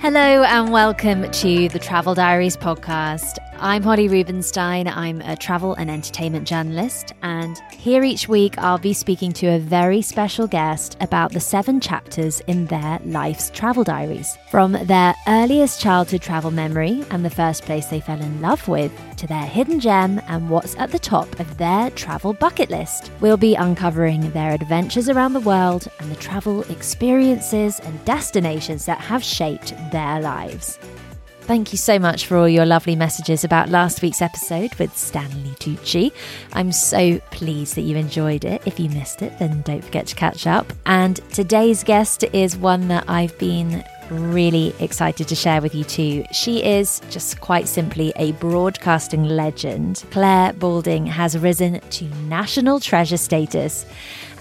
Hello 0.00 0.44
and 0.44 0.72
welcome 0.72 1.30
to 1.30 1.68
the 1.68 1.78
Travel 1.78 2.14
Diaries 2.14 2.56
podcast. 2.56 3.36
I'm 3.62 3.82
Holly 3.82 4.08
Rubenstein. 4.08 4.88
I'm 4.88 5.20
a 5.20 5.36
travel 5.36 5.74
and 5.74 5.90
entertainment 5.90 6.48
journalist, 6.48 7.12
and 7.20 7.60
here 7.70 8.02
each 8.02 8.26
week 8.26 8.56
I'll 8.56 8.78
be 8.78 8.94
speaking 8.94 9.32
to 9.32 9.48
a 9.48 9.58
very 9.58 10.00
special 10.00 10.46
guest 10.46 10.96
about 11.02 11.32
the 11.32 11.40
seven 11.40 11.78
chapters 11.78 12.40
in 12.46 12.64
their 12.66 12.98
life's 13.04 13.50
travel 13.50 13.84
diaries. 13.84 14.38
From 14.50 14.72
their 14.84 15.14
earliest 15.28 15.78
childhood 15.78 16.22
travel 16.22 16.50
memory 16.50 17.04
and 17.10 17.22
the 17.22 17.28
first 17.28 17.64
place 17.64 17.84
they 17.84 18.00
fell 18.00 18.22
in 18.22 18.40
love 18.40 18.66
with, 18.66 18.92
to 19.18 19.26
their 19.26 19.44
hidden 19.44 19.78
gem 19.78 20.22
and 20.26 20.48
what's 20.48 20.74
at 20.76 20.90
the 20.90 20.98
top 20.98 21.38
of 21.38 21.58
their 21.58 21.90
travel 21.90 22.32
bucket 22.32 22.70
list. 22.70 23.10
We'll 23.20 23.36
be 23.36 23.56
uncovering 23.56 24.30
their 24.30 24.52
adventures 24.54 25.10
around 25.10 25.34
the 25.34 25.40
world 25.40 25.86
and 25.98 26.10
the 26.10 26.16
travel 26.16 26.62
experiences 26.70 27.78
and 27.80 28.02
destinations 28.06 28.86
that 28.86 29.02
have 29.02 29.22
shaped 29.22 29.74
their 29.92 30.18
lives. 30.22 30.78
Thank 31.50 31.72
you 31.72 31.78
so 31.78 31.98
much 31.98 32.26
for 32.26 32.36
all 32.36 32.48
your 32.48 32.64
lovely 32.64 32.94
messages 32.94 33.42
about 33.42 33.70
last 33.70 34.02
week's 34.02 34.22
episode 34.22 34.72
with 34.76 34.96
Stanley 34.96 35.50
Tucci. 35.58 36.12
I'm 36.52 36.70
so 36.70 37.18
pleased 37.32 37.74
that 37.74 37.80
you 37.80 37.96
enjoyed 37.96 38.44
it. 38.44 38.62
If 38.66 38.78
you 38.78 38.88
missed 38.88 39.20
it, 39.20 39.36
then 39.40 39.62
don't 39.62 39.82
forget 39.82 40.06
to 40.06 40.14
catch 40.14 40.46
up. 40.46 40.72
And 40.86 41.16
today's 41.32 41.82
guest 41.82 42.22
is 42.32 42.56
one 42.56 42.86
that 42.86 43.02
I've 43.08 43.36
been 43.40 43.82
really 44.10 44.72
excited 44.78 45.26
to 45.26 45.34
share 45.34 45.60
with 45.60 45.74
you 45.74 45.82
too. 45.82 46.24
She 46.30 46.62
is 46.62 47.02
just 47.10 47.40
quite 47.40 47.66
simply 47.66 48.12
a 48.14 48.30
broadcasting 48.30 49.24
legend. 49.24 50.04
Clare 50.12 50.52
Balding 50.52 51.04
has 51.06 51.36
risen 51.36 51.80
to 51.80 52.04
national 52.28 52.78
treasure 52.78 53.16
status. 53.16 53.86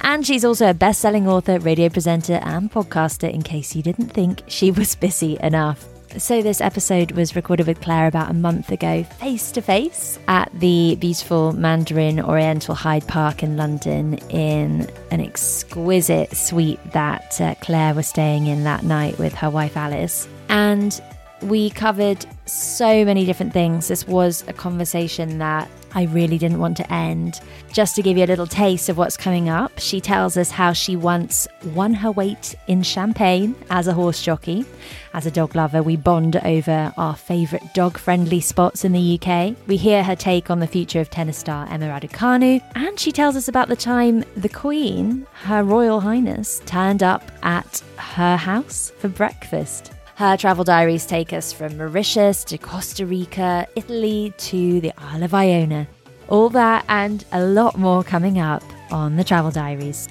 And 0.01 0.27
she's 0.27 0.45
also 0.45 0.69
a 0.69 0.75
best 0.75 1.01
selling 1.01 1.27
author, 1.27 1.57
radio 1.57 1.89
presenter, 1.89 2.39
and 2.43 2.71
podcaster, 2.71 3.33
in 3.33 3.41
case 3.41 3.75
you 3.75 3.81
didn't 3.81 4.09
think 4.09 4.43
she 4.45 4.69
was 4.69 4.93
busy 4.93 5.39
enough. 5.41 5.87
So, 6.17 6.41
this 6.41 6.59
episode 6.59 7.11
was 7.11 7.35
recorded 7.35 7.67
with 7.67 7.81
Clare 7.81 8.07
about 8.07 8.31
a 8.31 8.33
month 8.33 8.71
ago, 8.71 9.03
face 9.03 9.51
to 9.51 9.61
face, 9.61 10.17
at 10.27 10.51
the 10.53 10.97
beautiful 10.99 11.53
Mandarin 11.53 12.19
Oriental 12.19 12.73
Hyde 12.73 13.07
Park 13.07 13.43
in 13.43 13.57
London, 13.57 14.15
in 14.29 14.89
an 15.11 15.21
exquisite 15.21 16.35
suite 16.35 16.79
that 16.91 17.39
uh, 17.39 17.53
Clare 17.61 17.93
was 17.93 18.07
staying 18.07 18.47
in 18.47 18.63
that 18.63 18.83
night 18.83 19.19
with 19.19 19.35
her 19.35 19.49
wife 19.49 19.77
Alice. 19.77 20.27
And 20.49 20.99
we 21.43 21.69
covered 21.69 22.25
so 22.51 23.05
many 23.05 23.25
different 23.25 23.53
things. 23.53 23.87
This 23.87 24.07
was 24.07 24.43
a 24.47 24.53
conversation 24.53 25.37
that 25.39 25.69
I 25.93 26.03
really 26.03 26.37
didn't 26.37 26.59
want 26.59 26.77
to 26.77 26.93
end. 26.93 27.39
Just 27.71 27.95
to 27.95 28.01
give 28.01 28.17
you 28.17 28.23
a 28.23 28.27
little 28.27 28.47
taste 28.47 28.89
of 28.89 28.97
what's 28.97 29.17
coming 29.17 29.49
up, 29.49 29.79
she 29.79 30.01
tells 30.01 30.37
us 30.37 30.51
how 30.51 30.73
she 30.73 30.95
once 30.95 31.47
won 31.73 31.93
her 31.95 32.11
weight 32.11 32.55
in 32.67 32.83
champagne 32.83 33.55
as 33.69 33.87
a 33.87 33.93
horse 33.93 34.21
jockey. 34.21 34.65
As 35.13 35.25
a 35.25 35.31
dog 35.31 35.55
lover, 35.55 35.81
we 35.81 35.95
bond 35.95 36.35
over 36.37 36.93
our 36.97 37.15
favourite 37.15 37.73
dog 37.73 37.97
friendly 37.97 38.41
spots 38.41 38.85
in 38.85 38.91
the 38.91 39.19
UK. 39.19 39.55
We 39.67 39.77
hear 39.77 40.03
her 40.03 40.15
take 40.15 40.49
on 40.49 40.59
the 40.59 40.67
future 40.67 40.99
of 40.99 41.09
tennis 41.09 41.37
star 41.37 41.67
Emma 41.69 41.87
Raducanu, 41.87 42.61
and 42.75 42.99
she 42.99 43.11
tells 43.11 43.35
us 43.35 43.47
about 43.47 43.67
the 43.67 43.75
time 43.75 44.23
the 44.35 44.49
Queen, 44.49 45.25
Her 45.43 45.63
Royal 45.63 46.01
Highness, 46.01 46.61
turned 46.65 47.03
up 47.03 47.31
at 47.43 47.81
her 47.97 48.37
house 48.37 48.91
for 48.99 49.07
breakfast. 49.07 49.91
Her 50.19 50.35
travel 50.35 50.65
diaries 50.65 51.05
take 51.05 51.31
us 51.31 51.53
from 51.53 51.77
Mauritius 51.77 52.43
to 52.43 52.57
Costa 52.57 53.05
Rica, 53.05 53.65
Italy 53.77 54.33
to 54.39 54.81
the 54.81 54.91
Isle 54.97 55.23
of 55.23 55.33
Iona. 55.33 55.87
All 56.27 56.49
that 56.49 56.83
and 56.89 57.23
a 57.31 57.41
lot 57.41 57.77
more 57.77 58.03
coming 58.03 58.37
up 58.37 58.61
on 58.91 59.15
the 59.15 59.23
Travel 59.23 59.49
Diaries. 59.49 60.09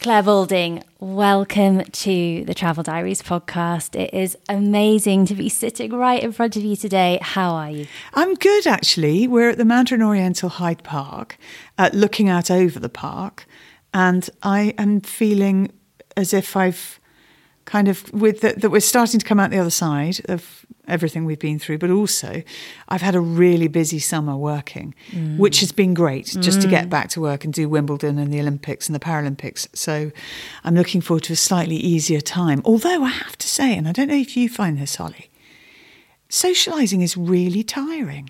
Clare 0.00 0.24
Balding, 0.24 0.82
welcome 1.02 1.82
to 1.82 2.44
the 2.44 2.54
Travel 2.54 2.84
Diaries 2.84 3.22
podcast. 3.22 4.00
It 4.00 4.14
is 4.14 4.38
amazing 4.48 5.26
to 5.26 5.34
be 5.34 5.48
sitting 5.48 5.92
right 5.92 6.22
in 6.22 6.30
front 6.30 6.56
of 6.56 6.62
you 6.62 6.76
today. 6.76 7.18
How 7.20 7.54
are 7.54 7.70
you? 7.72 7.88
I'm 8.14 8.34
good, 8.34 8.68
actually. 8.68 9.26
We're 9.26 9.50
at 9.50 9.58
the 9.58 9.64
Mandarin 9.64 10.00
Oriental 10.00 10.48
Hyde 10.48 10.84
Park, 10.84 11.38
uh, 11.76 11.90
looking 11.92 12.28
out 12.28 12.52
over 12.52 12.78
the 12.78 12.88
park, 12.88 13.46
and 13.92 14.30
I 14.44 14.74
am 14.78 15.00
feeling 15.00 15.72
as 16.16 16.32
if 16.32 16.56
I've 16.56 17.00
kind 17.72 17.88
of 17.88 18.12
with 18.12 18.42
the, 18.42 18.52
that 18.52 18.68
we're 18.68 18.80
starting 18.80 19.18
to 19.18 19.24
come 19.24 19.40
out 19.40 19.50
the 19.50 19.58
other 19.58 19.70
side 19.70 20.20
of 20.28 20.66
everything 20.88 21.24
we've 21.24 21.38
been 21.38 21.58
through 21.58 21.78
but 21.78 21.88
also 21.88 22.42
I've 22.90 23.00
had 23.00 23.14
a 23.14 23.20
really 23.20 23.66
busy 23.66 23.98
summer 23.98 24.36
working 24.36 24.94
mm. 25.10 25.38
which 25.38 25.60
has 25.60 25.72
been 25.72 25.94
great 25.94 26.26
just 26.40 26.58
mm. 26.58 26.62
to 26.62 26.68
get 26.68 26.86
mm. 26.86 26.90
back 26.90 27.08
to 27.10 27.20
work 27.22 27.46
and 27.46 27.54
do 27.54 27.70
Wimbledon 27.70 28.18
and 28.18 28.30
the 28.30 28.40
Olympics 28.40 28.88
and 28.88 28.94
the 28.94 29.00
Paralympics 29.00 29.74
so 29.74 30.12
I'm 30.64 30.74
looking 30.74 31.00
forward 31.00 31.22
to 31.24 31.32
a 31.32 31.36
slightly 31.36 31.76
easier 31.76 32.20
time 32.20 32.60
although 32.66 33.04
I 33.04 33.08
have 33.08 33.38
to 33.38 33.48
say 33.48 33.74
and 33.74 33.88
I 33.88 33.92
don't 33.92 34.08
know 34.08 34.16
if 34.16 34.36
you 34.36 34.50
find 34.50 34.76
this 34.76 34.96
Holly 34.96 35.30
socializing 36.28 37.00
is 37.00 37.16
really 37.16 37.62
tiring 37.62 38.28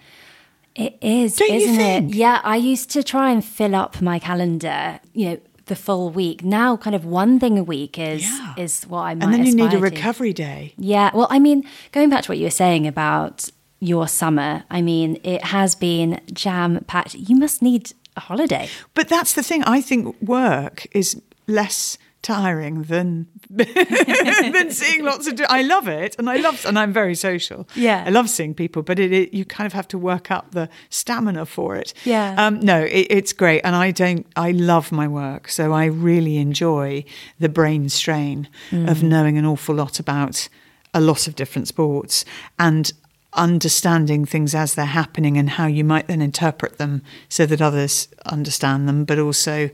it 0.77 0.97
is, 1.03 1.37
Don't 1.37 1.51
isn't 1.51 1.81
it? 1.81 2.15
Yeah, 2.15 2.41
I 2.43 2.57
used 2.57 2.91
to 2.93 3.03
try 3.03 3.31
and 3.31 3.45
fill 3.45 3.75
up 3.75 4.01
my 4.01 4.19
calendar, 4.19 5.01
you 5.13 5.27
know, 5.29 5.39
the 5.72 5.77
full 5.77 6.10
week. 6.10 6.44
Now, 6.44 6.77
kind 6.77 6.94
of 6.94 7.06
one 7.06 7.41
thing 7.41 7.59
a 7.59 7.62
week 7.65 7.99
is 7.99 8.22
yeah. 8.22 8.55
is 8.59 8.84
what 8.84 9.00
I 9.00 9.15
might. 9.15 9.25
And 9.25 9.33
then 9.33 9.47
you 9.47 9.55
need 9.55 9.72
a 9.72 9.77
to. 9.77 9.78
recovery 9.78 10.34
day. 10.34 10.75
Yeah. 10.77 11.10
Well, 11.15 11.28
I 11.31 11.38
mean, 11.38 11.65
going 11.93 12.10
back 12.10 12.25
to 12.25 12.31
what 12.31 12.37
you 12.37 12.44
were 12.44 12.50
saying 12.50 12.87
about 12.87 13.49
your 13.81 14.06
summer, 14.06 14.65
I 14.71 14.82
mean, 14.82 15.19
it 15.25 15.44
has 15.44 15.75
been 15.75 16.21
jam 16.31 16.84
packed. 16.87 17.15
You 17.15 17.37
must 17.37 17.62
need 17.62 17.94
a 18.19 18.21
holiday. 18.21 18.69
But 18.93 19.09
that's 19.09 19.32
the 19.32 19.43
thing. 19.43 19.65
I 19.65 19.81
think 19.81 20.21
work 20.21 20.87
is 20.93 21.22
less 21.47 21.97
tiring 22.22 22.84
than 22.84 23.27
than 23.50 24.71
seeing 24.71 25.05
lots 25.05 25.27
of. 25.27 25.41
I 25.49 25.62
love 25.62 25.88
it, 25.88 26.16
and 26.19 26.31
I 26.31 26.37
love, 26.37 26.65
and 26.65 26.78
I'm 26.78 26.93
very 26.93 27.15
social. 27.15 27.69
Yeah, 27.75 28.05
I 28.06 28.10
love 28.10 28.31
seeing 28.31 28.55
people, 28.55 28.83
but 28.83 28.99
it, 28.99 29.12
it 29.12 29.34
you 29.34 29.44
kind 29.44 29.66
of 29.66 29.72
have 29.72 29.88
to 29.88 29.99
work 29.99 30.31
up 30.31 30.53
the 30.53 30.69
stamina 30.88 31.47
for 31.47 31.77
it. 31.77 31.93
Yeah. 32.05 32.34
Um, 32.38 32.61
no, 32.61 32.82
it, 32.82 33.06
it's 33.11 33.32
great, 33.32 33.61
and 33.62 33.75
I 33.77 33.91
don't. 33.91 34.27
I 34.37 34.53
love 34.53 34.93
my 34.93 35.09
work, 35.09 35.49
so 35.49 35.72
I 35.72 35.87
really 35.87 36.38
enjoy 36.38 37.05
the 37.38 37.49
brain 37.49 37.88
strain 37.88 38.49
mm. 38.71 38.91
of 38.91 39.03
knowing 39.03 39.37
an 39.37 39.44
awful 39.44 39.75
lot 39.75 39.99
about 39.99 40.49
a 40.94 41.00
lot 41.00 41.27
of 41.27 41.34
different 41.34 41.69
sports 41.69 42.25
and 42.59 42.93
understanding 43.34 44.27
things 44.27 44.55
as 44.55 44.75
they're 44.75 44.84
happening 44.84 45.38
and 45.38 45.50
how 45.50 45.66
you 45.66 45.82
might 45.84 46.06
then 46.06 46.21
interpret 46.21 46.77
them 46.77 47.03
so 47.28 47.47
that 47.47 47.62
others 47.62 48.09
understand 48.27 48.88
them, 48.88 49.05
but 49.05 49.19
also 49.19 49.71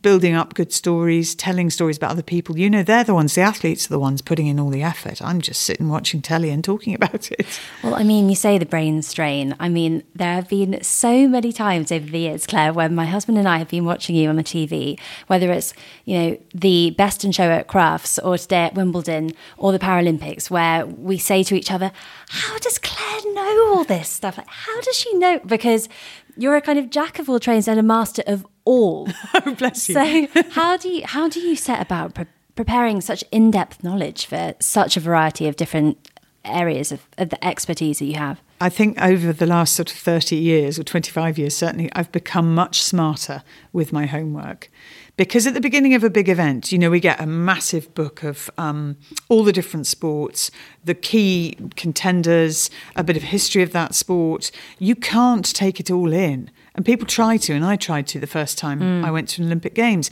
building 0.00 0.34
up 0.34 0.54
good 0.54 0.72
stories, 0.72 1.34
telling 1.34 1.70
stories 1.70 1.96
about 1.96 2.10
other 2.10 2.22
people. 2.22 2.58
You 2.58 2.68
know, 2.68 2.82
they're 2.82 3.04
the 3.04 3.14
ones, 3.14 3.34
the 3.34 3.40
athletes 3.40 3.86
are 3.86 3.94
the 3.94 3.98
ones 3.98 4.20
putting 4.20 4.46
in 4.46 4.60
all 4.60 4.70
the 4.70 4.82
effort. 4.82 5.22
I'm 5.22 5.40
just 5.40 5.62
sitting 5.62 5.88
watching 5.88 6.20
telly 6.20 6.50
and 6.50 6.62
talking 6.62 6.94
about 6.94 7.30
it. 7.32 7.46
Well, 7.82 7.94
I 7.94 8.02
mean, 8.02 8.28
you 8.28 8.34
say 8.34 8.58
the 8.58 8.66
brain 8.66 9.02
strain. 9.02 9.56
I 9.58 9.68
mean, 9.68 10.02
there 10.14 10.34
have 10.34 10.48
been 10.48 10.82
so 10.82 11.28
many 11.28 11.52
times 11.52 11.90
over 11.90 12.06
the 12.06 12.18
years, 12.18 12.46
Clare, 12.46 12.72
where 12.72 12.88
my 12.88 13.06
husband 13.06 13.38
and 13.38 13.48
I 13.48 13.58
have 13.58 13.68
been 13.68 13.84
watching 13.84 14.16
you 14.16 14.28
on 14.28 14.36
the 14.36 14.44
TV, 14.44 14.98
whether 15.28 15.50
it's, 15.50 15.72
you 16.04 16.18
know, 16.18 16.38
the 16.54 16.90
best 16.90 17.24
in 17.24 17.32
show 17.32 17.50
at 17.50 17.68
Crufts 17.68 18.18
or 18.22 18.36
today 18.38 18.64
at 18.64 18.74
Wimbledon 18.74 19.32
or 19.56 19.72
the 19.72 19.78
Paralympics, 19.78 20.50
where 20.50 20.84
we 20.86 21.18
say 21.18 21.42
to 21.42 21.54
each 21.54 21.70
other, 21.70 21.90
how 22.28 22.58
does 22.58 22.78
Clare 22.78 23.34
know 23.34 23.74
all 23.74 23.84
this 23.84 24.08
stuff? 24.08 24.36
Like, 24.38 24.48
how 24.48 24.80
does 24.82 24.96
she 24.96 25.14
know? 25.14 25.40
Because 25.44 25.88
you're 26.36 26.56
a 26.56 26.60
kind 26.60 26.78
of 26.78 26.90
jack 26.90 27.18
of 27.18 27.28
all 27.30 27.40
trades 27.40 27.66
and 27.66 27.80
a 27.80 27.82
master 27.82 28.22
of 28.26 28.46
all. 28.66 29.08
oh, 29.34 29.54
bless 29.54 29.88
you. 29.88 29.94
So, 29.94 30.42
how 30.50 30.76
do 30.76 30.90
you 30.90 31.06
how 31.06 31.28
do 31.28 31.40
you 31.40 31.56
set 31.56 31.80
about 31.80 32.14
pre- 32.14 32.26
preparing 32.54 33.00
such 33.00 33.24
in 33.32 33.50
depth 33.50 33.82
knowledge 33.82 34.26
for 34.26 34.54
such 34.60 34.98
a 34.98 35.00
variety 35.00 35.48
of 35.48 35.56
different 35.56 36.10
areas 36.44 36.92
of, 36.92 37.06
of, 37.18 37.30
the 37.30 37.44
expertise 37.44 37.98
that 37.98 38.04
you 38.04 38.14
have? 38.14 38.40
I 38.60 38.68
think 38.68 39.00
over 39.00 39.32
the 39.32 39.46
last 39.46 39.74
sort 39.74 39.90
of 39.90 39.98
30 39.98 40.36
years 40.36 40.78
or 40.78 40.84
25 40.84 41.38
years, 41.38 41.56
certainly, 41.56 41.90
I've 41.94 42.12
become 42.12 42.54
much 42.54 42.82
smarter 42.82 43.42
with 43.72 43.92
my 43.92 44.06
homework. 44.06 44.70
Because 45.16 45.46
at 45.46 45.54
the 45.54 45.62
beginning 45.62 45.94
of 45.94 46.04
a 46.04 46.10
big 46.10 46.28
event, 46.28 46.72
you 46.72 46.78
know, 46.78 46.90
we 46.90 47.00
get 47.00 47.20
a 47.20 47.26
massive 47.26 47.94
book 47.94 48.22
of 48.22 48.50
um, 48.58 48.98
all 49.30 49.44
the 49.44 49.52
different 49.52 49.86
sports, 49.86 50.50
the 50.84 50.94
key 50.94 51.56
contenders, 51.74 52.68
a 52.96 53.04
bit 53.04 53.16
of 53.16 53.22
history 53.22 53.62
of 53.62 53.72
that 53.72 53.94
sport. 53.94 54.50
You 54.78 54.94
can't 54.94 55.54
take 55.54 55.80
it 55.80 55.90
all 55.90 56.12
in. 56.12 56.50
And 56.76 56.84
people 56.84 57.06
try 57.06 57.38
to, 57.38 57.54
and 57.54 57.64
I 57.64 57.76
tried 57.76 58.06
to 58.08 58.20
the 58.20 58.26
first 58.26 58.58
time 58.58 58.80
mm. 58.80 59.04
I 59.04 59.10
went 59.10 59.28
to 59.30 59.42
an 59.42 59.48
Olympic 59.48 59.74
Games. 59.74 60.10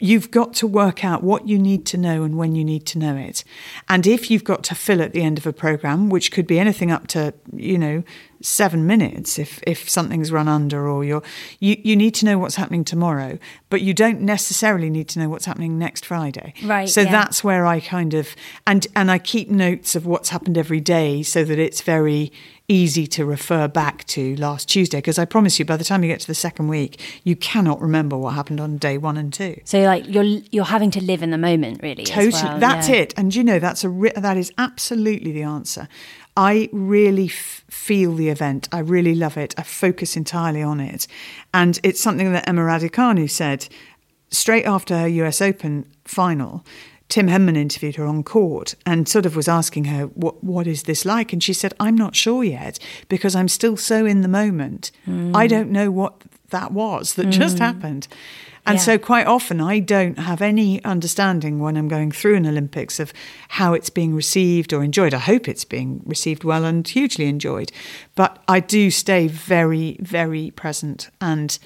You've 0.00 0.32
got 0.32 0.52
to 0.54 0.66
work 0.66 1.04
out 1.04 1.22
what 1.22 1.46
you 1.46 1.60
need 1.60 1.86
to 1.86 1.96
know 1.96 2.24
and 2.24 2.36
when 2.36 2.56
you 2.56 2.64
need 2.64 2.86
to 2.86 2.98
know 2.98 3.16
it. 3.16 3.44
And 3.88 4.04
if 4.04 4.32
you've 4.32 4.42
got 4.42 4.64
to 4.64 4.74
fill 4.74 5.00
at 5.00 5.12
the 5.12 5.22
end 5.22 5.38
of 5.38 5.46
a 5.46 5.52
program, 5.52 6.10
which 6.10 6.32
could 6.32 6.46
be 6.46 6.58
anything 6.58 6.90
up 6.90 7.06
to, 7.08 7.32
you 7.54 7.78
know, 7.78 8.02
seven 8.42 8.86
minutes 8.86 9.38
if 9.38 9.60
if 9.66 9.88
something's 9.88 10.32
run 10.32 10.48
under 10.48 10.88
or 10.88 11.04
you're 11.04 11.22
you, 11.60 11.76
you 11.82 11.94
need 11.94 12.12
to 12.12 12.24
know 12.24 12.38
what's 12.38 12.56
happening 12.56 12.84
tomorrow 12.84 13.38
but 13.70 13.80
you 13.80 13.94
don't 13.94 14.20
necessarily 14.20 14.90
need 14.90 15.08
to 15.08 15.18
know 15.18 15.28
what's 15.28 15.44
happening 15.44 15.78
next 15.78 16.04
friday 16.04 16.52
Right, 16.64 16.88
so 16.88 17.02
yeah. 17.02 17.10
that's 17.12 17.44
where 17.44 17.64
i 17.64 17.80
kind 17.80 18.14
of 18.14 18.34
and 18.66 18.86
and 18.96 19.10
i 19.10 19.18
keep 19.18 19.48
notes 19.48 19.94
of 19.94 20.06
what's 20.06 20.30
happened 20.30 20.58
every 20.58 20.80
day 20.80 21.22
so 21.22 21.44
that 21.44 21.58
it's 21.58 21.82
very 21.82 22.32
easy 22.72 23.06
to 23.06 23.24
refer 23.24 23.68
back 23.68 24.04
to 24.06 24.34
last 24.36 24.68
tuesday 24.68 24.98
because 24.98 25.18
i 25.18 25.24
promise 25.24 25.58
you 25.58 25.64
by 25.64 25.76
the 25.76 25.84
time 25.84 26.02
you 26.02 26.08
get 26.08 26.20
to 26.20 26.26
the 26.26 26.34
second 26.48 26.68
week 26.68 26.92
you 27.24 27.34
cannot 27.36 27.80
remember 27.80 28.16
what 28.16 28.32
happened 28.34 28.60
on 28.60 28.78
day 28.78 28.96
one 28.96 29.16
and 29.16 29.32
two 29.32 29.54
So 29.64 29.80
like 29.82 30.04
you're 30.08 30.24
you're 30.54 30.64
having 30.76 30.90
to 30.92 31.02
live 31.10 31.22
in 31.22 31.30
the 31.30 31.38
moment, 31.50 31.82
really. 31.82 32.02
as 32.04 32.08
Totally, 32.08 32.42
well, 32.50 32.58
that's 32.58 32.88
yeah. 32.88 33.02
it. 33.02 33.14
And 33.18 33.34
you 33.34 33.44
know, 33.44 33.58
that's 33.58 33.84
a 33.84 33.88
re- 33.88 34.12
that 34.16 34.36
is 34.36 34.52
absolutely 34.58 35.32
the 35.32 35.42
answer. 35.42 35.88
I 36.36 36.68
really 36.72 37.26
f- 37.26 37.64
feel 37.68 38.14
the 38.14 38.28
event. 38.30 38.68
I 38.72 38.78
really 38.78 39.14
love 39.14 39.36
it. 39.36 39.54
I 39.58 39.62
focus 39.62 40.16
entirely 40.16 40.62
on 40.62 40.80
it, 40.80 41.06
and 41.52 41.78
it's 41.82 42.00
something 42.00 42.32
that 42.32 42.48
Emma 42.48 42.62
Raducanu 42.62 43.28
said 43.30 43.68
straight 44.30 44.64
after 44.66 44.96
her 44.98 45.08
U.S. 45.22 45.40
Open 45.40 45.86
final. 46.04 46.64
Tim 47.12 47.28
Henman 47.28 47.58
interviewed 47.58 47.96
her 47.96 48.06
on 48.06 48.22
court 48.22 48.74
and 48.86 49.06
sort 49.06 49.26
of 49.26 49.36
was 49.36 49.46
asking 49.46 49.84
her, 49.84 50.04
"What 50.06 50.42
what 50.42 50.66
is 50.66 50.84
this 50.84 51.04
like?" 51.04 51.30
And 51.34 51.42
she 51.42 51.52
said, 51.52 51.74
"I'm 51.78 51.94
not 51.94 52.16
sure 52.16 52.42
yet 52.42 52.78
because 53.10 53.34
I'm 53.34 53.48
still 53.48 53.76
so 53.76 54.06
in 54.06 54.22
the 54.22 54.28
moment. 54.28 54.90
Hmm. 55.04 55.36
I 55.36 55.46
don't 55.46 55.70
know 55.70 55.90
what 55.90 56.14
that 56.48 56.72
was 56.72 57.12
that 57.14 57.26
hmm. 57.26 57.30
just 57.30 57.58
happened." 57.58 58.08
And 58.64 58.78
Yeah. 58.78 58.84
so 58.84 58.96
quite 58.96 59.26
often 59.26 59.60
I 59.60 59.78
don't 59.78 60.20
have 60.20 60.40
any 60.40 60.82
understanding 60.84 61.58
when 61.58 61.76
I'm 61.76 61.88
going 61.88 62.12
through 62.12 62.36
an 62.36 62.46
Olympics 62.46 62.98
of 62.98 63.12
how 63.48 63.74
it's 63.74 63.90
being 63.90 64.14
received 64.14 64.72
or 64.72 64.82
enjoyed. 64.82 65.12
I 65.12 65.18
hope 65.18 65.48
it's 65.48 65.66
being 65.66 66.00
received 66.06 66.44
well 66.44 66.64
and 66.64 66.88
hugely 66.88 67.26
enjoyed. 67.26 67.72
But 68.14 68.42
I 68.48 68.60
do 68.60 68.90
stay 68.90 69.28
very, 69.28 69.98
very 70.00 70.50
present. 70.52 71.10
And 71.20 71.58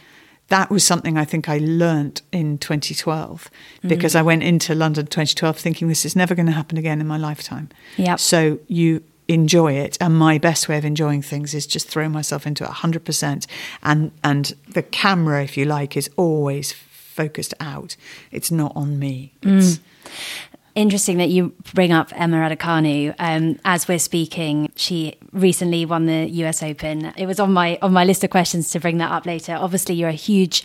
that 0.49 0.71
was 0.71 0.85
something 0.85 1.19
I 1.19 1.25
think 1.25 1.49
I 1.49 1.59
learnt 1.59 2.23
in 2.31 2.59
2012 2.59 3.51
because 3.83 4.15
I 4.15 4.23
mm. 4.23 4.27
went 4.27 4.43
into 4.45 4.75
London 4.75 5.07
2012 5.07 5.59
thinking 5.59 5.89
this 5.89 6.05
is 6.05 6.15
never 6.15 6.35
going 6.35 6.47
to 6.47 6.53
happen 6.53 6.79
again 6.79 7.01
in 7.01 7.07
my 7.07 7.17
lifetime. 7.17 7.69
Yep. 7.97 8.21
So 8.21 8.61
you 8.69 9.03
enjoy 9.29 9.73
it 9.73 9.99
and 10.01 10.17
my 10.17 10.39
best 10.39 10.69
way 10.69 10.79
of 10.79 10.85
enjoying 10.85 11.21
things 11.21 11.53
is 11.53 11.67
just 11.67 11.89
throw 11.89 12.09
myself 12.09 12.47
into 12.47 12.63
it 12.63 12.71
100% 12.71 13.47
and 13.83 14.13
and 14.23 14.55
the 14.69 14.83
camera 14.83 15.43
if 15.43 15.57
you 15.57 15.65
like 15.65 15.97
is 15.97 16.09
always 16.17 16.73
focused 16.73 17.55
out. 17.59 17.97
It's 18.31 18.51
not 18.51 18.73
on 18.77 18.99
me. 18.99 19.33
It's 19.43 19.79
mm. 19.79 19.81
Interesting 20.77 21.17
that 21.17 21.31
you 21.31 21.55
bring 21.75 21.91
up 21.91 22.13
Emma 22.15 22.37
Raducanu. 22.37 23.15
Um, 23.19 23.59
as 23.65 23.89
we're 23.89 23.99
speaking, 23.99 24.71
she 24.77 25.15
recently 25.33 25.87
won 25.87 26.05
the 26.05 26.27
U.S. 26.43 26.63
Open. 26.63 27.07
It 27.17 27.25
was 27.25 27.41
on 27.41 27.51
my 27.53 27.79
on 27.81 27.95
my 27.95 28.05
list 28.05 28.23
of 28.25 28.31
questions 28.31 28.71
to 28.73 28.79
bring 28.79 28.99
that 28.99 29.11
up 29.11 29.25
later. 29.25 29.55
Obviously, 29.59 29.95
you're 29.95 30.11
a 30.11 30.13
huge 30.13 30.65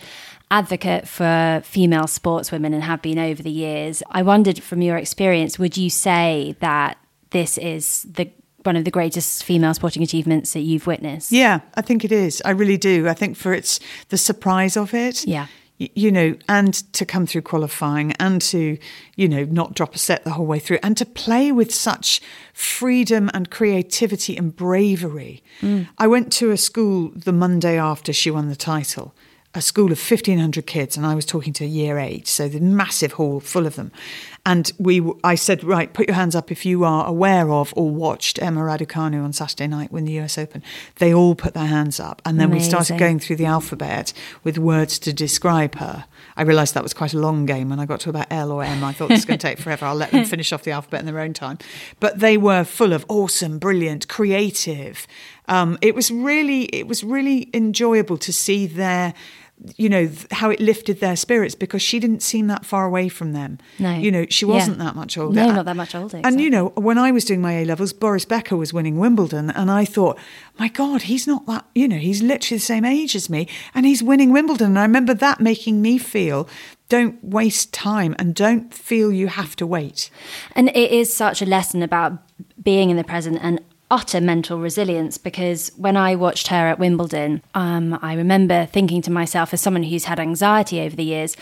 advocate 0.50 1.08
for 1.08 1.62
female 1.64 2.04
sportswomen 2.04 2.74
and 2.74 2.82
have 2.82 3.00
been 3.00 3.18
over 3.18 3.42
the 3.42 3.50
years. 3.50 4.02
I 4.10 4.20
wondered, 4.20 4.62
from 4.62 4.82
your 4.82 4.98
experience, 4.98 5.58
would 5.58 5.78
you 5.78 5.88
say 5.88 6.56
that 6.60 6.98
this 7.30 7.56
is 7.56 8.02
the 8.02 8.30
one 8.64 8.76
of 8.76 8.84
the 8.84 8.90
greatest 8.90 9.42
female 9.44 9.72
sporting 9.72 10.02
achievements 10.02 10.52
that 10.52 10.60
you've 10.60 10.86
witnessed? 10.86 11.32
yeah 11.32 11.58
i 11.74 11.80
think 11.82 12.04
it 12.04 12.12
is 12.12 12.40
i 12.44 12.50
really 12.50 12.76
do 12.76 13.08
i 13.08 13.12
think 13.14 13.36
for 13.36 13.52
its 13.52 13.80
the 14.10 14.16
surprise 14.16 14.76
of 14.76 14.94
it 14.94 15.26
Yeah. 15.26 15.48
You 15.94 16.12
know, 16.12 16.36
and 16.48 16.74
to 16.92 17.04
come 17.04 17.26
through 17.26 17.42
qualifying 17.42 18.12
and 18.12 18.40
to, 18.42 18.78
you 19.16 19.28
know, 19.28 19.44
not 19.44 19.74
drop 19.74 19.94
a 19.94 19.98
set 19.98 20.24
the 20.24 20.30
whole 20.30 20.46
way 20.46 20.58
through 20.58 20.78
and 20.82 20.96
to 20.96 21.06
play 21.06 21.52
with 21.52 21.72
such 21.72 22.20
freedom 22.52 23.30
and 23.34 23.50
creativity 23.50 24.36
and 24.36 24.54
bravery. 24.54 25.42
Mm. 25.60 25.88
I 25.98 26.06
went 26.06 26.32
to 26.34 26.50
a 26.50 26.56
school 26.56 27.12
the 27.14 27.32
Monday 27.32 27.78
after 27.78 28.12
she 28.12 28.30
won 28.30 28.48
the 28.48 28.56
title, 28.56 29.14
a 29.54 29.60
school 29.60 29.92
of 29.92 29.98
1,500 29.98 30.66
kids, 30.66 30.96
and 30.96 31.04
I 31.04 31.14
was 31.14 31.26
talking 31.26 31.52
to 31.54 31.64
a 31.64 31.68
year 31.68 31.98
eight, 31.98 32.26
so 32.26 32.48
the 32.48 32.60
massive 32.60 33.12
hall 33.12 33.40
full 33.40 33.66
of 33.66 33.76
them. 33.76 33.92
And 34.44 34.72
we, 34.76 35.00
I 35.22 35.36
said, 35.36 35.62
right, 35.62 35.92
put 35.92 36.08
your 36.08 36.16
hands 36.16 36.34
up 36.34 36.50
if 36.50 36.66
you 36.66 36.82
are 36.82 37.06
aware 37.06 37.52
of 37.52 37.72
or 37.76 37.88
watched 37.90 38.42
Emma 38.42 38.60
Raducanu 38.60 39.22
on 39.22 39.32
Saturday 39.32 39.68
night 39.68 39.92
win 39.92 40.04
the 40.04 40.18
US 40.18 40.36
Open. 40.36 40.64
They 40.96 41.14
all 41.14 41.36
put 41.36 41.54
their 41.54 41.66
hands 41.66 42.00
up. 42.00 42.20
And 42.24 42.40
then 42.40 42.50
we 42.50 42.58
started 42.58 42.98
going 42.98 43.20
through 43.20 43.36
the 43.36 43.44
alphabet 43.44 44.12
with 44.42 44.58
words 44.58 44.98
to 45.00 45.12
describe 45.12 45.76
her. 45.76 46.06
I 46.36 46.42
realised 46.42 46.74
that 46.74 46.82
was 46.82 46.92
quite 46.92 47.14
a 47.14 47.18
long 47.18 47.46
game. 47.46 47.68
When 47.68 47.78
I 47.78 47.86
got 47.86 48.00
to 48.00 48.10
about 48.10 48.26
L 48.30 48.50
or 48.50 48.64
M, 48.64 48.82
I 48.82 48.92
thought 48.92 49.10
this 49.10 49.20
is 49.20 49.24
going 49.24 49.38
to 49.38 49.46
take 49.46 49.58
forever. 49.58 49.86
I'll 49.86 49.94
let 49.94 50.10
them 50.10 50.24
finish 50.24 50.52
off 50.52 50.64
the 50.64 50.72
alphabet 50.72 51.00
in 51.00 51.06
their 51.06 51.20
own 51.20 51.34
time. 51.34 51.58
But 52.00 52.18
they 52.18 52.36
were 52.36 52.64
full 52.64 52.92
of 52.92 53.06
awesome, 53.08 53.60
brilliant, 53.60 54.08
creative. 54.08 55.06
Um, 55.46 55.78
it 55.80 55.94
was 55.94 56.10
really, 56.10 56.64
it 56.64 56.88
was 56.88 57.04
really 57.04 57.48
enjoyable 57.54 58.18
to 58.18 58.32
see 58.32 58.66
their. 58.66 59.14
You 59.76 59.88
know 59.88 60.06
th- 60.06 60.26
how 60.32 60.50
it 60.50 60.58
lifted 60.60 60.98
their 61.00 61.14
spirits 61.14 61.54
because 61.54 61.82
she 61.82 62.00
didn't 62.00 62.22
seem 62.22 62.48
that 62.48 62.66
far 62.66 62.84
away 62.84 63.08
from 63.08 63.32
them. 63.32 63.58
No. 63.78 63.94
you 63.94 64.10
know 64.10 64.26
she 64.28 64.44
wasn't 64.44 64.78
that 64.78 64.96
much 64.96 65.16
older. 65.16 65.34
No, 65.34 65.52
not 65.52 65.66
that 65.66 65.76
much 65.76 65.94
older, 65.94 66.20
And 66.24 66.40
you 66.40 66.50
know, 66.50 66.70
when 66.70 66.98
I 66.98 67.12
was 67.12 67.24
doing 67.24 67.40
my 67.40 67.52
A 67.52 67.64
levels, 67.64 67.92
Boris 67.92 68.24
Becker 68.24 68.56
was 68.56 68.72
winning 68.72 68.98
Wimbledon, 68.98 69.50
and 69.50 69.70
I 69.70 69.84
thought, 69.84 70.18
my 70.58 70.68
God, 70.68 71.02
he's 71.02 71.26
not 71.26 71.46
that. 71.46 71.64
You 71.74 71.86
know, 71.88 71.98
he's 71.98 72.22
literally 72.22 72.58
the 72.58 72.64
same 72.64 72.84
age 72.84 73.14
as 73.14 73.30
me, 73.30 73.46
and 73.74 73.86
he's 73.86 74.02
winning 74.02 74.32
Wimbledon. 74.32 74.68
And 74.68 74.78
I 74.78 74.82
remember 74.82 75.14
that 75.14 75.40
making 75.40 75.80
me 75.80 75.96
feel, 75.98 76.48
don't 76.88 77.22
waste 77.22 77.72
time, 77.72 78.16
and 78.18 78.34
don't 78.34 78.74
feel 78.74 79.12
you 79.12 79.28
have 79.28 79.54
to 79.56 79.66
wait. 79.66 80.10
And 80.56 80.68
it 80.70 80.90
is 80.90 81.12
such 81.12 81.40
a 81.40 81.46
lesson 81.46 81.82
about 81.82 82.18
being 82.62 82.90
in 82.90 82.96
the 82.96 83.04
present 83.04 83.38
and 83.40 83.60
utter 83.92 84.22
mental 84.22 84.58
resilience 84.58 85.18
because 85.18 85.70
when 85.76 85.98
I 85.98 86.16
watched 86.16 86.48
her 86.48 86.66
at 86.68 86.78
Wimbledon, 86.78 87.42
um, 87.54 87.98
I 88.00 88.14
remember 88.14 88.64
thinking 88.64 89.02
to 89.02 89.10
myself, 89.12 89.52
as 89.52 89.60
someone 89.60 89.82
who's 89.82 90.06
had 90.06 90.18
anxiety 90.18 90.80
over 90.80 90.96
the 90.96 91.04
years, 91.04 91.36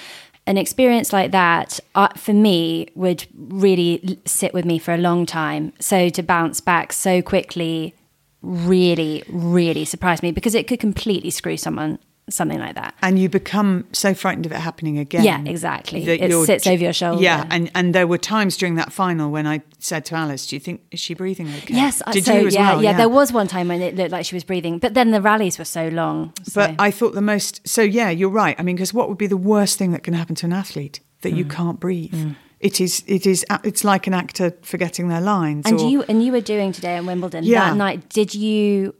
an 0.49 0.59
experience 0.59 1.13
like 1.13 1.31
that 1.31 1.79
uh, 1.95 2.09
for 2.17 2.33
me 2.33 2.89
would 2.97 3.25
really 3.37 4.19
sit 4.25 4.53
with 4.53 4.65
me 4.65 4.81
for 4.81 4.93
a 4.93 4.99
long 4.99 5.27
time. 5.27 5.73
So 5.79 6.09
to 6.09 6.23
bounce 6.25 6.61
back 6.61 6.93
so 6.93 7.23
quickly 7.23 7.95
really, 8.43 9.23
really 9.29 9.85
surprised 9.85 10.23
me 10.23 10.33
because 10.33 10.57
it 10.57 10.67
could 10.67 10.81
completely 10.81 11.31
screw 11.31 11.57
someone, 11.57 12.01
something 12.31 12.59
like 12.59 12.75
that. 12.77 12.95
And 13.03 13.19
you 13.19 13.29
become 13.29 13.85
so 13.93 14.15
frightened 14.15 14.47
of 14.47 14.53
it 14.53 14.59
happening 14.59 14.99
again. 14.99 15.25
Yeah, 15.25 15.43
exactly. 15.45 16.05
It 16.07 16.47
sits 16.47 16.67
over 16.67 16.83
your 16.83 16.93
shoulder. 16.93 17.23
Yeah, 17.23 17.47
and, 17.51 17.71
and 17.75 17.95
there 17.95 18.07
were 18.07 18.19
times 18.19 18.57
during 18.57 18.77
that 18.77 18.93
final 18.93 19.31
when 19.31 19.47
I 19.47 19.63
said 19.79 20.05
to 20.07 20.15
Alice, 20.15 20.47
"Do 20.47 20.57
you 20.57 20.61
think 20.61 20.83
is 20.91 21.01
she 21.01 21.15
breathing 21.15 21.49
okay?" 21.49 21.75
Yes, 21.75 22.03
I 22.07 22.13
did 22.13 22.25
so 22.25 22.35
you 22.35 22.47
as 22.47 22.55
yeah, 22.55 22.73
well? 22.75 22.83
yeah, 22.83 22.97
There 22.97 23.09
was 23.09 23.33
one 23.33 23.49
time 23.49 23.69
when 23.69 23.83
it 23.83 23.97
looked 23.97 24.11
like 24.13 24.25
she 24.27 24.35
was 24.35 24.45
breathing, 24.45 24.79
but 24.79 24.95
then 24.95 25.11
the 25.11 25.21
rallies 25.21 25.59
were 25.59 25.65
so 25.65 25.89
long. 25.89 26.33
so- 26.43 26.61
But 26.61 26.75
I 26.79 26.91
thought 26.91 27.15
the 27.15 27.21
most. 27.23 27.67
So 27.67 27.83
yeah, 27.83 28.11
you're 28.11 28.31
right. 28.31 28.57
I 28.59 28.63
mean, 28.63 28.77
because 28.77 28.95
what 28.95 29.09
would 29.09 29.19
be 29.19 29.27
the 29.27 29.37
worst 29.37 29.79
thing 29.79 29.93
that 29.93 30.03
can 30.03 30.15
happen 30.15 30.35
to 30.37 30.47
an 30.47 30.53
athlete 30.53 31.01
that 31.23 31.33
Mm. 31.35 31.37
you 31.39 31.45
can't 31.45 31.81
breathe? 31.81 32.35
It 32.61 32.79
is. 32.81 33.03
It 33.07 33.27
is. 33.27 33.45
It's 33.65 33.85
like 33.85 34.07
an 34.07 34.13
actor 34.15 34.53
forgetting 34.63 35.09
their 35.09 35.23
lines. 35.23 35.65
and 35.67 35.81
or, 35.81 35.89
you 35.89 36.03
and 36.03 36.23
you 36.23 36.31
were 36.31 36.43
doing 36.43 36.73
today 36.73 36.97
in 36.99 37.07
Wimbledon 37.07 37.43
Yeah. 37.45 37.71
that 37.71 37.77
night. 37.77 38.09
Did 38.11 38.35
you? 38.35 38.95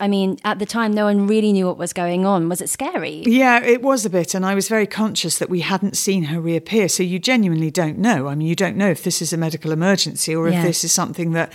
I 0.00 0.08
mean, 0.08 0.38
at 0.44 0.58
the 0.58 0.66
time, 0.66 0.92
no 0.92 1.04
one 1.04 1.26
really 1.26 1.52
knew 1.52 1.66
what 1.66 1.78
was 1.78 1.92
going 1.92 2.24
on. 2.26 2.48
Was 2.48 2.60
it 2.60 2.68
scary? 2.68 3.22
Yeah, 3.26 3.62
it 3.62 3.82
was 3.82 4.04
a 4.04 4.10
bit, 4.10 4.34
and 4.34 4.44
I 4.46 4.54
was 4.54 4.68
very 4.68 4.86
conscious 4.86 5.38
that 5.38 5.50
we 5.50 5.60
hadn't 5.60 5.96
seen 5.96 6.24
her 6.24 6.40
reappear. 6.40 6.88
So 6.88 7.02
you 7.02 7.18
genuinely 7.18 7.70
don't 7.70 7.98
know. 7.98 8.28
I 8.28 8.34
mean, 8.34 8.48
you 8.48 8.54
don't 8.56 8.76
know 8.76 8.88
if 8.90 9.02
this 9.02 9.20
is 9.22 9.32
a 9.32 9.36
medical 9.36 9.72
emergency 9.72 10.34
or 10.34 10.48
if 10.48 10.54
Yeah. 10.54 10.62
this 10.62 10.84
is 10.84 10.92
something 10.92 11.32
that, 11.32 11.52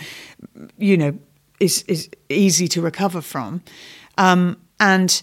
you 0.78 0.96
know, 0.96 1.18
is 1.60 1.84
is 1.88 2.08
easy 2.28 2.68
to 2.68 2.82
recover 2.82 3.20
from. 3.20 3.62
Um, 4.18 4.56
and 4.78 5.22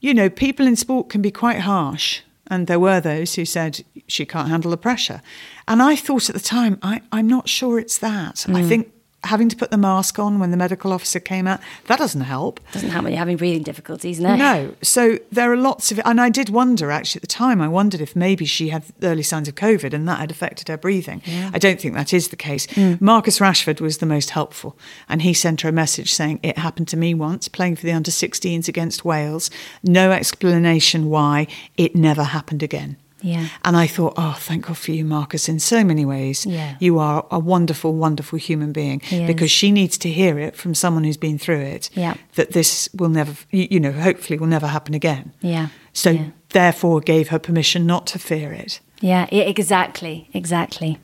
you 0.00 0.14
know, 0.14 0.28
people 0.30 0.66
in 0.66 0.76
sport 0.76 1.08
can 1.08 1.22
be 1.22 1.30
quite 1.30 1.60
harsh, 1.60 2.20
and 2.48 2.66
there 2.66 2.78
were 2.78 3.00
those 3.00 3.34
who 3.36 3.44
said 3.44 3.84
she 4.06 4.26
can't 4.26 4.48
handle 4.48 4.70
the 4.70 4.76
pressure. 4.76 5.22
And 5.66 5.80
I 5.82 5.96
thought 5.96 6.28
at 6.28 6.34
the 6.34 6.40
time, 6.42 6.78
I, 6.82 7.00
I'm 7.10 7.26
not 7.26 7.48
sure 7.48 7.78
it's 7.78 7.98
that. 7.98 8.44
I 8.48 8.62
think 8.62 8.92
having 9.24 9.48
to 9.48 9.56
put 9.56 9.70
the 9.70 9.76
mask 9.76 10.18
on 10.18 10.38
when 10.38 10.50
the 10.50 10.56
medical 10.56 10.92
officer 10.92 11.20
came 11.20 11.46
out 11.46 11.60
that 11.86 11.98
doesn't 11.98 12.22
help. 12.22 12.60
Doesn't 12.72 12.90
help 12.90 13.04
when 13.04 13.12
you're 13.12 13.18
having 13.18 13.36
breathing 13.36 13.62
difficulties. 13.62 14.20
No. 14.20 14.36
No. 14.36 14.74
So 14.82 15.18
there 15.32 15.52
are 15.52 15.56
lots 15.56 15.90
of, 15.92 16.00
and 16.04 16.20
I 16.20 16.28
did 16.28 16.48
wonder 16.48 16.90
actually 16.90 17.18
at 17.20 17.22
the 17.22 17.28
time, 17.28 17.60
I 17.60 17.68
wondered 17.68 18.00
if 18.00 18.14
maybe 18.14 18.44
she 18.44 18.68
had 18.68 18.84
early 19.02 19.22
signs 19.22 19.48
of 19.48 19.54
COVID 19.54 19.92
and 19.92 20.08
that 20.08 20.18
had 20.18 20.30
affected 20.30 20.68
her 20.68 20.76
breathing. 20.76 21.22
I 21.52 21.58
don't 21.58 21.80
think 21.80 21.94
that 21.94 22.12
is 22.12 22.28
the 22.28 22.36
case. 22.36 22.66
Mm. 22.68 23.00
Marcus 23.00 23.38
Rashford 23.38 23.80
was 23.80 23.98
the 23.98 24.06
most 24.06 24.30
helpful, 24.30 24.78
and 25.08 25.22
he 25.22 25.34
sent 25.34 25.62
her 25.62 25.68
a 25.68 25.72
message 25.72 26.12
saying, 26.12 26.40
It 26.42 26.58
happened 26.58 26.88
to 26.88 26.96
me 26.96 27.14
once 27.14 27.48
playing 27.48 27.76
for 27.76 27.86
the 27.86 27.92
under 27.92 28.10
16s 28.10 28.68
against 28.68 29.04
Wales. 29.04 29.50
No 29.82 30.12
explanation 30.12 31.08
why. 31.08 31.46
It 31.76 31.94
never 31.94 32.24
happened 32.24 32.62
again. 32.62 32.96
Yeah. 33.24 33.48
And 33.64 33.74
I 33.76 33.86
thought, 33.86 34.12
oh, 34.16 34.36
thank 34.38 34.66
God 34.66 34.76
for 34.76 34.92
you, 34.92 35.04
Marcus, 35.04 35.48
in 35.48 35.58
so 35.58 35.82
many 35.82 36.04
ways. 36.04 36.44
Yeah. 36.44 36.76
You 36.78 36.98
are 36.98 37.26
a 37.30 37.38
wonderful, 37.38 37.94
wonderful 37.94 38.38
human 38.38 38.72
being 38.72 39.00
He 39.00 39.22
is. 39.22 39.26
because 39.26 39.50
she 39.50 39.72
needs 39.72 39.96
to 39.98 40.08
hear 40.10 40.38
it 40.38 40.54
from 40.56 40.74
someone 40.74 41.04
who's 41.04 41.16
been 41.16 41.38
through 41.38 41.60
it 41.62 41.88
Yeah. 41.94 42.14
that 42.34 42.52
this 42.52 42.88
will 42.94 43.08
never, 43.08 43.34
you 43.50 43.80
know, 43.80 43.92
hopefully 43.92 44.38
will 44.38 44.46
never 44.46 44.66
happen 44.66 44.94
again. 44.94 45.32
Yeah. 45.40 45.68
So 45.94 46.10
Yeah. 46.10 46.24
therefore 46.50 47.00
gave 47.00 47.28
her 47.28 47.38
permission 47.38 47.86
not 47.86 48.06
to 48.08 48.18
fear 48.18 48.52
it. 48.52 48.80
Yeah, 49.00 49.26
yeah, 49.32 49.44
exactly, 49.44 50.28
exactly. 50.34 50.98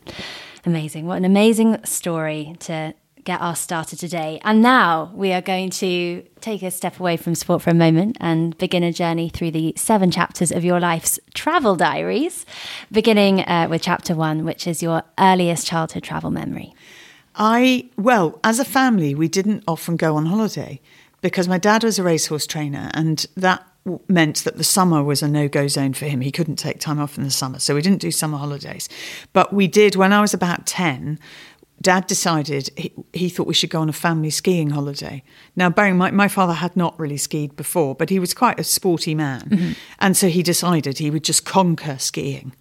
Amazing. 0.67 1.07
What 1.07 1.17
an 1.17 1.25
amazing 1.25 1.79
story 1.85 2.55
to 2.61 2.93
get 3.31 3.41
us 3.41 3.61
started 3.61 3.97
today. 3.97 4.41
And 4.43 4.61
now 4.61 5.13
we 5.15 5.33
are 5.33 5.41
going 5.41 5.71
to 5.85 6.25
take 6.41 6.65
a 6.65 6.71
step 6.73 6.99
away 6.99 7.17
from 7.17 7.37
sport 7.37 7.63
for 7.63 7.71
a 7.71 7.75
moment 7.75 8.17
and 8.19 8.59
begin 8.59 8.83
a 8.83 8.93
journey 8.93 9.29
through 9.29 9.53
the 9.53 9.73
seven 9.77 10.11
chapters 10.11 10.51
of 10.51 10.65
your 10.65 10.81
life's 10.81 11.21
travel 11.33 11.77
diaries, 11.77 12.45
beginning 12.91 13.43
uh, 13.43 13.69
with 13.71 13.83
chapter 13.83 14.17
one, 14.17 14.45
which 14.45 14.67
is 14.67 14.83
your 14.83 15.05
earliest 15.17 15.65
childhood 15.65 16.03
travel 16.03 16.33
memory. 16.33 16.75
I, 17.37 17.89
well, 17.97 18.41
as 18.43 18.59
a 18.59 18.65
family, 18.65 19.15
we 19.15 19.29
didn't 19.29 19.63
often 19.69 19.97
go 19.97 20.17
on 20.17 20.27
holiday 20.27 20.81
because 21.21 21.47
my 21.47 21.59
dad 21.59 21.85
was 21.85 22.01
a 22.01 22.03
racehorse 22.03 22.49
trainer 22.49 22.91
and 22.95 23.25
that 23.37 23.65
meant 24.09 24.45
that 24.45 24.57
the 24.57 24.65
summer 24.65 25.03
was 25.03 25.23
a 25.23 25.29
no-go 25.29 25.67
zone 25.69 25.93
for 25.95 26.07
him. 26.07 26.21
He 26.21 26.33
couldn't 26.33 26.57
take 26.57 26.81
time 26.81 26.99
off 26.99 27.17
in 27.17 27.25
the 27.25 27.31
summer, 27.31 27.59
so 27.59 27.75
we 27.75 27.83
didn't 27.83 28.01
do 28.01 28.11
summer 28.11 28.39
holidays. 28.39 28.89
But 29.33 29.53
we 29.53 29.67
did 29.69 29.97
when 29.97 30.13
I 30.13 30.21
was 30.21 30.35
about 30.35 30.67
10, 30.67 31.19
Dad 31.83 32.07
decided 32.07 32.71
he, 32.77 32.93
he, 33.13 33.29
thought 33.29 33.47
we 33.47 33.55
should 33.55 33.71
go 33.71 33.81
on 33.81 33.89
a 33.89 33.93
family 33.93 34.31
skiing 34.31 34.71
holiday. 34.71 35.23
Now, 35.57 35.71
bearing 35.71 35.97
my, 35.97 36.11
my 36.11 36.29
father 36.29 36.53
had 36.53 36.77
not 36.77 36.99
really 36.99 37.17
skied 37.17 37.57
before, 37.57 37.95
but 37.95 38.11
he 38.11 38.19
was 38.19 38.35
quite 38.35 38.61
a 38.61 38.65
sporty 38.65 39.15
man. 39.15 39.41
Mm-hmm. 39.43 39.73
And 39.99 40.17
so 40.17 40.29
he 40.29 40.43
decided 40.43 40.99
he 40.99 41.11
would 41.11 41.25
just 41.25 41.47
conquer 41.47 41.99
skiing 41.99 42.55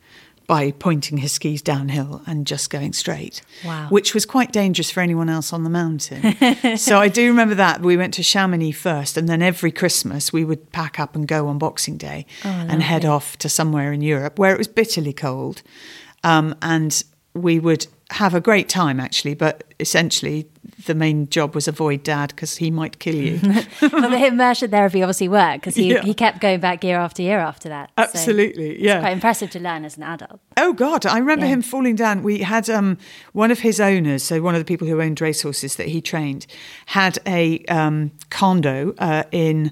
by 0.50 0.72
pointing 0.72 1.20
his 1.20 1.34
skis 1.34 1.62
downhill 1.62 2.24
and 2.26 2.48
just 2.48 2.72
going 2.72 2.92
straight. 2.92 3.44
Wow. 3.64 3.88
Which 3.90 4.16
was 4.16 4.26
quite 4.26 4.52
dangerous 4.52 4.90
for 4.90 5.02
anyone 5.02 5.30
else 5.30 5.54
on 5.54 5.64
the 5.64 5.70
mountain. 5.70 6.78
so 6.78 6.98
I 6.98 7.08
do 7.08 7.28
remember 7.28 7.54
that. 7.56 7.82
We 7.82 7.98
went 7.98 8.16
to 8.16 8.24
Chamonix 8.24 8.72
first, 8.72 9.16
and 9.16 9.30
then 9.30 9.44
every 9.44 9.72
Christmas 9.72 10.34
we 10.34 10.44
would 10.44 10.72
pack 10.72 11.00
up 11.00 11.16
and 11.16 11.28
go 11.28 11.48
on 11.48 11.60
Boxing 11.60 11.98
Day 11.98 12.26
oh, 12.44 12.66
and 12.68 12.82
head 12.82 13.06
off 13.06 13.38
to 13.38 13.50
somewhere 13.50 13.94
in 13.94 14.02
Europe 14.02 14.40
where 14.40 14.52
it 14.52 14.58
was 14.58 14.68
bitterly 14.68 15.14
cold. 15.14 15.62
Um, 16.24 16.56
and 16.64 17.04
we 17.36 17.60
would 17.60 17.86
have 18.12 18.34
a 18.34 18.42
great 18.42 18.68
time 18.68 19.00
actually, 19.00 19.36
but 19.36 19.64
essentially 19.80 20.50
the 20.86 20.96
main 20.96 21.30
job 21.30 21.54
was 21.54 21.68
avoid 21.68 22.04
dad 22.04 22.30
because 22.30 22.58
he 22.58 22.72
might 22.72 22.98
kill 23.00 23.16
you. 23.16 23.40
well, 23.82 24.10
the 24.10 24.26
immersion 24.26 24.72
therapy 24.72 25.04
obviously 25.04 25.28
worked 25.28 25.62
because 25.62 25.76
he, 25.76 25.94
yeah. 25.94 26.02
he 26.02 26.14
kept 26.14 26.42
going 26.42 26.60
back 26.60 26.84
year 26.84 26.98
after 26.98 27.22
year 27.22 27.38
after 27.38 27.70
that. 27.70 27.92
Absolutely, 27.98 28.78
so 28.78 28.84
yeah. 28.84 29.00
quite 29.00 29.14
impressive 29.14 29.52
to 29.52 29.60
learn 29.60 29.86
as 29.86 29.96
an 29.98 30.04
adult. 30.04 30.40
Oh 30.58 30.74
God, 30.74 31.06
I 31.06 31.20
remember 31.20 31.46
yeah. 31.46 31.54
him 31.54 31.62
falling 31.62 31.96
down. 31.96 32.24
We 32.24 32.40
had 32.40 32.70
um, 32.70 32.98
one 33.34 33.52
of 33.52 33.60
his 33.60 33.80
owners, 33.80 34.24
so 34.24 34.42
one 34.42 34.56
of 34.56 34.60
the 34.60 34.66
people 34.66 34.88
who 34.88 35.00
owned 35.02 35.22
racehorses 35.22 35.76
that 35.76 35.90
he 35.90 36.02
trained, 36.02 36.48
had 36.88 37.20
a 37.28 37.64
um, 37.66 38.12
condo 38.32 38.96
uh, 38.98 39.24
in 39.32 39.72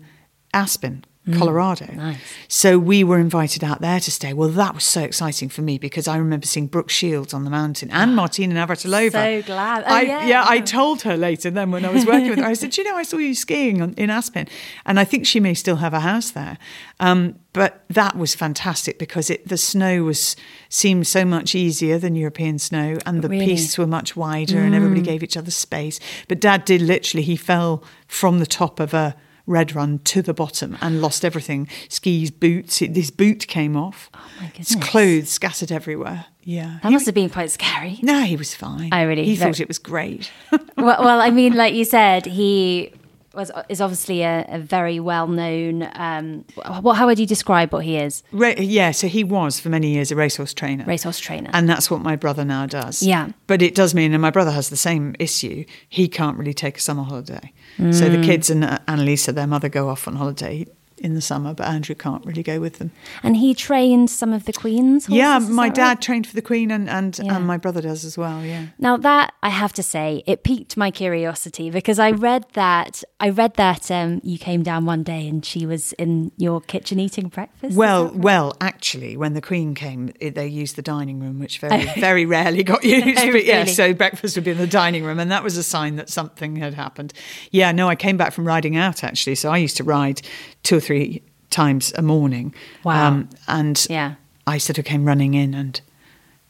Aspen. 0.54 1.06
Colorado. 1.34 1.86
Mm, 1.86 1.96
nice. 1.96 2.20
So 2.48 2.80
we 2.80 3.04
were 3.04 3.20
invited 3.20 3.64
out 3.64 3.82
there 3.82 4.00
to 4.00 4.12
stay. 4.12 4.34
Well, 4.34 4.50
that 4.50 4.74
was 4.74 4.84
so 4.84 5.02
exciting 5.02 5.50
for 5.50 5.62
me 5.62 5.78
because 5.78 6.08
I 6.08 6.18
remember 6.18 6.46
seeing 6.46 6.68
Brooke 6.68 6.90
Shields 6.90 7.34
on 7.34 7.44
the 7.44 7.50
mountain 7.50 7.92
and 7.92 8.16
Martina 8.16 8.56
Navratilova. 8.56 9.12
So 9.12 9.42
glad. 9.44 9.84
Oh, 9.84 9.94
I, 9.94 10.02
yeah. 10.02 10.26
yeah, 10.26 10.46
I 10.48 10.60
told 10.60 11.02
her 11.02 11.18
later 11.18 11.50
then 11.50 11.72
when 11.72 11.86
I 11.86 11.90
was 11.90 12.06
working 12.06 12.30
with 12.30 12.40
her, 12.40 12.46
I 12.46 12.54
said, 12.54 12.78
you 12.78 12.84
know, 12.84 12.96
I 12.96 13.04
saw 13.04 13.18
you 13.18 13.36
skiing 13.36 13.82
on, 13.82 13.94
in 13.96 14.10
Aspen. 14.10 14.48
And 14.86 15.00
I 15.00 15.04
think 15.04 15.26
she 15.26 15.40
may 15.40 15.54
still 15.54 15.78
have 15.78 15.94
a 15.94 16.00
house 16.00 16.32
there. 16.32 16.58
Um, 17.00 17.40
but 17.58 17.84
that 17.90 18.16
was 18.16 18.36
fantastic 18.36 19.00
because 19.00 19.32
it, 19.32 19.48
the 19.48 19.58
snow 19.58 20.04
was 20.04 20.36
seemed 20.70 21.08
so 21.08 21.26
much 21.26 21.56
easier 21.56 21.98
than 21.98 22.16
European 22.16 22.60
snow, 22.60 22.98
and 23.04 23.24
the 23.24 23.30
really? 23.30 23.48
pistes 23.48 23.80
were 23.80 23.88
much 23.88 24.16
wider, 24.16 24.58
mm. 24.58 24.66
and 24.66 24.76
everybody 24.76 25.02
mm. 25.02 25.06
gave 25.06 25.24
each 25.24 25.36
other 25.36 25.50
space. 25.50 26.00
But 26.28 26.40
Dad 26.40 26.66
did 26.66 26.84
literally; 26.84 27.24
he 27.24 27.36
fell 27.36 27.84
from 28.08 28.38
the 28.40 28.46
top 28.46 28.80
of 28.80 28.94
a 28.94 29.16
red 29.48 29.74
run 29.74 30.00
to 30.00 30.22
the 30.22 30.34
bottom 30.34 30.78
and 30.82 31.02
lost 31.02 31.26
everything 31.26 31.68
skis, 31.90 32.30
boots. 32.30 32.80
His 32.80 33.10
boot 33.10 33.48
came 33.48 33.76
off. 33.76 34.12
Oh 34.14 34.20
my 34.40 34.48
goodness. 34.48 34.74
His 34.74 34.84
clothes 34.84 35.30
scattered 35.30 35.72
everywhere. 35.72 36.26
Yeah. 36.44 36.80
That 36.84 36.90
he, 36.90 36.94
must 36.94 37.06
have 37.08 37.16
been 37.16 37.30
quite 37.30 37.50
scary. 37.50 38.00
No, 38.04 38.22
he 38.22 38.36
was 38.36 38.54
fine. 38.54 38.90
I 38.92 39.02
really 39.04 39.26
He 39.26 39.36
thought 39.36 39.60
it 39.60 39.68
was 39.68 39.80
great. 39.80 40.32
well, 40.78 41.04
well, 41.04 41.22
I 41.22 41.30
mean, 41.30 41.56
like 41.56 41.74
you 41.74 41.84
said, 41.86 42.26
he 42.26 42.94
was 43.38 43.52
is 43.70 43.80
obviously 43.80 44.24
a, 44.24 44.46
a 44.50 44.60
very 44.60 45.00
well 45.00 45.28
known. 45.28 45.90
Um, 45.94 46.44
what 46.82 46.96
how 46.96 47.06
would 47.06 47.20
you 47.20 47.26
describe 47.26 47.72
what 47.72 47.86
he 47.86 47.96
is? 47.96 48.24
Ra- 48.34 48.56
yeah, 48.58 48.92
so 48.92 49.08
he 49.08 49.24
was 49.24 49.60
for 49.60 49.70
many 49.70 49.92
years 49.92 50.12
a 50.12 50.16
racehorse 50.16 50.54
trainer. 50.54 50.84
Racehorse 50.86 51.20
trainer, 51.20 51.50
and 51.54 51.70
that's 51.70 51.90
what 51.90 52.02
my 52.02 52.18
brother 52.18 52.44
now 52.44 52.66
does. 52.66 53.02
Yeah, 53.02 53.30
but 53.46 53.62
it 53.62 53.76
does 53.76 53.94
mean, 53.94 54.12
and 54.12 54.22
my 54.22 54.32
brother 54.32 54.52
has 54.52 54.70
the 54.70 54.76
same 54.76 55.16
issue. 55.20 55.64
He 55.88 56.10
can't 56.10 56.38
really 56.38 56.54
take 56.54 56.78
a 56.78 56.82
summer 56.82 57.04
holiday. 57.04 57.54
Mm. 57.78 57.94
So 57.94 58.10
the 58.10 58.18
mm. 58.18 58.26
kids 58.26 58.50
and 58.50 58.64
Annalisa, 58.64 59.34
their 59.34 59.48
mother, 59.48 59.70
go 59.70 59.88
off 59.88 60.08
on 60.08 60.16
holiday 60.16 60.66
in 61.00 61.14
the 61.14 61.22
summer, 61.22 61.54
but 61.54 61.68
Andrew 61.68 61.96
can't 61.96 62.26
really 62.26 62.44
go 62.44 62.60
with 62.60 62.80
them. 62.80 62.92
And 63.24 63.38
he 63.38 63.54
trained 63.54 64.10
some 64.10 64.34
of 64.34 64.46
the 64.46 64.54
Queen's 64.54 65.06
horses, 65.06 65.18
Yeah, 65.18 65.40
my 65.40 65.70
dad 65.70 65.88
right? 65.90 66.02
trained 66.02 66.28
for 66.28 66.36
the 66.36 66.42
Queen 66.42 66.72
and, 66.72 66.90
and, 66.90 67.20
yeah. 67.24 67.36
and 67.36 67.46
my 67.46 67.58
brother 67.58 67.82
does 67.82 68.04
as 68.06 68.18
well, 68.18 68.44
yeah. 68.44 68.68
Now 68.80 68.98
that, 68.98 69.34
I 69.44 69.50
have 69.50 69.74
to 69.74 69.84
say, 69.84 70.24
it 70.26 70.44
piqued 70.44 70.78
my 70.78 70.92
curiosity 70.92 71.70
because 71.70 72.00
I 72.00 72.12
read 72.12 72.46
that, 72.54 73.04
I 73.20 73.30
read 73.30 73.56
that 73.56 73.90
um, 73.92 74.22
you 74.24 74.38
came 74.38 74.64
down 74.64 74.86
one 74.86 75.04
day 75.04 75.28
and 75.28 75.46
she 75.46 75.66
was 75.66 75.94
in 75.94 76.32
your 76.38 76.62
kitchen 76.62 77.00
eating 77.00 77.28
breakfast. 77.30 77.76
Well, 77.76 78.06
right? 78.06 78.16
well, 78.16 78.58
actually, 78.62 79.18
when 79.18 79.34
the 79.34 79.42
Queen 79.42 79.76
came, 79.76 80.12
it, 80.20 80.36
they 80.36 80.48
used 80.48 80.76
the 80.76 80.82
dining 80.82 81.20
room, 81.20 81.40
which 81.40 81.60
very, 81.60 81.86
very 82.00 82.26
rarely 82.26 82.64
got 82.64 82.84
used. 82.84 83.16
but 83.32 83.46
yeah, 83.46 83.66
so 83.66 83.94
breakfast 83.94 84.36
would 84.36 84.44
be 84.44 84.52
in 84.52 84.58
the 84.58 84.68
dining 84.68 85.04
room 85.04 85.20
and 85.20 85.32
that 85.32 85.44
was 85.44 85.58
a 85.58 85.64
sign 85.64 85.96
that 85.98 86.10
something 86.10 86.56
had 86.56 86.74
happened. 86.74 87.14
Yeah, 87.52 87.72
no, 87.72 87.88
I 87.88 87.96
came 87.96 88.18
back 88.18 88.34
from 88.34 88.48
riding 88.48 88.76
out 88.76 89.04
actually. 89.04 89.36
So 89.36 89.52
I 89.52 89.58
used 89.58 89.78
to 89.78 89.84
ride 89.84 90.22
two 90.68 90.76
or 90.76 90.82
three 90.82 91.24
times 91.50 91.94
a 91.96 92.02
morning. 92.02 92.54
Wow. 92.84 93.08
Um, 93.08 93.30
and 93.48 93.88
yeah. 93.90 94.16
I 94.46 94.58
sort 94.58 94.78
of 94.78 94.84
came 94.84 95.06
running 95.06 95.34
in 95.34 95.54
and 95.54 95.80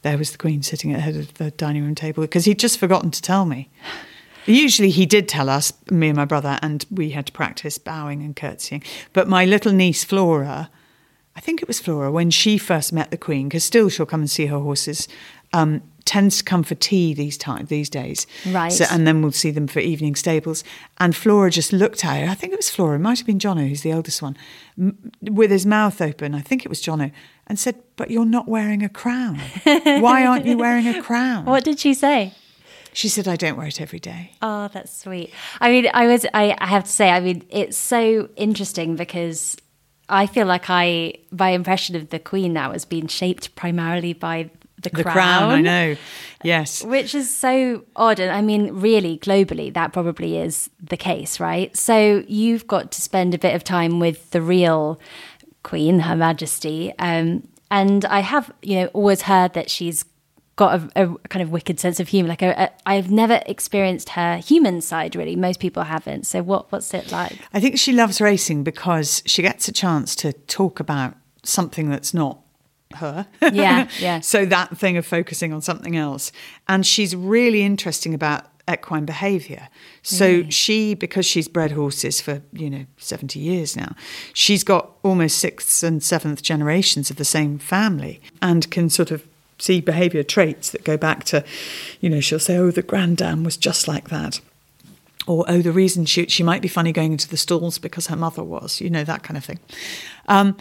there 0.02 0.18
was 0.18 0.32
the 0.32 0.40
Queen 0.40 0.64
sitting 0.64 0.92
at 0.92 0.96
the 0.96 1.02
head 1.02 1.16
of 1.16 1.36
the 1.36 1.52
dining 1.52 1.84
room 1.84 1.94
table 1.94 2.24
because 2.24 2.46
he'd 2.46 2.58
just 2.58 2.80
forgotten 2.80 3.12
to 3.12 3.22
tell 3.22 3.46
me. 3.46 3.70
Usually 4.48 4.90
he 4.90 5.06
did 5.06 5.28
tell 5.28 5.50
us, 5.50 5.72
me 5.92 6.08
and 6.08 6.16
my 6.16 6.26
brother, 6.26 6.58
and 6.64 6.84
we 6.90 7.12
had 7.12 7.28
to 7.28 7.32
practice 7.32 7.78
bowing 7.78 8.24
and 8.24 8.36
curtsying. 8.36 8.82
But 9.14 9.28
my 9.28 9.46
little 9.46 9.72
niece 9.72 10.04
Flora, 10.04 10.72
I 11.36 11.40
think 11.40 11.62
it 11.62 11.68
was 11.68 11.80
Flora, 11.80 12.12
when 12.12 12.32
she 12.32 12.58
first 12.58 12.92
met 12.92 13.12
the 13.12 13.18
Queen, 13.18 13.50
because 13.50 13.66
still 13.66 13.90
she'll 13.90 14.06
come 14.08 14.22
and 14.22 14.30
see 14.30 14.48
her 14.48 14.60
horses, 14.60 15.08
um, 15.54 15.84
tends 16.08 16.38
to 16.40 16.44
come 16.44 16.64
for 16.64 16.74
tea 16.74 17.14
these 17.14 17.38
time 17.38 17.66
these 17.66 17.90
days. 17.90 18.26
Right. 18.48 18.72
So, 18.72 18.86
and 18.90 19.06
then 19.06 19.22
we'll 19.22 19.32
see 19.34 19.52
them 19.52 19.68
for 19.68 19.80
evening 19.80 20.16
stables. 20.16 20.64
And 21.00 21.16
Flora 21.16 21.52
just 21.52 21.72
looked 21.72 22.04
at 22.04 22.20
her. 22.26 22.32
I 22.32 22.34
think 22.34 22.54
it 22.54 22.56
was 22.58 22.70
Flora. 22.70 22.96
It 22.96 23.00
might 23.00 23.20
have 23.20 23.28
been 23.28 23.38
Jono, 23.38 23.68
who's 23.68 23.82
the 23.82 23.92
eldest 23.92 24.22
one, 24.22 24.36
m- 24.80 25.12
with 25.22 25.52
his 25.52 25.66
mouth 25.66 26.02
open. 26.02 26.34
I 26.34 26.42
think 26.42 26.66
it 26.66 26.70
was 26.70 26.82
Jono, 26.82 27.12
and 27.46 27.60
said, 27.60 27.76
"But 27.98 28.10
you're 28.10 28.26
not 28.26 28.48
wearing 28.48 28.82
a 28.82 28.90
crown. 28.90 29.40
Why 29.66 30.26
aren't 30.26 30.46
you 30.46 30.58
wearing 30.58 30.88
a 30.88 31.02
crown?" 31.08 31.46
What 31.46 31.64
did 31.64 31.78
she 31.80 31.94
say? 31.94 32.34
She 32.94 33.10
said, 33.10 33.28
"I 33.28 33.36
don't 33.36 33.58
wear 33.58 33.68
it 33.68 33.80
every 33.80 34.00
day." 34.00 34.32
Oh, 34.42 34.70
that's 34.74 34.98
sweet. 34.98 35.32
I 35.62 35.70
mean, 35.70 35.90
I 35.94 36.08
was. 36.08 36.26
I, 36.34 36.56
I 36.58 36.68
have 36.68 36.86
to 36.86 36.90
say, 36.92 37.10
I 37.12 37.20
mean, 37.20 37.44
it's 37.50 37.78
so 37.78 38.30
interesting 38.36 38.96
because 38.96 39.56
I 40.10 40.26
feel 40.26 40.48
like 40.48 40.66
I 40.70 41.16
my 41.32 41.50
impression 41.50 41.96
of 41.96 42.10
the 42.10 42.20
Queen 42.20 42.54
now 42.54 42.72
has 42.72 42.86
been 42.86 43.08
shaped 43.08 43.56
primarily 43.56 44.14
by 44.14 44.50
the, 44.82 44.90
the 44.90 45.04
crown. 45.04 45.14
crown. 45.14 45.52
I 45.52 45.62
know. 45.62 45.96
Yes. 46.44 46.84
Which 46.84 47.16
is 47.16 47.34
so 47.34 47.84
odd. 47.96 48.20
And 48.20 48.32
I 48.32 48.42
mean, 48.42 48.74
really, 48.74 49.18
globally, 49.18 49.74
that 49.74 49.94
probably 49.94 50.38
is 50.38 50.70
the 50.82 50.98
case, 50.98 51.40
right? 51.40 51.76
So 51.76 52.24
you've 52.28 52.68
got 52.68 52.92
to 52.92 53.02
spend 53.02 53.34
a 53.34 53.38
bit 53.38 53.56
of 53.56 53.64
time 53.64 54.00
with 54.00 54.30
the 54.32 54.42
real 54.42 55.00
Queen, 55.64 56.00
Her 56.00 56.16
Majesty. 56.16 56.94
Um, 57.00 57.48
and 57.72 58.06
I 58.06 58.20
have, 58.20 58.52
you 58.62 58.76
know, 58.80 58.88
always 58.88 59.24
heard 59.24 59.54
that 59.54 59.70
she's 59.70 60.06
got 60.56 60.80
a, 60.96 61.04
a 61.04 61.28
kind 61.30 61.44
of 61.44 61.52
wicked 61.52 61.80
sense 61.80 62.00
of 62.00 62.08
humor. 62.10 62.30
Like 62.30 62.44
i 62.44 62.72
have 62.86 63.12
never 63.12 63.42
experienced 63.46 64.10
her 64.10 64.38
human 64.38 64.82
side 64.82 65.16
really. 65.16 65.36
Most 65.36 65.60
people 65.60 65.84
haven't. 65.84 66.26
So 66.26 66.44
what 66.44 66.72
what's 66.72 66.94
it 66.94 67.12
like? 67.12 67.38
I 67.54 67.60
think 67.60 67.78
she 67.78 67.94
loves 67.94 68.20
racing 68.20 68.64
because 68.64 69.22
she 69.26 69.42
gets 69.42 69.68
a 69.68 69.72
chance 69.72 70.16
to 70.18 70.34
talk 70.34 70.80
about 70.80 71.16
something 71.44 71.90
that's 71.90 72.14
not 72.14 72.40
her. 72.96 73.28
Yeah, 73.42 73.88
yeah. 74.00 74.20
so 74.20 74.46
that 74.46 74.78
thing 74.78 74.98
of 74.98 75.06
focusing 75.06 75.54
on 75.54 75.62
something 75.62 75.96
else. 75.96 76.32
And 76.68 76.86
she's 76.86 77.16
really 77.16 77.64
interesting 77.64 78.14
about 78.14 78.46
equine 78.70 79.06
behavior. 79.06 79.70
So 80.02 80.50
she, 80.50 80.94
because 80.94 81.26
she's 81.26 81.48
bred 81.48 81.72
horses 81.72 82.20
for, 82.20 82.42
you 82.52 82.70
know, 82.70 82.86
70 82.98 83.40
years 83.40 83.76
now, 83.76 83.96
she's 84.34 84.64
got 84.64 84.92
almost 85.04 85.38
sixth 85.38 85.84
and 85.84 86.04
seventh 86.04 86.42
generations 86.42 87.10
of 87.10 87.16
the 87.16 87.26
same 87.26 87.60
family 87.60 88.22
and 88.42 88.70
can 88.70 88.90
sort 88.90 89.12
of 89.12 89.26
see 89.60 89.82
behavior 89.82 90.24
traits 90.24 90.70
that 90.72 90.84
go 90.84 90.98
back 90.98 91.24
to, 91.26 91.44
you 92.02 92.10
know, 92.10 92.20
she'll 92.20 92.40
say, 92.40 92.58
oh, 92.58 92.72
the 92.72 92.84
granddam 92.84 93.44
was 93.44 93.58
just 93.58 93.88
like 93.88 94.10
that. 94.10 94.40
Or, 95.26 95.46
oh, 95.48 95.62
the 95.62 95.72
reason 95.72 96.06
she, 96.06 96.28
she 96.28 96.44
might 96.44 96.62
be 96.62 96.68
funny 96.68 96.92
going 96.92 97.12
into 97.12 97.28
the 97.28 97.38
stalls 97.38 97.78
because 97.80 98.08
her 98.08 98.16
mother 98.16 98.44
was, 98.44 98.80
you 98.80 98.90
know, 98.90 99.04
that 99.04 99.24
kind 99.24 99.38
of 99.38 99.44
thing. 99.44 99.60
Um, 100.28 100.56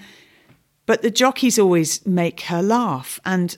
but 0.87 1.03
the 1.03 1.11
jockeys 1.11 1.59
always 1.59 2.05
make 2.07 2.43
her 2.43 2.63
laugh. 2.63 3.21
And 3.25 3.57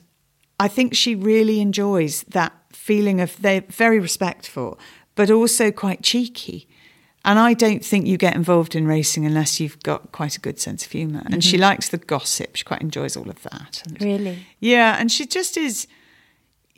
I 0.59 0.67
think 0.67 0.95
she 0.95 1.15
really 1.15 1.61
enjoys 1.61 2.23
that 2.23 2.53
feeling 2.73 3.21
of 3.21 3.39
they're 3.41 3.61
very 3.69 3.99
respectful, 3.99 4.79
but 5.15 5.31
also 5.31 5.71
quite 5.71 6.03
cheeky. 6.03 6.67
And 7.25 7.37
I 7.37 7.53
don't 7.53 7.83
think 7.83 8.07
you 8.07 8.17
get 8.17 8.35
involved 8.35 8.75
in 8.75 8.87
racing 8.87 9.25
unless 9.25 9.59
you've 9.59 9.81
got 9.83 10.11
quite 10.11 10.37
a 10.37 10.39
good 10.39 10.59
sense 10.59 10.85
of 10.85 10.91
humour. 10.91 11.19
And 11.19 11.35
mm-hmm. 11.35 11.39
she 11.41 11.57
likes 11.57 11.89
the 11.89 11.97
gossip. 11.97 12.55
She 12.55 12.63
quite 12.63 12.81
enjoys 12.81 13.15
all 13.15 13.29
of 13.29 13.43
that. 13.43 13.83
And 13.85 14.01
really? 14.01 14.45
Yeah. 14.59 14.95
And 14.97 15.11
she 15.11 15.25
just 15.25 15.57
is, 15.57 15.85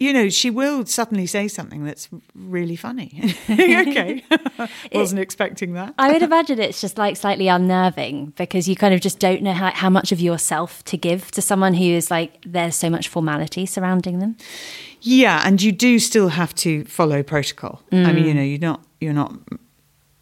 you 0.01 0.13
know, 0.13 0.29
she 0.29 0.49
will 0.49 0.83
suddenly 0.87 1.27
say 1.27 1.47
something 1.47 1.85
that's 1.85 2.09
really 2.33 2.75
funny. 2.75 3.35
okay. 3.51 4.23
Wasn't 4.91 5.21
expecting 5.21 5.73
that. 5.73 5.93
I 5.99 6.11
would 6.11 6.23
imagine 6.23 6.59
it's 6.59 6.81
just 6.81 6.97
like 6.97 7.15
slightly 7.15 7.47
unnerving 7.47 8.33
because 8.35 8.67
you 8.67 8.75
kind 8.75 8.95
of 8.95 8.99
just 8.99 9.19
don't 9.19 9.43
know 9.43 9.53
how, 9.53 9.69
how 9.71 9.91
much 9.91 10.11
of 10.11 10.19
yourself 10.19 10.83
to 10.85 10.97
give 10.97 11.29
to 11.31 11.41
someone 11.41 11.75
who 11.75 11.85
is 11.85 12.09
like, 12.09 12.43
there's 12.43 12.75
so 12.75 12.89
much 12.89 13.09
formality 13.09 13.67
surrounding 13.67 14.17
them. 14.17 14.37
Yeah. 15.01 15.43
And 15.45 15.61
you 15.61 15.71
do 15.71 15.99
still 15.99 16.29
have 16.29 16.55
to 16.55 16.83
follow 16.85 17.21
protocol. 17.21 17.83
I 17.91 18.11
mean, 18.11 18.23
mm. 18.23 18.27
you 18.27 18.33
know, 18.33 18.41
you're 18.41 18.59
not, 18.59 18.83
you're 18.99 19.13
not 19.13 19.33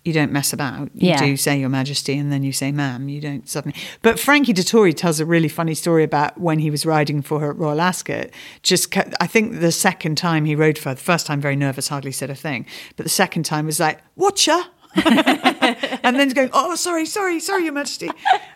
you 0.09 0.13
don't 0.13 0.31
mess 0.31 0.51
about. 0.53 0.89
You 0.95 1.09
Yeah. 1.09 1.19
do 1.23 1.37
say 1.37 1.59
Your 1.59 1.69
Majesty 1.69 2.17
and 2.17 2.31
then 2.31 2.43
you 2.43 2.51
say 2.51 2.71
Ma'am. 2.71 3.07
You 3.09 3.21
don't 3.21 3.47
suddenly. 3.47 3.75
But 4.01 4.19
Frankie 4.19 4.53
Dettori 4.53 4.93
tells 4.95 5.19
a 5.19 5.25
really 5.25 5.47
funny 5.47 5.75
story 5.75 6.03
about 6.03 6.39
when 6.39 6.59
he 6.59 6.69
was 6.69 6.85
riding 6.85 7.21
for 7.21 7.39
her 7.39 7.51
at 7.51 7.57
Royal 7.57 7.79
Ascot. 7.79 8.27
Just, 8.63 8.95
I 8.97 9.27
think 9.27 9.59
the 9.59 9.71
second 9.71 10.17
time 10.17 10.45
he 10.45 10.55
rode 10.55 10.77
for 10.77 10.89
her, 10.89 10.95
the 10.95 11.01
first 11.01 11.25
time 11.27 11.39
very 11.39 11.55
nervous, 11.55 11.87
hardly 11.87 12.11
said 12.11 12.29
a 12.29 12.35
thing. 12.35 12.65
But 12.97 13.05
the 13.05 13.09
second 13.09 13.43
time 13.43 13.65
was 13.67 13.79
like, 13.79 13.99
Watcher. 14.15 14.59
and 15.05 16.15
then 16.19 16.29
going, 16.29 16.49
Oh, 16.53 16.75
sorry, 16.75 17.05
sorry, 17.05 17.39
sorry, 17.39 17.63
Your 17.65 17.73
Majesty. 17.73 18.09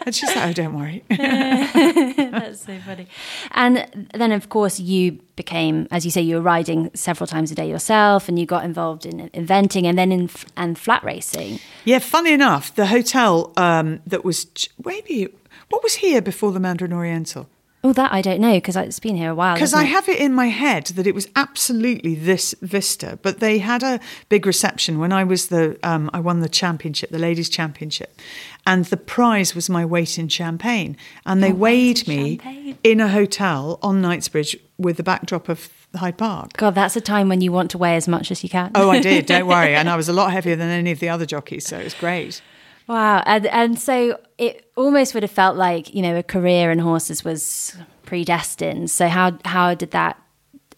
And 0.06 0.16
she's 0.16 0.36
like, 0.36 0.50
Oh, 0.50 0.54
don't 0.54 0.74
worry. 0.74 1.04
That's 1.10 2.66
so 2.66 2.78
funny. 2.80 3.08
And 3.52 4.08
then, 4.14 4.32
of 4.32 4.50
course, 4.50 4.80
you 4.80 5.20
became, 5.36 5.88
as 5.92 6.06
you 6.06 6.12
say, 6.12 6.22
you 6.22 6.36
were 6.36 6.42
riding 6.42 6.90
several 6.94 7.28
times 7.28 7.52
a 7.52 7.56
day 7.56 7.70
yourself, 7.70 8.28
and 8.28 8.38
you 8.40 8.46
got 8.46 8.66
involved 8.66 9.06
in 9.06 9.30
eventing 9.30 9.86
and 9.86 9.98
then 9.98 10.12
in 10.12 10.24
f- 10.26 10.46
and 10.58 10.78
flat 10.78 11.04
racing. 11.04 11.60
Yeah, 11.86 12.00
funny 12.00 12.34
enough, 12.34 12.74
the 12.76 12.88
hotel 12.88 13.54
um, 13.58 14.02
that 14.08 14.24
was 14.26 14.48
maybe 14.84 15.28
what 15.70 15.84
was 15.84 15.96
here 15.96 16.22
before 16.22 16.52
the 16.52 16.60
Mandarin 16.60 16.94
Oriental? 16.94 17.50
Oh, 17.86 17.92
that 17.94 18.14
I 18.14 18.22
don't 18.22 18.40
know 18.40 18.54
because 18.54 18.78
it's 18.78 19.00
been 19.00 19.18
here 19.18 19.32
a 19.32 19.36
while. 19.36 19.56
Because 19.56 19.74
I 19.74 19.84
have 19.84 20.08
it 20.08 20.18
in 20.20 20.34
my 20.34 20.48
head 20.48 20.86
that 20.88 21.06
it 21.06 21.14
was 21.14 21.28
absolutely 21.36 22.16
this 22.16 22.56
vista, 22.62 23.20
but 23.22 23.42
they 23.42 23.60
had 23.60 23.84
a 23.84 24.00
big 24.30 24.46
reception 24.46 25.00
when 25.00 25.12
I 25.12 25.26
was 25.26 25.48
the 25.48 25.78
um, 25.84 26.10
I 26.14 26.22
won 26.22 26.40
the 26.40 26.48
championship, 26.48 27.10
the 27.10 27.20
ladies' 27.20 27.50
championship, 27.50 28.22
and 28.66 28.86
the 28.86 28.96
prize 28.96 29.54
was 29.54 29.70
my 29.70 29.84
weight 29.86 30.18
in 30.18 30.30
champagne, 30.30 30.96
and 31.26 31.44
they 31.44 31.48
Your 31.50 31.58
weight 31.58 32.08
weighed 32.08 32.08
in 32.08 32.24
me 32.24 32.38
champagne. 32.38 32.78
in 32.84 33.02
a 33.02 33.10
hotel 33.10 33.80
on 33.82 34.02
Knightsbridge 34.02 34.56
with 34.78 34.96
the 34.96 35.04
backdrop 35.04 35.50
of 35.50 35.70
Hyde 35.94 36.18
Park. 36.18 36.54
God, 36.54 36.76
that's 36.76 36.96
a 36.96 37.02
time 37.02 37.28
when 37.28 37.42
you 37.42 37.52
want 37.52 37.70
to 37.72 37.78
weigh 37.78 37.98
as 37.98 38.08
much 38.08 38.32
as 38.32 38.44
you 38.44 38.50
can. 38.50 38.72
Oh, 38.76 38.92
I 38.92 39.02
did. 39.02 39.26
Don't 39.26 39.46
worry, 39.48 39.76
and 39.80 39.90
I 39.90 39.98
was 39.98 40.08
a 40.08 40.14
lot 40.14 40.32
heavier 40.32 40.56
than 40.56 40.70
any 40.70 40.92
of 40.92 41.00
the 41.02 41.10
other 41.10 41.26
jockeys, 41.26 41.68
so 41.68 41.80
it 41.80 41.84
was 41.84 41.94
great. 41.94 42.42
Wow. 42.88 43.24
And, 43.26 43.46
and 43.48 43.80
so 43.80 44.20
it 44.38 44.70
almost 44.76 45.14
would 45.14 45.24
have 45.24 45.32
felt 45.32 45.56
like, 45.56 45.94
you 45.94 46.02
know, 46.02 46.18
a 46.18 46.24
career 46.24 46.72
in 46.72 46.80
horses 46.80 47.24
was 47.24 47.76
predestined. 48.06 48.92
So 48.92 49.08
how, 49.08 49.38
how 49.46 49.74
did 49.74 49.92
that 49.92 50.22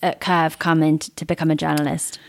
uh, 0.03 0.13
curve 0.19 0.59
come 0.59 0.83
in 0.83 0.99
to, 0.99 1.15
to 1.15 1.25
become 1.25 1.49
a 1.51 1.55
journalist? 1.55 2.19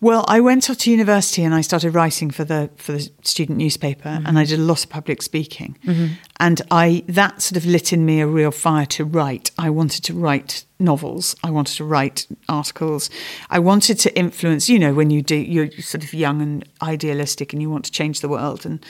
Well, 0.00 0.24
I 0.28 0.38
went 0.38 0.70
off 0.70 0.78
to 0.78 0.90
university 0.92 1.42
and 1.42 1.52
I 1.52 1.60
started 1.60 1.92
writing 1.92 2.30
for 2.30 2.44
the 2.44 2.70
for 2.76 2.92
the 2.92 3.10
student 3.22 3.58
newspaper, 3.58 4.08
and 4.08 4.38
I 4.38 4.42
mm-hmm. 4.42 4.50
did 4.50 4.60
a 4.60 4.62
lot 4.62 4.84
of 4.84 4.90
public 4.90 5.22
speaking, 5.22 5.76
mm-hmm. 5.84 6.14
and 6.38 6.62
I 6.70 7.02
that 7.08 7.42
sort 7.42 7.56
of 7.56 7.66
lit 7.66 7.92
in 7.92 8.06
me 8.06 8.20
a 8.20 8.26
real 8.26 8.52
fire 8.52 8.86
to 8.86 9.04
write. 9.04 9.50
I 9.58 9.70
wanted 9.70 10.04
to 10.04 10.14
write 10.14 10.64
novels. 10.78 11.34
I 11.42 11.50
wanted 11.50 11.76
to 11.78 11.84
write 11.84 12.28
articles. 12.48 13.10
I 13.50 13.58
wanted 13.58 13.98
to 14.00 14.16
influence. 14.16 14.68
You 14.68 14.78
know, 14.78 14.94
when 14.94 15.10
you 15.10 15.20
do, 15.20 15.34
you're 15.34 15.70
sort 15.72 16.04
of 16.04 16.14
young 16.14 16.40
and 16.42 16.64
idealistic, 16.80 17.52
and 17.52 17.60
you 17.60 17.68
want 17.68 17.84
to 17.86 17.92
change 17.92 18.20
the 18.20 18.28
world, 18.28 18.64
and 18.64 18.84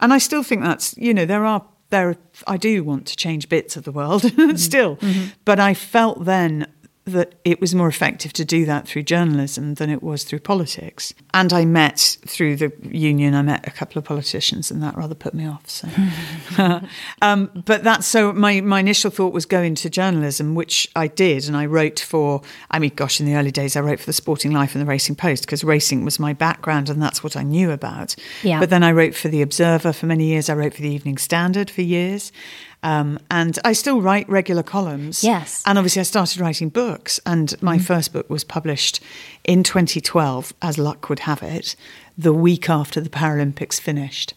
and 0.00 0.14
I 0.14 0.18
still 0.18 0.42
think 0.42 0.62
that's 0.62 0.96
you 0.96 1.12
know 1.12 1.26
there 1.26 1.44
are 1.44 1.66
there 1.90 2.16
I 2.46 2.56
do 2.56 2.82
want 2.82 3.06
to 3.06 3.16
change 3.16 3.48
bits 3.48 3.76
of 3.76 3.84
the 3.84 3.92
world 3.92 4.22
mm-hmm. 4.22 4.56
still, 4.56 4.98
but 5.44 5.60
I 5.60 5.74
felt 5.74 6.24
then 6.24 6.66
that 7.06 7.34
it 7.44 7.60
was 7.60 7.72
more 7.72 7.86
effective 7.86 8.32
to 8.32 8.44
do 8.44 8.66
that 8.66 8.88
through 8.88 9.04
journalism 9.04 9.74
than 9.74 9.88
it 9.88 10.02
was 10.02 10.24
through 10.24 10.40
politics. 10.40 11.14
And 11.32 11.52
I 11.52 11.64
met 11.64 12.18
through 12.26 12.56
the 12.56 12.72
union, 12.82 13.32
I 13.32 13.42
met 13.42 13.66
a 13.66 13.70
couple 13.70 14.00
of 14.00 14.04
politicians, 14.04 14.72
and 14.72 14.82
that 14.82 14.96
rather 14.96 15.14
put 15.14 15.32
me 15.32 15.46
off. 15.46 15.68
So, 15.68 15.88
um, 17.22 17.62
but 17.64 17.84
that's 17.84 18.08
so. 18.08 18.32
My 18.32 18.60
my 18.60 18.80
initial 18.80 19.12
thought 19.12 19.32
was 19.32 19.46
go 19.46 19.62
into 19.62 19.88
journalism, 19.88 20.56
which 20.56 20.88
I 20.96 21.06
did, 21.06 21.46
and 21.46 21.56
I 21.56 21.66
wrote 21.66 22.00
for. 22.00 22.42
I 22.72 22.80
mean, 22.80 22.92
gosh, 22.96 23.20
in 23.20 23.26
the 23.26 23.36
early 23.36 23.52
days, 23.52 23.76
I 23.76 23.80
wrote 23.80 24.00
for 24.00 24.06
the 24.06 24.12
Sporting 24.12 24.50
Life 24.50 24.74
and 24.74 24.82
the 24.82 24.86
Racing 24.86 25.14
Post 25.14 25.46
because 25.46 25.62
racing 25.62 26.04
was 26.04 26.18
my 26.18 26.32
background, 26.32 26.90
and 26.90 27.00
that's 27.00 27.22
what 27.22 27.36
I 27.36 27.44
knew 27.44 27.70
about. 27.70 28.16
Yeah. 28.42 28.58
But 28.58 28.70
then 28.70 28.82
I 28.82 28.90
wrote 28.90 29.14
for 29.14 29.28
the 29.28 29.42
Observer 29.42 29.92
for 29.92 30.06
many 30.06 30.24
years. 30.24 30.50
I 30.50 30.54
wrote 30.54 30.74
for 30.74 30.82
the 30.82 30.90
Evening 30.90 31.18
Standard 31.18 31.70
for 31.70 31.82
years. 31.82 32.32
Um, 32.82 33.18
and 33.30 33.58
I 33.64 33.72
still 33.72 34.00
write 34.00 34.28
regular 34.28 34.62
columns. 34.62 35.24
Yes. 35.24 35.62
And 35.66 35.78
obviously, 35.78 36.00
I 36.00 36.04
started 36.04 36.40
writing 36.40 36.68
books, 36.68 37.18
and 37.26 37.60
my 37.62 37.78
first 37.78 38.12
book 38.12 38.28
was 38.30 38.44
published 38.44 39.00
in 39.44 39.62
2012, 39.62 40.52
as 40.62 40.78
luck 40.78 41.08
would 41.08 41.20
have 41.20 41.42
it, 41.42 41.74
the 42.16 42.32
week 42.32 42.70
after 42.70 43.00
the 43.00 43.10
Paralympics 43.10 43.80
finished. 43.80 44.34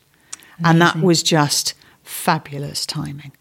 And 0.63 0.81
that 0.81 0.97
was 0.97 1.23
just 1.23 1.73
fabulous 2.03 2.85
timing. 2.85 3.31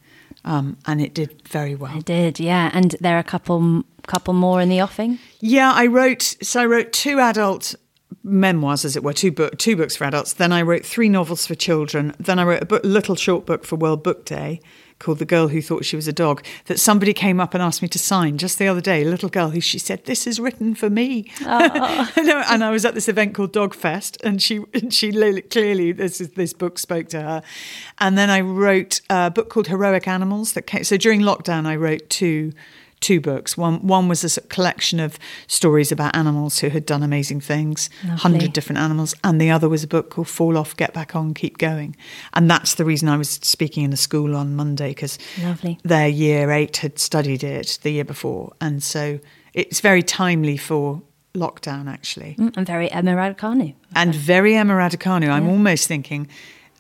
Um, 0.45 0.77
and 0.87 1.01
it 1.01 1.15
did 1.15 1.43
very 1.49 1.75
well. 1.75 1.99
It 1.99 2.05
did, 2.05 2.39
yeah. 2.39 2.71
And 2.73 2.95
there 3.01 3.17
are 3.17 3.21
a 3.21 3.25
couple 3.25 3.85
couple 4.07 4.33
more 4.33 4.61
in 4.61 4.69
the 4.69 4.81
offing. 4.81 5.19
Yeah, 5.41 5.73
I 5.73 5.87
wrote. 5.87 6.37
So 6.43 6.63
I 6.63 6.67
wrote 6.67 6.93
two 6.93 7.19
adult 7.19 7.75
memoirs, 8.23 8.85
as 8.85 8.97
it 8.97 9.03
were, 9.03 9.13
two 9.13 9.33
book, 9.33 9.59
two 9.59 9.77
books 9.77 9.97
for 9.97 10.05
adults. 10.05 10.35
Then 10.35 10.53
I 10.53 10.63
wrote 10.63 10.87
three 10.87 11.09
novels 11.09 11.47
for 11.47 11.55
children. 11.55 12.15
Then 12.19 12.39
I 12.39 12.45
wrote 12.45 12.63
a 12.63 12.67
book, 12.67 12.83
little 12.85 13.17
short 13.17 13.47
book 13.47 13.65
for 13.65 13.77
World 13.77 14.03
Book 14.03 14.25
Day 14.25 14.61
called 14.99 15.19
"The 15.19 15.25
Girl 15.25 15.49
Who 15.49 15.63
Thought 15.63 15.85
She 15.85 15.97
Was 15.97 16.09
a 16.09 16.13
Dog." 16.13 16.45
That 16.67 16.79
somebody 16.81 17.13
came 17.13 17.41
up 17.41 17.55
and 17.55 17.63
asked 17.63 17.83
me 17.83 17.89
to 17.89 17.99
sign 17.99 18.39
just 18.39 18.59
the 18.59 18.69
other 18.69 18.81
day. 18.81 19.03
A 19.03 19.09
little 19.09 19.29
girl 19.29 19.51
who 19.51 19.61
she 19.61 19.79
said, 19.79 20.05
"This 20.05 20.27
is 20.27 20.41
written 20.41 20.75
for 20.75 20.91
me." 20.91 21.31
and 21.45 22.65
I 22.65 22.71
was 22.71 22.85
at 22.85 22.95
this 22.95 23.09
event 23.09 23.35
called 23.35 23.53
Dog 23.53 23.75
Fest, 23.75 24.19
and 24.23 24.43
she 24.43 24.63
and 24.75 24.93
she 24.93 25.13
clearly 25.43 25.93
this 25.93 26.21
is, 26.21 26.31
this 26.31 26.53
book 26.53 26.79
spoke 26.79 27.09
to 27.09 27.23
her. 27.23 27.43
And 27.99 28.17
then 28.17 28.31
I 28.31 28.41
wrote 28.41 29.01
a 29.11 29.31
book 29.31 29.51
called 29.51 29.69
Heroic 29.69 30.09
Animals. 30.09 30.53
That 30.53 30.63
came, 30.63 30.85
so 30.85 30.97
during 30.97 31.21
lockdown, 31.21 31.67
I 31.67 31.77
wrote 31.77 32.09
two 32.09 32.53
two 33.01 33.21
books. 33.21 33.57
One 33.57 33.87
one 33.87 34.09
was 34.09 34.25
a 34.37 34.41
collection 34.43 35.01
of 35.01 35.19
stories 35.47 35.93
about 35.93 36.17
animals 36.17 36.59
who 36.61 36.69
had 36.69 36.85
done 36.87 37.03
amazing 37.03 37.41
things, 37.41 37.89
hundred 38.19 38.53
different 38.53 38.79
animals, 38.81 39.15
and 39.25 39.41
the 39.41 39.51
other 39.51 39.69
was 39.69 39.85
a 39.85 39.89
book 39.89 40.11
called 40.11 40.29
Fall 40.29 40.57
Off, 40.57 40.77
Get 40.77 40.93
Back 40.93 41.15
On, 41.17 41.35
Keep 41.35 41.59
Going. 41.59 41.97
And 42.35 42.51
that's 42.51 42.75
the 42.75 42.85
reason 42.85 43.09
I 43.09 43.17
was 43.17 43.31
speaking 43.31 43.85
in 43.85 43.93
a 43.93 43.97
school 43.97 44.35
on 44.37 44.57
Monday 44.57 44.89
because 44.91 45.19
their 45.85 46.09
year 46.09 46.51
eight 46.51 46.79
had 46.79 46.99
studied 46.99 47.43
it 47.45 47.79
the 47.83 47.91
year 47.91 48.05
before, 48.05 48.53
and 48.61 48.83
so 48.83 49.21
it's 49.55 49.81
very 49.81 50.03
timely 50.03 50.57
for 50.57 51.03
lockdown 51.35 51.89
actually 51.89 52.35
Mm, 52.39 52.57
And 52.57 52.67
very 52.67 52.91
Emma 52.91 53.13
Raducanu. 53.13 53.75
and 53.95 54.15
very 54.15 54.57
Emma 54.57 54.75
Raducanu. 54.75 55.29
I'm 55.29 55.49
almost 55.49 55.87
thinking 55.87 56.27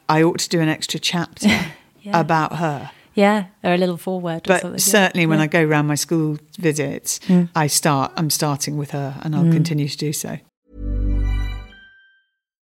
I 0.09 0.23
ought 0.23 0.39
to 0.41 0.49
do 0.49 0.61
an 0.61 0.69
extra 0.69 0.99
chapter 0.99 1.49
Yeah. 2.03 2.19
about 2.21 2.57
her. 2.57 2.91
Yeah, 3.19 3.47
or 3.65 3.75
a 3.75 3.77
little 3.77 3.97
foreword 3.97 4.47
or 4.47 4.55
But 4.55 4.61
something. 4.63 4.79
certainly, 4.79 5.27
when 5.27 5.39
Yeah. 5.39 5.45
I 5.45 5.47
go 5.49 5.65
around 5.65 5.89
my 5.89 5.97
school 5.97 6.39
visits, 6.57 7.19
mm. 7.27 7.49
I 7.53 7.67
start. 7.67 8.13
I'm 8.17 8.31
starting 8.31 8.79
with 8.79 8.93
her, 8.93 9.19
and 9.23 9.35
I'll 9.35 9.43
mm. 9.43 9.53
continue 9.53 9.89
to 9.89 9.97
do 9.97 10.13
so. 10.13 10.39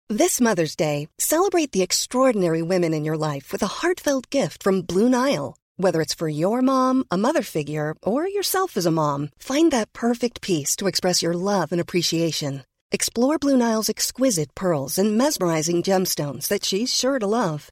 This 0.07 0.39
Mother's 0.39 0.75
Day, 0.75 1.07
celebrate 1.17 1.71
the 1.71 1.81
extraordinary 1.81 2.61
women 2.61 2.93
in 2.93 3.03
your 3.03 3.17
life 3.17 3.51
with 3.51 3.63
a 3.63 3.81
heartfelt 3.81 4.29
gift 4.29 4.61
from 4.61 4.83
Blue 4.83 5.09
Nile. 5.09 5.55
Whether 5.77 5.99
it's 5.99 6.13
for 6.13 6.29
your 6.29 6.61
mom, 6.61 7.05
a 7.09 7.17
mother 7.17 7.41
figure, 7.41 7.95
or 8.03 8.27
yourself 8.27 8.77
as 8.77 8.85
a 8.85 8.91
mom, 8.91 9.29
find 9.39 9.71
that 9.71 9.93
perfect 9.93 10.41
piece 10.41 10.75
to 10.75 10.85
express 10.85 11.23
your 11.23 11.33
love 11.33 11.71
and 11.71 11.81
appreciation. 11.81 12.63
Explore 12.91 13.39
Blue 13.39 13.57
Nile's 13.57 13.89
exquisite 13.89 14.53
pearls 14.53 14.99
and 14.99 15.17
mesmerizing 15.17 15.81
gemstones 15.81 16.47
that 16.49 16.63
she's 16.63 16.93
sure 16.93 17.17
to 17.17 17.25
love. 17.25 17.71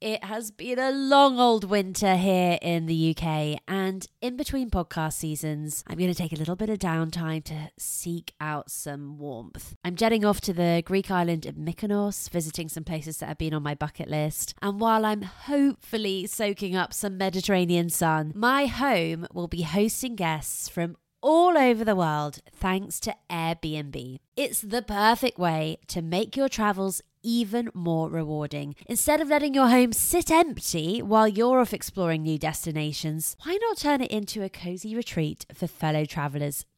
It 0.00 0.22
has 0.22 0.52
been 0.52 0.78
a 0.78 0.92
long 0.92 1.40
old 1.40 1.64
winter 1.64 2.14
here 2.14 2.56
in 2.62 2.86
the 2.86 3.16
UK, 3.16 3.60
and 3.66 4.06
in 4.20 4.36
between 4.36 4.70
podcast 4.70 5.14
seasons, 5.14 5.82
I'm 5.88 5.98
going 5.98 6.12
to 6.12 6.14
take 6.14 6.32
a 6.32 6.36
little 6.36 6.54
bit 6.54 6.70
of 6.70 6.78
downtime 6.78 7.42
to 7.44 7.72
seek 7.76 8.32
out 8.40 8.70
some 8.70 9.18
warmth. 9.18 9.74
I'm 9.82 9.96
jetting 9.96 10.24
off 10.24 10.40
to 10.42 10.52
the 10.52 10.84
Greek 10.86 11.10
island 11.10 11.46
of 11.46 11.56
Mykonos, 11.56 12.30
visiting 12.30 12.68
some 12.68 12.84
places 12.84 13.16
that 13.16 13.26
have 13.26 13.38
been 13.38 13.52
on 13.52 13.64
my 13.64 13.74
bucket 13.74 14.08
list, 14.08 14.54
and 14.62 14.78
while 14.78 15.04
I'm 15.04 15.22
hopefully 15.22 16.28
soaking 16.28 16.76
up 16.76 16.94
some 16.94 17.18
Mediterranean 17.18 17.90
sun, 17.90 18.30
my 18.36 18.66
home 18.66 19.26
will 19.32 19.48
be 19.48 19.62
hosting 19.62 20.14
guests 20.14 20.68
from 20.68 20.96
all 21.20 21.58
over 21.58 21.84
the 21.84 21.96
world 21.96 22.38
thanks 22.52 23.00
to 23.00 23.16
Airbnb. 23.28 24.18
It's 24.36 24.60
the 24.60 24.82
perfect 24.82 25.40
way 25.40 25.78
to 25.88 26.02
make 26.02 26.36
your 26.36 26.48
travels 26.48 27.02
even 27.28 27.68
more 27.74 28.08
rewarding. 28.08 28.74
Instead 28.86 29.20
of 29.20 29.28
letting 29.28 29.52
your 29.52 29.68
home 29.68 29.92
sit 29.92 30.30
empty 30.30 31.02
while 31.02 31.28
you're 31.28 31.60
off 31.60 31.74
exploring 31.74 32.22
new 32.22 32.38
destinations, 32.38 33.36
why 33.44 33.58
not 33.60 33.76
turn 33.76 34.00
it 34.00 34.10
into 34.10 34.42
a 34.42 34.48
cozy 34.48 34.96
retreat 34.96 35.44
for 35.52 35.66
fellow 35.66 36.06
travelers? 36.06 36.64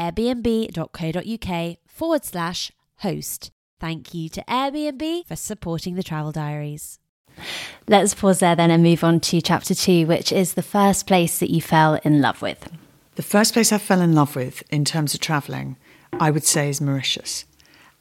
airbnb.co.uk 0.00 1.76
forward 1.86 2.24
slash 2.24 2.72
host. 2.98 3.50
Thank 3.78 4.14
you 4.14 4.28
to 4.30 4.44
Airbnb 4.48 5.26
for 5.26 5.36
supporting 5.36 5.94
the 5.94 6.02
Travel 6.02 6.32
Diaries. 6.32 6.98
Let's 7.88 8.14
pause 8.14 8.40
there 8.40 8.56
then 8.56 8.70
and 8.70 8.82
move 8.82 9.02
on 9.04 9.20
to 9.20 9.40
chapter 9.40 9.74
two, 9.74 10.06
which 10.06 10.32
is 10.32 10.54
the 10.54 10.62
first 10.62 11.06
place 11.06 11.38
that 11.38 11.50
you 11.50 11.62
fell 11.62 11.94
in 12.04 12.20
love 12.20 12.42
with. 12.42 12.70
The 13.14 13.22
first 13.22 13.52
place 13.54 13.72
I 13.72 13.78
fell 13.78 14.00
in 14.00 14.14
love 14.14 14.36
with 14.36 14.62
in 14.70 14.84
terms 14.84 15.14
of 15.14 15.20
travelling, 15.20 15.76
I 16.18 16.30
would 16.30 16.44
say, 16.44 16.68
is 16.68 16.80
Mauritius. 16.80 17.44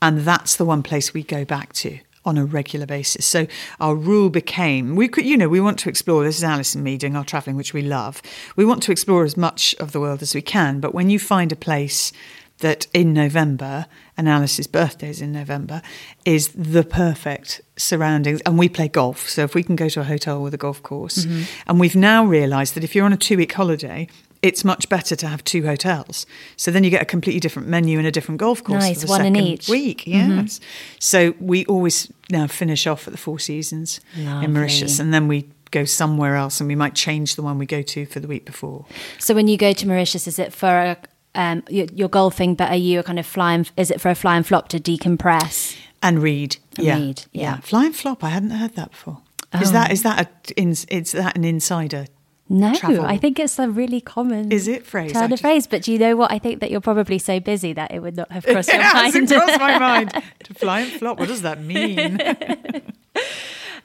And 0.01 0.19
that's 0.19 0.55
the 0.55 0.65
one 0.65 0.83
place 0.83 1.13
we 1.13 1.23
go 1.23 1.45
back 1.45 1.73
to 1.73 1.99
on 2.25 2.37
a 2.37 2.45
regular 2.45 2.85
basis. 2.85 3.25
So 3.25 3.47
our 3.79 3.95
rule 3.95 4.29
became 4.29 4.95
we 4.95 5.07
could, 5.07 5.25
you 5.25 5.37
know, 5.37 5.49
we 5.49 5.61
want 5.61 5.79
to 5.79 5.89
explore. 5.89 6.23
This 6.23 6.37
is 6.37 6.43
Alice 6.43 6.75
and 6.75 6.83
me 6.83 6.97
doing 6.97 7.15
our 7.15 7.25
travelling, 7.25 7.55
which 7.55 7.73
we 7.73 7.81
love. 7.81 8.21
We 8.55 8.65
want 8.65 8.83
to 8.83 8.91
explore 8.91 9.23
as 9.23 9.37
much 9.37 9.75
of 9.79 9.91
the 9.91 9.99
world 9.99 10.21
as 10.21 10.35
we 10.35 10.41
can. 10.41 10.79
But 10.79 10.93
when 10.93 11.09
you 11.09 11.19
find 11.19 11.51
a 11.51 11.55
place 11.55 12.11
that 12.59 12.87
in 12.93 13.13
November, 13.13 13.85
and 14.17 14.27
Alice's 14.27 14.67
birthday 14.67 15.09
is 15.09 15.21
in 15.21 15.31
November, 15.31 15.81
is 16.25 16.49
the 16.49 16.83
perfect 16.83 17.61
surroundings. 17.77 18.41
And 18.41 18.59
we 18.59 18.67
play 18.67 18.89
golf. 18.89 19.29
So 19.29 19.43
if 19.43 19.55
we 19.55 19.63
can 19.63 19.77
go 19.77 19.87
to 19.89 20.01
a 20.01 20.03
hotel 20.03 20.41
with 20.41 20.53
a 20.53 20.57
golf 20.57 20.83
course, 20.83 21.25
mm-hmm. 21.25 21.43
and 21.67 21.79
we've 21.79 21.95
now 21.95 22.25
realised 22.25 22.75
that 22.75 22.83
if 22.83 22.95
you're 22.95 23.05
on 23.05 23.13
a 23.13 23.17
two 23.17 23.37
week 23.37 23.53
holiday, 23.53 24.09
it's 24.41 24.63
much 24.63 24.87
better 24.87 25.15
to 25.15 25.27
have 25.27 25.43
two 25.43 25.65
hotels. 25.65 26.25
So 26.55 26.71
then 26.71 26.83
you 26.83 26.89
get 26.89 27.01
a 27.01 27.05
completely 27.05 27.39
different 27.39 27.67
menu 27.67 27.97
and 27.97 28.07
a 28.07 28.11
different 28.11 28.39
golf 28.39 28.63
course 28.63 28.83
nice, 28.83 29.01
for 29.01 29.07
the 29.07 29.11
one 29.11 29.19
second 29.19 29.35
in 29.35 29.43
each. 29.43 29.67
week. 29.67 30.01
Mm-hmm. 30.01 30.39
Yes. 30.39 30.59
Mm-hmm. 30.59 30.95
So 30.99 31.33
we 31.39 31.65
always 31.65 32.11
now 32.29 32.47
finish 32.47 32.87
off 32.87 33.07
at 33.07 33.11
the 33.11 33.17
Four 33.17 33.39
Seasons 33.39 33.99
Lovely. 34.17 34.45
in 34.45 34.53
Mauritius, 34.53 34.99
and 34.99 35.13
then 35.13 35.27
we 35.27 35.49
go 35.71 35.85
somewhere 35.85 36.35
else, 36.35 36.59
and 36.59 36.67
we 36.67 36.75
might 36.75 36.95
change 36.95 37.35
the 37.35 37.43
one 37.43 37.57
we 37.57 37.65
go 37.65 37.81
to 37.81 38.05
for 38.05 38.19
the 38.19 38.27
week 38.27 38.45
before. 38.45 38.85
So 39.17 39.33
when 39.33 39.47
you 39.47 39.57
go 39.57 39.73
to 39.73 39.87
Mauritius, 39.87 40.27
is 40.27 40.39
it 40.39 40.53
for 40.53 40.67
a, 40.67 40.97
um, 41.35 41.63
you're, 41.69 41.87
you're, 41.93 42.09
golfing, 42.09 42.55
but 42.55 42.69
are 42.71 42.77
you 42.77 42.99
a 42.99 43.03
kind 43.03 43.19
of 43.19 43.25
flying? 43.25 43.67
Is 43.77 43.91
it 43.91 43.99
for 43.99 44.09
a 44.09 44.15
flying 44.15 44.43
flop 44.43 44.69
to 44.69 44.79
decompress 44.79 45.77
and 46.01 46.23
read? 46.23 46.57
And 46.77 46.85
yeah, 46.85 46.97
read, 46.97 47.25
yeah. 47.31 47.41
yeah. 47.41 47.57
Flying 47.59 47.93
flop. 47.93 48.23
I 48.23 48.29
hadn't 48.29 48.51
heard 48.51 48.75
that 48.75 48.91
before. 48.91 49.21
Oh. 49.53 49.59
Is 49.59 49.71
that 49.71 49.91
is 49.91 50.03
that 50.03 50.27
a, 50.27 50.61
is 50.61 50.85
that 50.85 51.35
an 51.35 51.43
insider 51.43 52.05
no, 52.49 52.73
travel. 52.73 53.05
I 53.05 53.17
think 53.17 53.39
it's 53.39 53.59
a 53.59 53.69
really 53.69 54.01
common 54.01 54.51
is 54.51 54.67
it 54.67 54.85
phrase 54.85 55.13
turn 55.13 55.31
of 55.31 55.39
phrase. 55.39 55.67
But 55.67 55.83
do 55.83 55.93
you 55.93 55.99
know 55.99 56.15
what? 56.15 56.31
I 56.31 56.39
think 56.39 56.59
that 56.61 56.71
you're 56.71 56.81
probably 56.81 57.19
so 57.19 57.39
busy 57.39 57.73
that 57.73 57.91
it 57.91 57.99
would 57.99 58.15
not 58.15 58.31
have 58.31 58.43
crossed 58.45 58.73
your 58.73 58.81
mind. 58.81 59.15
it 59.15 59.29
crossed 59.29 59.59
my 59.59 59.77
mind 59.89 60.23
to 60.43 60.53
fly 60.55 60.81
and 60.81 60.91
flop. 60.91 61.19
What 61.19 61.27
does 61.27 61.43
that 61.43 61.61
mean? 61.61 62.19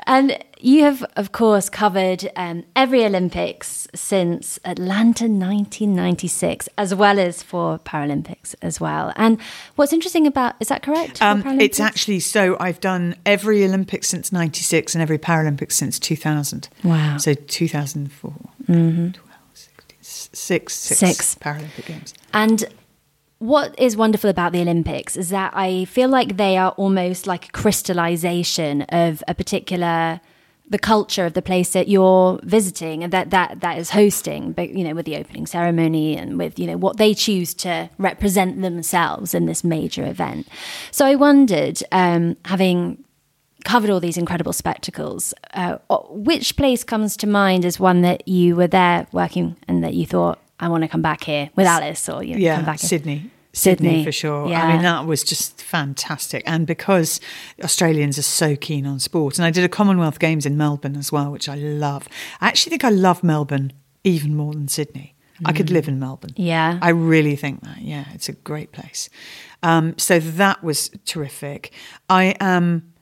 And 0.07 0.38
you 0.61 0.83
have, 0.83 1.03
of 1.16 1.33
course, 1.33 1.68
covered 1.70 2.31
um, 2.37 2.64
every 2.77 3.05
Olympics 3.05 3.88
since 3.94 4.59
Atlanta 4.64 5.24
1996, 5.24 6.68
as 6.77 6.94
well 6.94 7.18
as 7.18 7.42
for 7.42 7.79
Paralympics 7.79 8.55
as 8.61 8.81
well. 8.81 9.12
And 9.16 9.40
what's 9.77 9.92
interesting 9.92 10.27
about 10.27 10.57
is 10.61 10.68
that 10.68 10.83
correct? 10.83 11.22
Um, 11.22 11.42
it's 11.61 11.81
actually 11.81 12.20
so 12.20 12.57
I've 12.61 12.81
done 12.81 13.16
every 13.24 13.64
Olympics 13.64 14.09
since 14.09 14.31
96 14.33 14.94
and 14.94 15.00
every 15.00 15.18
Paralympics 15.18 15.72
since 15.72 15.98
2000. 15.98 16.68
Wow. 16.83 17.16
So 17.16 17.35
2004. 17.35 18.33
Mm-hmm. 18.68 19.11
12, 19.11 19.31
16, 19.53 19.96
six, 20.00 20.74
six, 20.74 20.98
six 20.98 21.35
Paralympic 21.37 21.87
Games. 21.87 22.14
And 22.33 22.64
what 23.38 23.79
is 23.79 23.96
wonderful 23.96 24.31
about 24.31 24.53
the 24.53 24.61
Olympics 24.61 25.16
is 25.16 25.31
that 25.31 25.53
I 25.55 25.85
feel 25.85 26.09
like 26.09 26.37
they 26.37 26.57
are 26.57 26.70
almost 26.72 27.27
like 27.27 27.48
a 27.48 27.53
crystallization 27.53 28.83
of 28.83 29.22
a 29.29 29.35
particular 29.35 30.20
the 30.66 30.79
culture 30.79 31.27
of 31.27 31.35
the 31.35 31.42
place 31.42 31.74
that 31.74 31.88
you're 31.88 32.40
visiting 32.42 33.05
and 33.05 33.12
that 33.12 33.31
that 33.31 33.61
that 33.61 33.77
is 33.77 33.90
hosting 33.90 34.50
but 34.53 34.70
you 34.70 34.83
know 34.83 34.94
with 34.94 35.05
the 35.05 35.16
opening 35.16 35.46
ceremony 35.46 36.16
and 36.16 36.38
with 36.38 36.59
you 36.59 36.66
know 36.66 36.79
what 36.79 36.96
they 36.96 37.12
choose 37.12 37.53
to 37.53 37.90
represent 37.98 38.62
themselves 38.62 39.35
in 39.35 39.44
this 39.44 39.62
major 39.62 40.07
event 40.07 40.48
so 40.90 41.05
i 41.05 41.14
wondered 41.14 41.83
um, 41.92 42.35
having 42.46 43.05
covered 43.64 43.90
all 43.90 44.00
these 44.00 44.16
incredible 44.16 44.53
spectacles 44.53 45.35
uh, 45.55 45.79
which 46.11 46.57
place 46.57 46.85
comes 46.85 47.16
to 47.16 47.27
mind 47.27 47.64
as 47.64 47.81
one 47.81 48.03
that 48.03 48.27
you 48.29 48.55
were 48.55 48.66
there 48.66 49.07
working 49.12 49.57
and 49.66 49.83
that 49.83 49.94
you 49.94 50.07
thought 50.07 50.38
I 50.61 50.68
want 50.68 50.83
to 50.83 50.88
come 50.88 51.03
back 51.03 51.24
here 51.24 51.50
with 51.57 51.66
Alice 51.66 52.09
or 52.09 52.22
you 52.22 52.35
know, 52.35 52.40
yeah, 52.40 52.57
come 52.57 52.64
back 52.64 52.79
Sydney. 52.79 53.16
Here. 53.16 53.31
Sydney, 53.53 53.88
Sydney 53.88 54.05
for 54.05 54.12
sure. 54.12 54.48
Yeah. 54.48 54.64
I 54.64 54.72
mean, 54.72 54.83
that 54.83 55.07
was 55.07 55.22
just 55.22 55.62
fantastic. 55.62 56.42
And 56.44 56.66
because 56.66 57.20
Australians 57.62 58.18
are 58.18 58.22
so 58.22 58.57
keen 58.57 58.85
on 58.85 58.98
sport, 58.98 59.38
and 59.38 59.46
I 59.46 59.50
did 59.50 59.62
a 59.62 59.68
Commonwealth 59.68 60.18
Games 60.18 60.44
in 60.44 60.57
Melbourne 60.57 60.96
as 60.96 61.12
well, 61.12 61.31
which 61.31 61.48
I 61.48 61.55
love. 61.55 62.09
I 62.40 62.48
actually 62.48 62.70
think 62.70 62.85
I 62.85 62.90
love 62.90 63.22
Melbourne 63.22 63.72
even 64.03 64.35
more 64.35 64.55
than 64.55 64.66
Sydney. 64.66 65.14
Mm. 65.40 65.48
I 65.48 65.53
could 65.53 65.70
live 65.70 65.87
in 65.87 66.00
Melbourne. 66.00 66.33
Yeah. 66.37 66.81
I 66.83 66.90
really 66.90 67.37
think 67.37 67.62
that. 67.62 67.81
Yeah, 67.81 68.07
it's 68.12 68.29
a 68.29 68.33
great 68.33 68.72
place. 68.72 69.09
Um, 69.62 69.96
so 69.98 70.18
that 70.18 70.62
was 70.64 70.90
terrific. 71.05 71.72
I 72.09 72.35
am. 72.40 72.62
Um, 72.62 72.93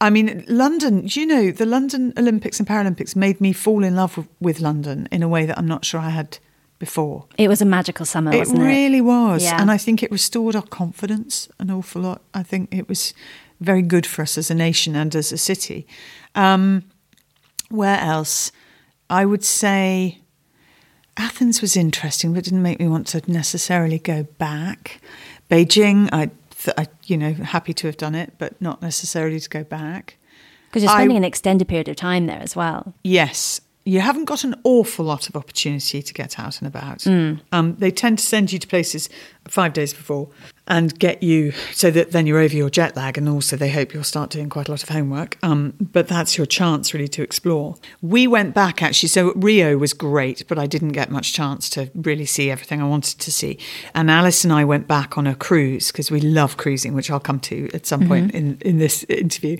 I 0.00 0.10
mean, 0.10 0.44
London, 0.46 1.02
you 1.06 1.26
know, 1.26 1.50
the 1.50 1.66
London 1.66 2.12
Olympics 2.16 2.60
and 2.60 2.68
Paralympics 2.68 3.16
made 3.16 3.40
me 3.40 3.52
fall 3.52 3.82
in 3.82 3.96
love 3.96 4.16
with, 4.16 4.28
with 4.40 4.60
London 4.60 5.08
in 5.10 5.22
a 5.22 5.28
way 5.28 5.44
that 5.46 5.58
I'm 5.58 5.66
not 5.66 5.84
sure 5.84 6.00
I 6.00 6.10
had 6.10 6.38
before. 6.78 7.26
It 7.36 7.48
was 7.48 7.60
a 7.60 7.64
magical 7.64 8.06
summer, 8.06 8.32
it 8.32 8.38
wasn't 8.38 8.60
it? 8.60 8.66
really 8.66 9.00
was. 9.00 9.42
Yeah. 9.42 9.60
And 9.60 9.70
I 9.70 9.76
think 9.76 10.02
it 10.02 10.12
restored 10.12 10.54
our 10.54 10.62
confidence 10.62 11.48
an 11.58 11.70
awful 11.70 12.02
lot. 12.02 12.22
I 12.32 12.44
think 12.44 12.72
it 12.72 12.88
was 12.88 13.12
very 13.60 13.82
good 13.82 14.06
for 14.06 14.22
us 14.22 14.38
as 14.38 14.50
a 14.50 14.54
nation 14.54 14.94
and 14.94 15.14
as 15.16 15.32
a 15.32 15.38
city. 15.38 15.86
Um, 16.36 16.84
where 17.70 17.98
else? 17.98 18.52
I 19.10 19.24
would 19.24 19.44
say 19.44 20.20
Athens 21.16 21.60
was 21.60 21.76
interesting, 21.76 22.32
but 22.32 22.44
didn't 22.44 22.62
make 22.62 22.78
me 22.78 22.86
want 22.86 23.08
to 23.08 23.22
necessarily 23.30 23.98
go 23.98 24.22
back. 24.22 25.00
Beijing, 25.50 26.08
I, 26.12 26.30
I 26.76 26.88
you 27.04 27.16
know, 27.16 27.32
happy 27.34 27.72
to 27.74 27.86
have 27.86 27.96
done 27.96 28.14
it, 28.14 28.34
but 28.38 28.60
not 28.60 28.82
necessarily 28.82 29.40
to 29.40 29.48
go 29.48 29.64
back. 29.64 30.16
Because 30.68 30.82
you're 30.82 30.92
spending 30.92 31.16
I, 31.16 31.18
an 31.18 31.24
extended 31.24 31.68
period 31.68 31.88
of 31.88 31.96
time 31.96 32.26
there 32.26 32.40
as 32.40 32.54
well. 32.54 32.92
Yes, 33.02 33.60
you 33.84 34.00
haven't 34.00 34.26
got 34.26 34.44
an 34.44 34.54
awful 34.64 35.04
lot 35.04 35.30
of 35.30 35.36
opportunity 35.36 36.02
to 36.02 36.12
get 36.12 36.38
out 36.38 36.58
and 36.58 36.66
about. 36.66 36.98
Mm. 36.98 37.40
Um, 37.52 37.74
they 37.76 37.90
tend 37.90 38.18
to 38.18 38.24
send 38.24 38.52
you 38.52 38.58
to 38.58 38.66
places 38.66 39.08
five 39.46 39.72
days 39.72 39.94
before 39.94 40.28
and 40.68 40.96
get 40.98 41.22
you 41.22 41.52
so 41.72 41.90
that 41.90 42.12
then 42.12 42.26
you're 42.26 42.38
over 42.38 42.54
your 42.54 42.70
jet 42.70 42.94
lag 42.94 43.18
and 43.18 43.28
also 43.28 43.56
they 43.56 43.70
hope 43.70 43.92
you'll 43.92 44.04
start 44.04 44.30
doing 44.30 44.48
quite 44.48 44.68
a 44.68 44.70
lot 44.70 44.82
of 44.82 44.90
homework. 44.90 45.38
Um, 45.42 45.74
but 45.80 46.06
that's 46.06 46.36
your 46.36 46.46
chance 46.46 46.94
really 46.94 47.08
to 47.08 47.22
explore. 47.22 47.76
We 48.02 48.26
went 48.26 48.54
back 48.54 48.82
actually. 48.82 49.08
So 49.08 49.32
rio 49.34 49.76
was 49.78 49.92
great 49.92 50.44
but 50.46 50.58
i 50.58 50.66
didn't 50.66 50.92
get 50.92 51.10
much 51.10 51.32
chance 51.32 51.70
to 51.70 51.90
really 51.94 52.26
see 52.26 52.50
everything 52.50 52.80
i 52.80 52.86
wanted 52.86 53.18
to 53.20 53.32
see. 53.32 53.58
And 53.94 54.10
alice 54.10 54.44
and 54.44 54.52
i 54.52 54.64
went 54.64 54.86
back 54.86 55.16
on 55.16 55.26
a 55.26 55.34
cruise 55.34 55.90
because 55.90 56.10
we 56.10 56.20
love 56.20 56.56
cruising 56.56 56.94
which 56.94 57.10
i'll 57.10 57.18
come 57.18 57.40
to 57.40 57.68
at 57.72 57.86
some 57.86 58.06
point 58.06 58.28
mm-hmm. 58.28 58.36
in, 58.36 58.58
in 58.60 58.78
this 58.78 59.04
interview. 59.04 59.56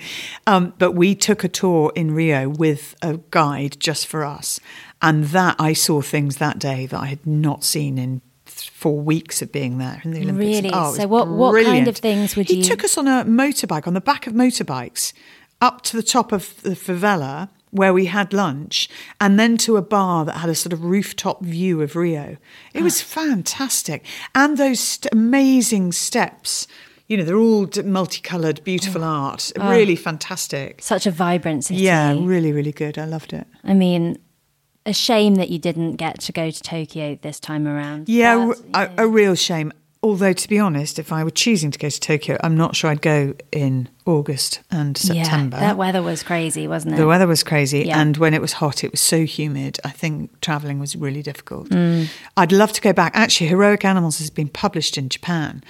Um, 0.46 0.74
but 0.78 0.92
we 0.92 1.14
took 1.14 1.42
a 1.42 1.48
tour 1.48 1.92
in 1.94 2.12
rio 2.12 2.48
with 2.48 2.94
a 3.02 3.18
guide 3.30 3.80
just 3.80 4.06
for 4.06 4.24
us. 4.24 4.60
And 5.00 5.24
that 5.26 5.56
i 5.58 5.72
saw 5.72 6.02
things 6.02 6.36
that 6.36 6.58
day 6.58 6.86
that 6.86 7.00
i 7.00 7.06
had 7.06 7.26
not 7.26 7.64
seen 7.64 7.98
in 7.98 8.20
four 8.62 8.98
weeks 8.98 9.42
of 9.42 9.52
being 9.52 9.78
there 9.78 10.00
in 10.04 10.12
the 10.12 10.22
Olympics. 10.22 10.56
Really? 10.56 10.70
Oh, 10.72 10.94
so 10.94 11.06
what, 11.06 11.28
what 11.28 11.64
kind 11.64 11.88
of 11.88 11.96
things 11.96 12.36
would 12.36 12.48
he 12.48 12.56
you... 12.56 12.62
He 12.62 12.68
took 12.68 12.84
us 12.84 12.98
on 12.98 13.06
a 13.06 13.24
motorbike, 13.24 13.86
on 13.86 13.94
the 13.94 14.00
back 14.00 14.26
of 14.26 14.32
motorbikes, 14.32 15.12
up 15.60 15.82
to 15.82 15.96
the 15.96 16.02
top 16.02 16.32
of 16.32 16.60
the 16.62 16.70
favela 16.70 17.48
where 17.70 17.92
we 17.92 18.06
had 18.06 18.32
lunch 18.32 18.88
and 19.20 19.38
then 19.38 19.56
to 19.58 19.76
a 19.76 19.82
bar 19.82 20.24
that 20.24 20.38
had 20.38 20.48
a 20.48 20.54
sort 20.54 20.72
of 20.72 20.84
rooftop 20.84 21.42
view 21.42 21.82
of 21.82 21.96
Rio. 21.96 22.36
It 22.72 22.82
was 22.82 23.00
ah. 23.02 23.04
fantastic. 23.04 24.04
And 24.34 24.56
those 24.56 24.80
st- 24.80 25.12
amazing 25.12 25.92
steps. 25.92 26.66
You 27.08 27.16
know, 27.16 27.24
they're 27.24 27.36
all 27.36 27.68
multicolored, 27.84 28.62
beautiful 28.64 29.02
oh. 29.02 29.08
art. 29.08 29.52
Oh. 29.58 29.70
Really 29.70 29.96
fantastic. 29.96 30.82
Such 30.82 31.06
a 31.06 31.10
vibrant 31.10 31.64
city. 31.64 31.80
Yeah, 31.80 32.12
really, 32.18 32.52
really 32.52 32.72
good. 32.72 32.98
I 32.98 33.04
loved 33.04 33.32
it. 33.32 33.46
I 33.64 33.74
mean, 33.74 34.18
a 34.88 34.92
shame 34.94 35.34
that 35.36 35.50
you 35.50 35.58
didn't 35.58 35.96
get 35.96 36.18
to 36.22 36.32
go 36.32 36.50
to 36.50 36.62
Tokyo 36.62 37.18
this 37.20 37.38
time 37.38 37.68
around. 37.68 38.08
Yeah, 38.08 38.52
But, 38.72 38.98
a, 38.98 39.04
a 39.04 39.06
real 39.06 39.34
shame. 39.34 39.72
Although, 40.00 40.32
to 40.32 40.48
be 40.48 40.60
honest, 40.60 41.00
if 41.00 41.12
I 41.12 41.24
were 41.24 41.30
choosing 41.30 41.72
to 41.72 41.78
go 41.78 41.88
to 41.90 42.00
Tokyo, 42.00 42.38
I'm 42.44 42.56
not 42.56 42.76
sure 42.76 42.88
I'd 42.88 43.02
go 43.02 43.34
in 43.50 43.88
August 44.06 44.60
and 44.70 44.96
September. 44.96 45.56
Yeah, 45.56 45.60
that 45.66 45.76
weather 45.76 46.02
was 46.02 46.22
crazy, 46.22 46.68
wasn't 46.68 46.94
it? 46.94 46.98
The 46.98 47.06
weather 47.06 47.26
was 47.26 47.42
crazy, 47.42 47.80
Yeah. 47.80 48.00
and 48.00 48.16
when 48.16 48.32
it 48.32 48.40
was 48.40 48.54
hot, 48.54 48.84
it 48.84 48.92
was 48.92 49.00
so 49.00 49.24
humid. 49.24 49.78
I 49.84 49.90
think 49.90 50.40
traveling 50.40 50.78
was 50.78 50.94
really 50.94 51.20
difficult. 51.22 51.70
Mm. 51.70 52.06
I'd 52.36 52.52
love 52.52 52.72
to 52.74 52.80
go 52.80 52.92
back. 52.92 53.10
Actually, 53.16 53.48
Heroic 53.48 53.84
Animals 53.84 54.18
has 54.20 54.30
been 54.30 54.48
published 54.48 54.96
in 54.96 55.08
Japan, 55.08 55.64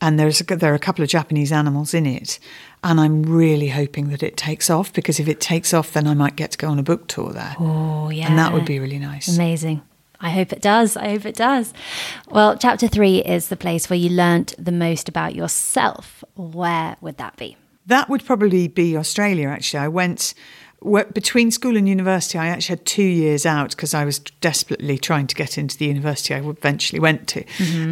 and 0.00 0.18
there's 0.18 0.40
a, 0.40 0.44
there 0.44 0.72
are 0.72 0.76
a 0.76 0.78
couple 0.78 1.02
of 1.02 1.10
Japanese 1.10 1.52
animals 1.52 1.92
in 1.92 2.06
it. 2.06 2.38
And 2.84 3.00
I'm 3.00 3.22
really 3.22 3.68
hoping 3.68 4.10
that 4.10 4.22
it 4.22 4.36
takes 4.36 4.68
off 4.70 4.92
because 4.92 5.18
if 5.18 5.26
it 5.26 5.40
takes 5.40 5.72
off, 5.74 5.92
then 5.94 6.06
I 6.06 6.14
might 6.14 6.36
get 6.36 6.52
to 6.52 6.58
go 6.58 6.68
on 6.68 6.78
a 6.78 6.82
book 6.82 7.08
tour 7.08 7.32
there, 7.32 7.56
Oh, 7.58 8.10
yeah. 8.10 8.28
and 8.28 8.38
that 8.38 8.52
would 8.52 8.66
be 8.66 8.78
really 8.78 8.98
nice. 8.98 9.26
Amazing. 9.34 9.80
I 10.20 10.30
hope 10.30 10.52
it 10.52 10.62
does. 10.62 10.96
I 10.96 11.08
hope 11.08 11.26
it 11.26 11.34
does. 11.34 11.72
Well, 12.30 12.56
chapter 12.56 12.86
three 12.86 13.18
is 13.18 13.48
the 13.48 13.56
place 13.56 13.90
where 13.90 13.98
you 13.98 14.10
learnt 14.10 14.54
the 14.58 14.70
most 14.72 15.08
about 15.08 15.34
yourself. 15.34 16.22
Where 16.36 16.96
would 17.00 17.16
that 17.18 17.36
be? 17.36 17.56
That 17.86 18.08
would 18.08 18.24
probably 18.24 18.68
be 18.68 18.96
Australia, 18.96 19.48
actually. 19.48 19.80
I 19.80 19.88
went 19.88 20.34
between 21.14 21.50
school 21.50 21.76
and 21.78 21.88
university. 21.88 22.38
I 22.38 22.48
actually 22.48 22.76
had 22.76 22.86
two 22.86 23.02
years 23.02 23.46
out 23.46 23.70
because 23.70 23.94
I 23.94 24.04
was 24.04 24.18
desperately 24.40 24.98
trying 24.98 25.26
to 25.28 25.34
get 25.34 25.56
into 25.58 25.76
the 25.78 25.86
university 25.86 26.34
I 26.34 26.40
eventually 26.40 27.00
went 27.00 27.28
to, 27.28 27.44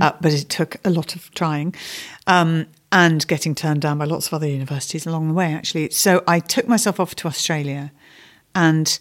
uh, 0.03 0.13
but 0.21 0.33
it 0.33 0.49
took 0.51 0.77
a 0.85 0.91
lot 0.91 1.15
of 1.17 1.31
trying 1.35 1.75
um, 2.27 2.67
and 2.93 3.27
getting 3.27 3.55
turned 3.55 3.81
down 3.81 3.99
by 3.99 4.05
lots 4.05 4.27
of 4.27 4.35
other 4.35 4.47
universities 4.47 5.07
along 5.07 5.29
the 5.29 5.35
way, 5.35 5.53
actually. 5.53 5.91
So 5.91 6.23
I 6.29 6.39
took 6.39 6.69
myself 6.69 7.01
off 7.01 7.15
to 7.17 7.27
Australia 7.29 7.91
and 8.55 8.99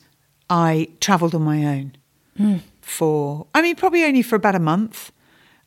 I 0.49 0.87
travelled 1.01 1.35
on 1.35 1.43
my 1.43 1.65
own 1.65 1.93
for, 2.81 3.47
I 3.53 3.61
mean, 3.61 3.75
probably 3.75 4.05
only 4.05 4.21
for 4.21 4.35
about 4.35 4.55
a 4.55 4.59
month. 4.59 5.11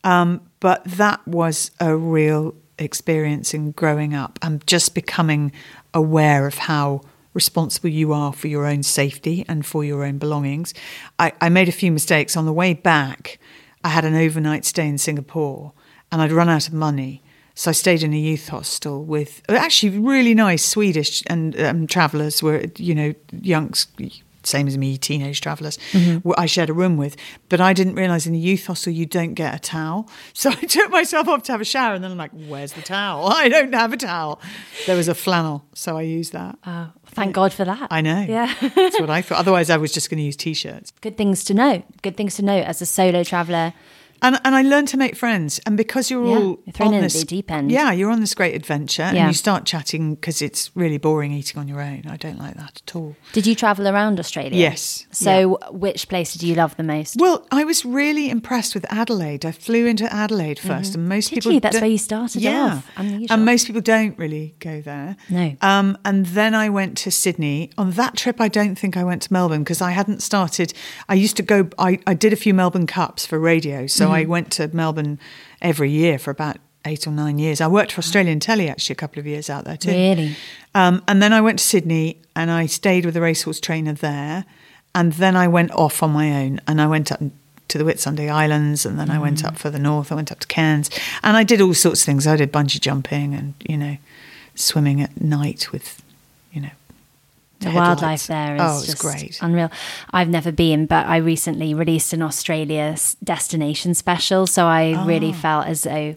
Um, 0.02 0.40
but 0.60 0.82
that 0.84 1.26
was 1.28 1.70
a 1.80 1.96
real 1.96 2.54
experience 2.78 3.54
in 3.54 3.72
growing 3.72 4.14
up 4.14 4.38
and 4.42 4.66
just 4.66 4.94
becoming 4.94 5.52
aware 5.92 6.46
of 6.46 6.58
how 6.58 7.02
responsible 7.34 7.90
you 7.90 8.12
are 8.12 8.32
for 8.32 8.48
your 8.48 8.66
own 8.66 8.82
safety 8.82 9.44
and 9.48 9.66
for 9.66 9.84
your 9.84 10.04
own 10.04 10.18
belongings. 10.18 10.72
I, 11.18 11.32
I 11.40 11.48
made 11.48 11.68
a 11.68 11.72
few 11.72 11.92
mistakes. 11.92 12.36
On 12.36 12.46
the 12.46 12.52
way 12.52 12.74
back, 12.74 13.38
I 13.82 13.88
had 13.88 14.04
an 14.04 14.14
overnight 14.14 14.64
stay 14.64 14.86
in 14.86 14.98
Singapore 14.98 15.72
and 16.10 16.22
I'd 16.22 16.32
run 16.32 16.48
out 16.48 16.68
of 16.68 16.74
money. 16.74 17.22
So 17.54 17.70
I 17.70 17.72
stayed 17.72 18.02
in 18.02 18.12
a 18.12 18.18
youth 18.18 18.48
hostel 18.48 19.04
with 19.04 19.42
actually 19.48 19.98
really 19.98 20.34
nice 20.34 20.64
Swedish 20.64 21.22
and 21.28 21.58
um, 21.60 21.86
travellers 21.86 22.42
were, 22.42 22.64
you 22.76 22.94
know, 22.94 23.14
youngs, 23.42 23.86
same 24.42 24.66
as 24.66 24.76
me, 24.76 24.98
teenage 24.98 25.40
travellers, 25.40 25.78
who 25.92 26.34
I 26.36 26.46
shared 26.46 26.68
a 26.68 26.72
room 26.72 26.96
with. 26.96 27.16
But 27.48 27.60
I 27.60 27.72
didn't 27.72 27.94
realise 27.94 28.26
in 28.26 28.34
a 28.34 28.38
youth 28.38 28.66
hostel 28.66 28.92
you 28.92 29.06
don't 29.06 29.34
get 29.34 29.54
a 29.54 29.58
towel. 29.58 30.10
So 30.36 30.50
I 30.50 30.56
took 30.56 30.90
myself 30.90 31.28
off 31.28 31.44
to 31.44 31.52
have 31.52 31.60
a 31.60 31.64
shower 31.64 31.94
and 31.94 32.02
then 32.02 32.10
I'm 32.10 32.18
like, 32.18 32.32
where's 32.32 32.72
the 32.72 32.82
towel? 32.82 33.28
I 33.32 33.48
don't 33.48 33.72
have 33.72 33.92
a 33.92 33.96
towel. 33.96 34.40
There 34.86 34.96
was 34.96 35.06
a 35.06 35.14
flannel, 35.14 35.64
so 35.74 35.96
I 35.96 36.02
used 36.02 36.32
that. 36.32 36.58
Oh, 36.66 36.90
thank 37.06 37.34
God 37.34 37.52
for 37.52 37.64
that. 37.64 37.86
I 37.90 38.00
know. 38.00 38.26
Yeah. 38.28 38.52
That's 38.74 39.00
what 39.00 39.10
I 39.10 39.22
thought. 39.22 39.38
Otherwise, 39.44 39.70
I 39.70 39.76
was 39.76 39.92
just 39.92 40.10
going 40.10 40.18
to 40.18 40.24
use 40.24 40.36
t 40.36 40.54
shirts. 40.54 40.92
Good 41.00 41.16
things 41.16 41.44
to 41.44 41.54
know. 41.54 41.84
Good 42.02 42.16
things 42.16 42.34
to 42.36 42.42
know 42.42 42.58
as 42.58 42.82
a 42.82 42.86
solo 42.86 43.22
traveller. 43.22 43.72
And, 44.24 44.40
and 44.44 44.54
I 44.54 44.62
learned 44.62 44.88
to 44.88 44.96
make 44.96 45.14
friends. 45.16 45.60
And 45.66 45.76
because 45.76 46.10
you're 46.10 46.26
Yeah, 46.26 46.34
all 46.36 46.58
you're 46.64 46.88
on 46.88 46.94
in 46.94 47.02
this 47.02 47.20
the 47.20 47.26
deep 47.26 47.50
end. 47.50 47.70
yeah, 47.70 47.92
you're 47.92 48.10
on 48.10 48.20
this 48.20 48.34
great 48.34 48.54
adventure, 48.54 49.02
Yeah. 49.02 49.20
and 49.20 49.28
you 49.28 49.34
start 49.34 49.64
chatting 49.66 50.14
because 50.16 50.40
it's 50.42 50.70
really 50.74 50.98
boring 50.98 51.30
eating 51.32 51.60
on 51.60 51.68
your 51.68 51.80
own. 51.80 52.02
I 52.08 52.16
don't 52.16 52.38
like 52.38 52.54
that 52.54 52.80
at 52.86 52.96
all. 52.96 53.14
Did 53.32 53.46
you 53.46 53.54
travel 53.54 53.86
around 53.86 54.18
Australia? 54.18 54.58
Yes, 54.58 55.06
So, 55.12 55.58
which 55.70 56.08
place 56.08 56.32
did 56.32 56.42
you 56.42 56.54
love 56.54 56.76
the 56.76 56.82
most? 56.82 57.16
Well, 57.20 57.46
I 57.52 57.64
was 57.64 57.84
really 57.84 58.30
impressed 58.30 58.74
with 58.74 58.84
Adelaide. 58.90 59.44
I 59.44 59.52
flew 59.52 59.86
into 59.86 60.10
Adelaide 60.12 60.58
1st 60.58 60.94
and 60.96 61.08
most 61.08 61.26
Mm-hmm. 61.26 61.34
Did 61.34 61.40
people 61.42 61.52
you? 61.52 61.60
That's 61.60 61.80
where 61.80 61.90
you 61.90 61.98
started 61.98 62.42
yeah. 62.42 62.80
off. 62.80 62.90
And 63.30 63.44
most 63.44 63.66
people 63.66 63.82
don't 63.82 64.18
really 64.18 64.54
go 64.58 64.80
there. 64.80 65.16
No. 65.28 65.54
Um, 65.60 65.98
and 66.04 66.26
then 66.26 66.54
I 66.54 66.68
went 66.68 66.96
to 66.98 67.10
Sydney. 67.10 67.70
On 67.78 67.90
that 67.92 68.16
trip, 68.16 68.40
I 68.40 68.48
don't 68.48 68.76
think 68.76 68.96
I 68.96 69.04
went 69.04 69.22
to 69.22 69.32
Melbourne 69.32 69.62
because 69.64 69.80
I 69.82 69.90
hadn't 69.90 70.22
started. 70.22 70.72
I 71.08 71.14
used 71.14 71.36
to 71.36 71.42
go. 71.42 71.68
I, 71.78 71.98
I 72.06 72.14
did 72.14 72.32
a 72.32 72.36
few 72.36 72.54
Melbourne 72.54 72.86
Cups 72.86 73.26
for 73.26 73.38
radio, 73.38 73.86
so 73.86 74.04
Mm-hmm. 74.04 74.13
I 74.14 74.24
went 74.24 74.52
to 74.52 74.68
Melbourne 74.68 75.18
every 75.60 75.90
year 75.90 76.18
for 76.18 76.30
about 76.30 76.56
eight 76.86 77.06
or 77.06 77.10
nine 77.10 77.38
years. 77.38 77.60
I 77.60 77.66
worked 77.66 77.92
for 77.92 78.00
Australian 78.00 78.40
Telly 78.40 78.68
actually 78.68 78.94
a 78.94 78.96
couple 78.96 79.20
of 79.20 79.26
years 79.26 79.48
out 79.48 79.64
there 79.64 79.76
too. 79.76 79.90
Really? 79.90 80.36
Um, 80.74 81.02
and 81.08 81.22
then 81.22 81.32
I 81.32 81.40
went 81.40 81.58
to 81.58 81.64
Sydney 81.64 82.18
and 82.36 82.50
I 82.50 82.66
stayed 82.66 83.06
with 83.06 83.16
a 83.16 83.20
racehorse 83.20 83.60
trainer 83.60 83.92
there. 83.92 84.44
And 84.94 85.14
then 85.14 85.34
I 85.34 85.48
went 85.48 85.72
off 85.72 86.02
on 86.02 86.10
my 86.12 86.30
own 86.44 86.60
and 86.68 86.80
I 86.80 86.86
went 86.86 87.10
up 87.10 87.20
to 87.68 87.78
the 87.78 87.84
Whitsunday 87.84 88.30
Islands 88.30 88.86
and 88.86 88.98
then 88.98 89.10
I 89.10 89.18
went 89.18 89.44
up 89.44 89.58
further 89.58 89.78
north. 89.78 90.12
I 90.12 90.14
went 90.14 90.30
up 90.30 90.40
to 90.40 90.46
Cairns 90.46 90.90
and 91.22 91.36
I 91.36 91.42
did 91.42 91.60
all 91.60 91.74
sorts 91.74 92.02
of 92.02 92.06
things. 92.06 92.26
I 92.26 92.36
did 92.36 92.52
bungee 92.52 92.80
jumping 92.80 93.34
and, 93.34 93.54
you 93.68 93.76
know, 93.76 93.96
swimming 94.54 95.00
at 95.00 95.20
night 95.20 95.72
with, 95.72 96.00
The 97.64 97.74
wildlife 97.74 98.26
there 98.26 98.56
is 98.56 98.60
oh, 98.62 98.78
it's 98.78 98.86
just 98.86 98.98
great. 98.98 99.38
unreal. 99.42 99.70
I've 100.12 100.28
never 100.28 100.52
been, 100.52 100.86
but 100.86 101.06
I 101.06 101.16
recently 101.18 101.74
released 101.74 102.12
an 102.12 102.22
Australia 102.22 102.96
destination 103.22 103.94
special, 103.94 104.46
so 104.46 104.66
I 104.66 105.04
really 105.04 105.30
Ah. 105.30 105.40
felt 105.40 105.66
as 105.66 105.82
though 105.82 106.16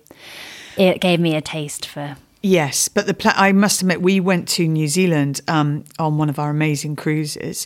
it 0.77 1.01
gave 1.01 1.19
me 1.19 1.35
a 1.35 1.41
taste 1.41 1.85
for. 1.85 2.17
Yes, 2.43 2.87
but 2.87 3.07
the 3.07 3.13
pla- 3.13 3.33
I 3.35 3.51
must 3.51 3.81
admit 3.81 4.01
we 4.01 4.19
went 4.19 4.47
to 4.49 4.67
New 4.67 4.87
Zealand 4.87 5.41
um, 5.47 5.83
on 5.97 6.17
one 6.17 6.29
of 6.29 6.37
our 6.39 6.49
amazing 6.51 6.95
cruises, 6.95 7.65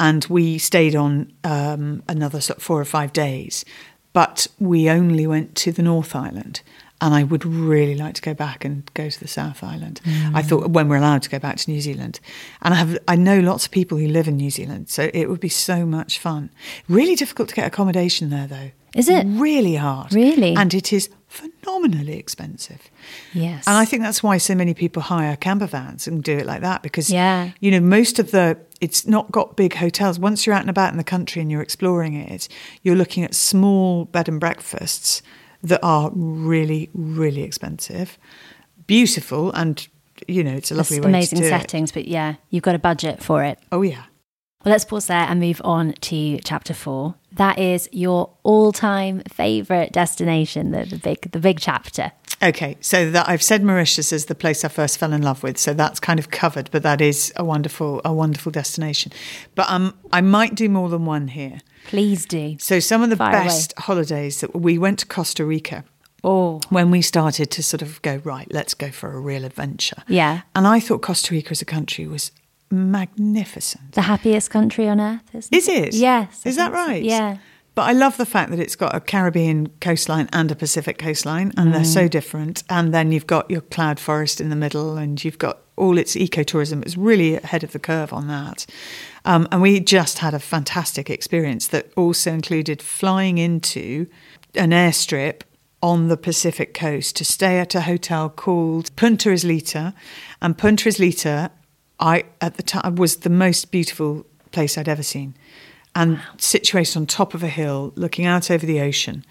and 0.00 0.24
we 0.28 0.58
stayed 0.58 0.96
on 0.96 1.32
um, 1.44 2.02
another 2.08 2.40
sort 2.40 2.56
of 2.58 2.62
four 2.62 2.80
or 2.80 2.84
five 2.84 3.12
days, 3.12 3.64
but 4.12 4.46
we 4.58 4.90
only 4.90 5.26
went 5.26 5.54
to 5.56 5.72
the 5.72 5.82
North 5.82 6.14
Island. 6.16 6.62
And 7.00 7.14
I 7.14 7.22
would 7.22 7.44
really 7.44 7.94
like 7.94 8.14
to 8.14 8.22
go 8.22 8.34
back 8.34 8.64
and 8.64 8.90
go 8.94 9.08
to 9.08 9.20
the 9.20 9.28
South 9.28 9.62
Island. 9.62 10.00
I 10.34 10.42
thought 10.42 10.64
mm. 10.64 10.72
when 10.72 10.88
we're 10.88 10.96
allowed 10.96 11.22
to 11.22 11.30
go 11.30 11.38
back 11.38 11.56
to 11.58 11.70
New 11.70 11.80
Zealand, 11.80 12.18
and 12.60 12.74
I 12.74 12.76
have 12.76 12.98
I 13.06 13.14
know 13.14 13.38
lots 13.38 13.66
of 13.66 13.70
people 13.70 13.98
who 13.98 14.08
live 14.08 14.26
in 14.26 14.36
New 14.36 14.50
Zealand, 14.50 14.88
so 14.88 15.08
it 15.14 15.26
would 15.26 15.38
be 15.38 15.48
so 15.48 15.86
much 15.86 16.18
fun. 16.18 16.50
Really 16.88 17.14
difficult 17.14 17.50
to 17.50 17.54
get 17.54 17.66
accommodation 17.66 18.30
there, 18.30 18.48
though. 18.48 18.70
Is 18.94 19.08
it? 19.08 19.26
really 19.26 19.76
hard? 19.76 20.12
Really? 20.12 20.54
and 20.56 20.72
it 20.74 20.92
is 20.92 21.10
phenomenally 21.28 22.16
expensive. 22.18 22.90
Yes. 23.34 23.66
And 23.66 23.76
I 23.76 23.84
think 23.84 24.02
that's 24.02 24.22
why 24.22 24.38
so 24.38 24.54
many 24.54 24.74
people 24.74 25.02
hire 25.02 25.36
camper 25.36 25.66
vans 25.66 26.08
and 26.08 26.24
do 26.24 26.36
it 26.36 26.46
like 26.46 26.62
that 26.62 26.82
because, 26.82 27.10
Yeah. 27.10 27.50
you 27.60 27.70
know, 27.70 27.80
most 27.80 28.18
of 28.18 28.30
the, 28.30 28.58
it's 28.80 29.06
not 29.06 29.30
got 29.30 29.54
big 29.54 29.74
hotels. 29.74 30.18
Once 30.18 30.46
you're 30.46 30.54
out 30.54 30.62
and 30.62 30.70
about 30.70 30.90
in 30.90 30.96
the 30.96 31.04
country 31.04 31.42
and 31.42 31.50
you're 31.50 31.62
exploring 31.62 32.14
it, 32.14 32.48
you're 32.82 32.96
looking 32.96 33.24
at 33.24 33.34
small 33.34 34.06
bed 34.06 34.28
and 34.28 34.40
breakfasts 34.40 35.22
that 35.62 35.80
are 35.82 36.10
really, 36.14 36.90
really 36.94 37.42
expensive, 37.42 38.18
beautiful, 38.86 39.52
and, 39.52 39.88
you 40.26 40.44
know, 40.44 40.54
it's 40.54 40.70
a 40.70 40.74
lovely 40.74 41.00
way 41.00 41.08
amazing 41.08 41.38
to 41.38 41.42
do 41.42 41.46
it. 41.46 41.50
settings, 41.50 41.92
but 41.92 42.06
yeah, 42.06 42.34
you've 42.50 42.62
got 42.62 42.74
a 42.74 42.78
budget 42.78 43.22
for 43.22 43.42
it. 43.44 43.58
Oh, 43.72 43.82
yeah. 43.82 44.04
Well, 44.64 44.72
let's 44.72 44.84
pause 44.84 45.06
there 45.06 45.26
and 45.28 45.38
move 45.38 45.60
on 45.64 45.92
to 45.92 46.38
chapter 46.38 46.74
four. 46.74 47.14
That 47.32 47.58
is 47.58 47.88
your 47.92 48.30
all-time 48.42 49.22
favorite 49.28 49.92
destination, 49.92 50.72
the, 50.72 50.84
the 50.84 50.96
big, 50.96 51.30
the 51.30 51.38
big 51.38 51.60
chapter. 51.60 52.12
Okay, 52.42 52.76
so 52.80 53.10
that 53.10 53.28
I've 53.28 53.42
said 53.42 53.64
Mauritius 53.64 54.12
is 54.12 54.26
the 54.26 54.34
place 54.34 54.64
I 54.64 54.68
first 54.68 54.98
fell 54.98 55.12
in 55.12 55.22
love 55.22 55.42
with, 55.42 55.58
so 55.58 55.74
that's 55.74 55.98
kind 55.98 56.20
of 56.20 56.30
covered. 56.30 56.70
But 56.70 56.84
that 56.84 57.00
is 57.00 57.32
a 57.36 57.44
wonderful, 57.44 58.00
a 58.04 58.12
wonderful 58.12 58.52
destination. 58.52 59.10
But 59.56 59.68
um, 59.68 59.94
I 60.12 60.20
might 60.20 60.54
do 60.54 60.68
more 60.68 60.88
than 60.88 61.04
one 61.04 61.28
here. 61.28 61.60
Please 61.86 62.26
do. 62.26 62.56
So 62.60 62.78
some 62.80 63.02
of 63.02 63.10
the 63.10 63.16
Fire 63.16 63.34
away. 63.34 63.44
best 63.44 63.74
holidays 63.78 64.40
that 64.40 64.54
we 64.54 64.78
went 64.78 65.00
to 65.00 65.06
Costa 65.06 65.44
Rica 65.44 65.84
Oh, 66.24 66.60
when 66.68 66.90
we 66.90 67.00
started 67.02 67.50
to 67.52 67.62
sort 67.62 67.80
of 67.82 68.00
go 68.02 68.16
right. 68.24 68.46
Let's 68.52 68.74
go 68.74 68.90
for 68.90 69.12
a 69.12 69.20
real 69.20 69.44
adventure. 69.44 70.02
Yeah. 70.08 70.42
and 70.54 70.66
I 70.66 70.80
thought 70.80 71.00
Costa 71.02 71.32
Rica 71.34 71.50
as 71.52 71.62
a 71.62 71.64
country 71.64 72.06
was 72.06 72.30
magnificent. 72.70 73.92
the 73.92 74.02
happiest 74.02 74.50
country 74.50 74.88
on 74.88 75.00
earth, 75.00 75.22
isn't 75.34 75.54
Is 75.54 75.68
it? 75.68 75.94
Yes. 75.94 76.44
Is 76.46 76.56
that 76.56 76.72
think 76.72 76.76
so. 76.84 76.86
right? 76.92 77.02
Yeah. 77.02 77.38
But 77.78 77.90
I 77.90 77.92
love 77.92 78.16
the 78.16 78.26
fact 78.26 78.50
that 78.50 78.58
it's 78.58 78.74
got 78.74 78.92
a 78.92 78.98
Caribbean 78.98 79.68
coastline 79.80 80.28
and 80.32 80.50
a 80.50 80.56
Pacific 80.56 80.98
coastline, 80.98 81.52
and 81.56 81.72
they're 81.72 81.82
Mm. 81.82 81.94
so 81.94 82.08
different. 82.08 82.64
And 82.68 82.92
then 82.92 83.12
you've 83.12 83.28
got 83.28 83.48
your 83.48 83.60
cloud 83.60 84.00
forest 84.00 84.40
in 84.40 84.48
the 84.48 84.56
middle, 84.56 84.96
and 84.96 85.22
you've 85.22 85.38
got 85.38 85.60
all 85.76 85.96
its 85.96 86.16
ecotourism. 86.16 86.82
It's 86.82 86.96
really 86.96 87.36
ahead 87.36 87.62
of 87.62 87.70
the 87.70 87.78
curve 87.78 88.12
on 88.12 88.26
that. 88.26 88.66
Um, 89.24 89.46
and 89.52 89.62
we 89.62 89.78
just 89.78 90.18
had 90.18 90.34
a 90.34 90.40
fantastic 90.40 91.08
experience 91.08 91.68
that 91.68 91.92
also 91.96 92.32
included 92.32 92.82
flying 92.82 93.38
into 93.38 94.08
an 94.56 94.70
airstrip 94.72 95.42
on 95.80 96.08
the 96.08 96.16
Pacific 96.16 96.74
coast 96.74 97.14
to 97.14 97.24
stay 97.24 97.60
at 97.60 97.76
a 97.76 97.82
hotel 97.82 98.28
called 98.28 98.90
Punta 98.96 99.28
Islita. 99.28 99.94
And 100.42 100.58
Punta 100.58 100.88
Islita, 100.88 101.50
I 102.00 102.24
at 102.40 102.56
the 102.56 102.64
time 102.64 102.96
was 102.96 103.18
the 103.18 103.30
most 103.30 103.70
beautiful 103.70 104.26
place 104.50 104.76
I'd 104.76 104.88
ever 104.88 105.04
seen. 105.04 105.34
And 105.98 106.20
situated 106.38 106.96
on 106.96 107.06
top 107.06 107.34
of 107.34 107.42
a 107.42 107.48
hill, 107.48 107.92
looking 107.96 108.24
out 108.24 108.50
over 108.50 108.64
the 108.64 108.80
ocean. 108.80 109.24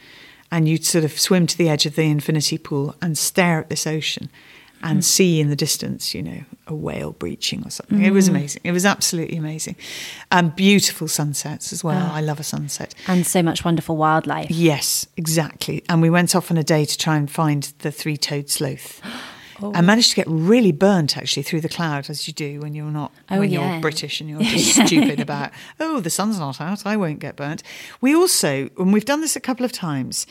And 0.51 0.67
you'd 0.67 0.85
sort 0.85 1.03
of 1.03 1.19
swim 1.19 1.47
to 1.47 1.57
the 1.57 1.69
edge 1.69 1.85
of 1.85 1.95
the 1.95 2.03
infinity 2.03 2.57
pool 2.57 2.95
and 3.01 3.17
stare 3.17 3.59
at 3.59 3.69
this 3.69 3.85
ocean 3.85 4.29
and 4.83 4.97
hmm. 4.97 5.01
see 5.01 5.39
in 5.39 5.49
the 5.49 5.55
distance, 5.55 6.13
you 6.13 6.21
know, 6.21 6.43
a 6.67 6.75
whale 6.75 7.11
breaching 7.11 7.65
or 7.65 7.69
something. 7.69 8.03
It 8.03 8.11
was 8.11 8.27
hmm. 8.27 8.35
amazing. 8.35 8.61
It 8.63 8.71
was 8.71 8.85
absolutely 8.85 9.37
amazing. 9.37 9.75
And 10.31 10.55
beautiful 10.55 11.07
sunsets 11.07 11.73
as 11.73 11.83
well. 11.83 12.09
Ah. 12.11 12.15
I 12.15 12.21
love 12.21 12.39
a 12.39 12.43
sunset. 12.43 12.93
And 13.07 13.25
so 13.25 13.41
much 13.41 13.65
wonderful 13.65 13.97
wildlife. 13.97 14.51
Yes, 14.51 15.07
exactly. 15.17 15.83
And 15.89 16.01
we 16.01 16.09
went 16.09 16.35
off 16.35 16.51
on 16.51 16.57
a 16.57 16.63
day 16.63 16.85
to 16.85 16.97
try 16.97 17.17
and 17.17 17.29
find 17.29 17.73
the 17.79 17.91
three 17.91 18.17
toed 18.17 18.49
sloth. 18.49 19.01
I 19.61 19.81
managed 19.81 20.09
to 20.11 20.15
get 20.15 20.27
really 20.27 20.71
burnt 20.71 21.17
actually 21.17 21.43
through 21.43 21.61
the 21.61 21.69
cloud, 21.69 22.09
as 22.09 22.27
you 22.27 22.33
do 22.33 22.59
when 22.59 22.73
you're 22.73 22.91
not 22.91 23.11
Oh, 23.29 23.39
when 23.39 23.49
yeah. 23.51 23.71
you're 23.73 23.81
British 23.81 24.21
and 24.21 24.29
you're 24.29 24.41
just 24.55 24.85
stupid 24.87 25.19
about 25.19 25.51
oh 25.79 25.99
the 25.99 26.09
sun's 26.09 26.39
not 26.39 26.61
out, 26.61 26.85
I 26.85 26.95
won't 26.97 27.19
get 27.19 27.35
burnt. 27.35 27.63
We 28.01 28.15
also, 28.15 28.69
and 28.77 28.93
we've 28.93 29.05
done 29.05 29.21
this 29.21 29.35
a 29.35 29.39
couple 29.41 29.65
of 29.65 29.71
times, 29.71 30.27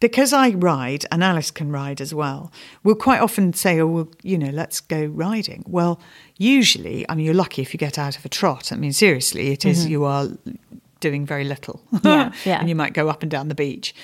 because 0.00 0.32
I 0.32 0.50
ride 0.50 1.06
and 1.10 1.24
Alice 1.24 1.50
can 1.50 1.72
ride 1.72 2.00
as 2.00 2.14
well. 2.14 2.52
We'll 2.84 2.94
quite 2.94 3.20
often 3.20 3.52
say, 3.52 3.80
oh 3.80 3.86
well, 3.88 4.08
you 4.22 4.38
know, 4.38 4.50
let's 4.50 4.80
go 4.80 5.04
riding. 5.06 5.64
Well, 5.66 5.98
usually, 6.36 7.04
I 7.08 7.14
mean, 7.16 7.24
you're 7.26 7.34
lucky 7.34 7.62
if 7.62 7.74
you 7.74 7.78
get 7.78 7.98
out 7.98 8.16
of 8.16 8.24
a 8.24 8.28
trot. 8.28 8.70
I 8.72 8.76
mean, 8.76 8.92
seriously, 8.92 9.48
it 9.48 9.64
is- 9.64 9.86
you 9.86 10.04
are 10.04 10.28
doing 11.00 11.24
very 11.26 11.44
little, 11.44 11.80
Mm-hmm. 11.92 12.06
Yeah, 12.06 12.32
yeah. 12.44 12.60
and 12.60 12.68
you 12.68 12.74
might 12.74 12.92
go 12.92 13.08
up 13.08 13.22
and 13.22 13.30
down 13.30 13.48
the 13.48 13.54
beach 13.54 13.94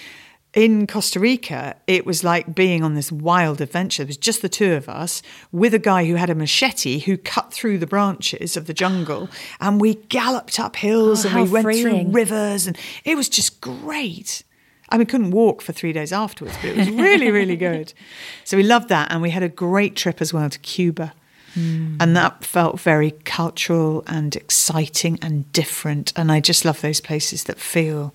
in 0.54 0.86
Costa 0.86 1.18
Rica, 1.18 1.74
it 1.86 2.06
was 2.06 2.22
like 2.22 2.54
being 2.54 2.84
on 2.84 2.94
this 2.94 3.10
wild 3.10 3.60
adventure. 3.60 4.04
It 4.04 4.06
was 4.08 4.16
just 4.16 4.40
the 4.40 4.48
two 4.48 4.72
of 4.74 4.88
us 4.88 5.20
with 5.50 5.74
a 5.74 5.78
guy 5.80 6.04
who 6.04 6.14
had 6.14 6.30
a 6.30 6.34
machete 6.34 7.00
who 7.00 7.16
cut 7.16 7.52
through 7.52 7.78
the 7.78 7.86
branches 7.86 8.56
of 8.56 8.66
the 8.66 8.74
jungle. 8.74 9.28
And 9.60 9.80
we 9.80 9.94
galloped 9.94 10.60
up 10.60 10.76
hills 10.76 11.26
Oh, 11.26 11.28
and 11.30 11.42
we 11.42 11.48
went 11.50 11.64
freeing. 11.64 11.82
through 11.82 12.12
rivers. 12.12 12.66
And 12.68 12.78
it 13.04 13.16
was 13.16 13.28
just 13.28 13.60
great. 13.60 14.44
I 14.90 14.96
mean, 14.98 15.06
couldn't 15.06 15.32
walk 15.32 15.60
for 15.60 15.72
three 15.72 15.92
days 15.92 16.12
afterwards, 16.12 16.56
but 16.60 16.70
it 16.70 16.76
was 16.76 16.90
really, 16.90 17.30
really 17.30 17.56
good. 17.56 17.92
So 18.44 18.56
we 18.56 18.62
loved 18.62 18.90
that. 18.90 19.10
And 19.10 19.22
we 19.22 19.30
had 19.30 19.42
a 19.42 19.48
great 19.48 19.96
trip 19.96 20.20
as 20.20 20.32
well 20.32 20.48
to 20.50 20.58
Cuba. 20.60 21.14
Hmm. 21.54 21.96
And 21.98 22.16
that 22.16 22.44
felt 22.44 22.78
very 22.78 23.12
cultural 23.24 24.04
and 24.06 24.36
exciting 24.36 25.18
and 25.22 25.50
different. 25.52 26.12
And 26.14 26.30
I 26.30 26.40
just 26.40 26.64
love 26.64 26.80
those 26.80 27.00
places 27.00 27.44
that 27.44 27.58
feel 27.58 28.14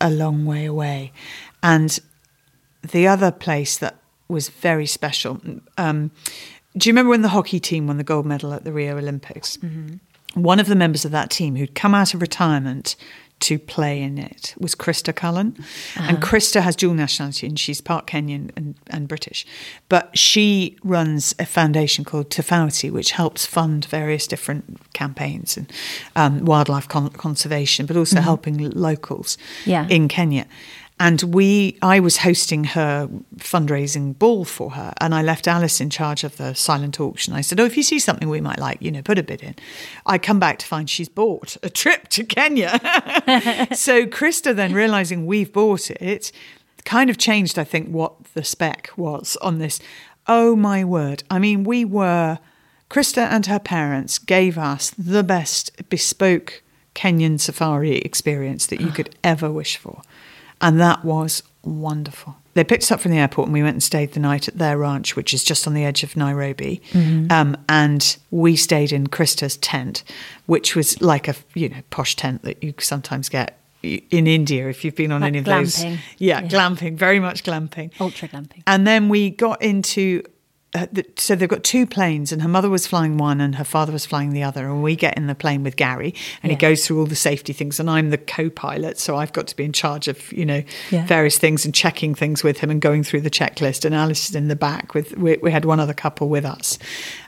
a 0.00 0.10
long 0.10 0.44
way 0.46 0.64
away. 0.64 1.12
And 1.62 1.98
the 2.82 3.06
other 3.06 3.30
place 3.30 3.78
that 3.78 3.96
was 4.28 4.48
very 4.48 4.86
special. 4.86 5.40
Um, 5.76 6.10
do 6.76 6.88
you 6.88 6.92
remember 6.92 7.10
when 7.10 7.22
the 7.22 7.28
hockey 7.28 7.60
team 7.60 7.86
won 7.86 7.98
the 7.98 8.04
gold 8.04 8.26
medal 8.26 8.52
at 8.52 8.64
the 8.64 8.72
Rio 8.72 8.96
Olympics? 8.96 9.58
One 10.34 10.60
of 10.60 10.68
the 10.68 10.76
members 10.76 11.04
of 11.04 11.10
that 11.10 11.30
team 11.30 11.56
who'd 11.56 11.74
come 11.74 11.94
out 11.94 12.14
of 12.14 12.20
retirement 12.20 12.94
to 13.40 13.58
play 13.58 14.02
in 14.02 14.18
it 14.18 14.54
was 14.58 14.74
Krista 14.74 15.14
Cullen. 15.14 15.56
And 15.96 16.18
Krista 16.18 16.60
has 16.60 16.76
dual 16.76 16.94
nationality 16.94 17.46
and 17.46 17.58
she's 17.58 17.80
part 17.80 18.06
Kenyan 18.06 18.50
and, 18.56 18.74
and 18.88 19.08
British. 19.08 19.46
But 19.88 20.16
she 20.16 20.76
runs 20.84 21.34
a 21.38 21.46
foundation 21.46 22.04
called 22.04 22.28
Tofauti, 22.30 22.90
which 22.90 23.12
helps 23.12 23.46
fund 23.46 23.86
various 23.86 24.26
different 24.26 24.78
campaigns 24.92 25.56
and 25.56 25.72
um, 26.16 26.44
wildlife 26.44 26.86
con- 26.88 27.10
conservation, 27.10 27.86
but 27.86 27.96
also 27.96 28.20
helping 28.20 28.58
locals 28.70 29.38
Yeah. 29.64 29.86
in 29.88 30.08
Kenya. 30.08 30.46
And 31.00 31.22
we, 31.22 31.78
I 31.80 31.98
was 31.98 32.18
hosting 32.18 32.64
her 32.64 33.08
fundraising 33.38 34.18
ball 34.18 34.44
for 34.44 34.72
her, 34.72 34.92
and 35.00 35.14
I 35.14 35.22
left 35.22 35.48
Alice 35.48 35.80
in 35.80 35.88
charge 35.88 36.24
of 36.24 36.36
the 36.36 36.52
silent 36.52 37.00
auction. 37.00 37.32
I 37.32 37.40
said, 37.40 37.58
"Oh, 37.58 37.64
if 37.64 37.78
you 37.78 37.82
see 37.82 37.98
something 37.98 38.28
we 38.28 38.42
might 38.42 38.58
like, 38.58 38.82
you 38.82 38.92
know, 38.92 39.00
put 39.00 39.18
a 39.18 39.22
bid 39.22 39.42
in." 39.42 39.54
I 40.04 40.18
come 40.18 40.38
back 40.38 40.58
to 40.58 40.66
find 40.66 40.90
she's 40.90 41.08
bought 41.08 41.56
a 41.62 41.70
trip 41.70 42.08
to 42.08 42.24
Kenya. 42.24 42.72
so 43.74 44.04
Krista, 44.04 44.54
then 44.54 44.74
realizing 44.74 45.24
we've 45.24 45.50
bought 45.50 45.90
it, 45.90 46.32
kind 46.84 47.08
of 47.08 47.16
changed, 47.16 47.58
I 47.58 47.64
think, 47.64 47.88
what 47.88 48.22
the 48.34 48.44
spec 48.44 48.90
was 48.94 49.38
on 49.40 49.58
this. 49.58 49.80
Oh 50.26 50.54
my 50.54 50.84
word! 50.84 51.22
I 51.30 51.38
mean, 51.38 51.64
we 51.64 51.82
were 51.82 52.40
Krista 52.90 53.22
and 53.22 53.46
her 53.46 53.58
parents 53.58 54.18
gave 54.18 54.58
us 54.58 54.90
the 54.90 55.24
best 55.24 55.88
bespoke 55.88 56.62
Kenyan 56.94 57.40
safari 57.40 57.96
experience 57.98 58.66
that 58.66 58.82
you 58.82 58.90
could 58.90 59.16
ever 59.24 59.50
wish 59.50 59.78
for. 59.78 60.02
And 60.60 60.80
that 60.80 61.04
was 61.04 61.42
wonderful. 61.64 62.36
They 62.54 62.64
picked 62.64 62.82
us 62.82 62.90
up 62.90 63.00
from 63.00 63.12
the 63.12 63.18
airport 63.18 63.46
and 63.46 63.52
we 63.54 63.62
went 63.62 63.74
and 63.74 63.82
stayed 63.82 64.12
the 64.12 64.20
night 64.20 64.48
at 64.48 64.58
their 64.58 64.76
ranch, 64.76 65.14
which 65.14 65.32
is 65.32 65.44
just 65.44 65.66
on 65.66 65.74
the 65.74 65.84
edge 65.84 66.02
of 66.02 66.16
Nairobi. 66.16 66.82
Um, 67.30 67.56
and 67.68 68.16
we 68.30 68.56
stayed 68.56 68.92
in 68.92 69.06
Krista's 69.06 69.56
tent, 69.58 70.02
which 70.46 70.74
was 70.74 71.00
like 71.00 71.28
a 71.28 71.34
you 71.54 71.68
know 71.68 71.80
posh 71.90 72.16
tent 72.16 72.42
that 72.42 72.62
you 72.62 72.74
sometimes 72.78 73.28
get 73.28 73.56
in 73.82 74.26
India 74.26 74.68
if 74.68 74.84
you've 74.84 74.96
been 74.96 75.12
on 75.12 75.20
Like 75.22 75.28
any 75.28 75.38
of 75.38 75.44
those. 75.44 75.82
Yeah, 75.84 75.96
Yeah. 76.18 76.42
glamping, 76.42 76.96
very 76.96 77.20
much 77.20 77.44
glamping. 77.44 77.92
Ultra 78.00 78.28
glamping. 78.28 78.62
And 78.66 78.86
then 78.86 79.08
we 79.08 79.30
got 79.30 79.62
into. 79.62 80.22
Uh, 80.72 80.86
the, 80.92 81.04
so 81.16 81.34
they've 81.34 81.48
got 81.48 81.64
two 81.64 81.84
planes, 81.84 82.30
and 82.30 82.42
her 82.42 82.48
mother 82.48 82.70
was 82.70 82.86
flying 82.86 83.16
one, 83.18 83.40
and 83.40 83.56
her 83.56 83.64
father 83.64 83.92
was 83.92 84.06
flying 84.06 84.30
the 84.30 84.42
other. 84.44 84.66
And 84.66 84.84
we 84.84 84.94
get 84.94 85.16
in 85.16 85.26
the 85.26 85.34
plane 85.34 85.64
with 85.64 85.74
Gary, 85.74 86.14
and 86.44 86.52
he 86.52 86.56
goes 86.56 86.86
through 86.86 87.00
all 87.00 87.06
the 87.06 87.16
safety 87.16 87.52
things, 87.52 87.80
and 87.80 87.90
I'm 87.90 88.10
the 88.10 88.18
co-pilot, 88.18 88.96
so 88.98 89.16
I've 89.16 89.32
got 89.32 89.48
to 89.48 89.56
be 89.56 89.64
in 89.64 89.72
charge 89.72 90.06
of 90.06 90.32
you 90.32 90.46
know 90.46 90.62
Yeah. 90.90 91.06
various 91.06 91.38
things 91.38 91.64
and 91.64 91.74
checking 91.74 92.14
things 92.14 92.44
with 92.44 92.58
him 92.60 92.70
and 92.70 92.80
going 92.80 93.02
through 93.02 93.22
the 93.22 93.30
checklist. 93.30 93.84
And 93.84 93.94
Alice 93.96 94.28
is 94.30 94.36
in 94.36 94.46
the 94.46 94.54
back 94.54 94.94
with 94.94 95.16
we, 95.16 95.38
we 95.38 95.50
had 95.50 95.64
one 95.64 95.80
other 95.80 95.94
couple 95.94 96.28
with 96.28 96.44
us, 96.44 96.78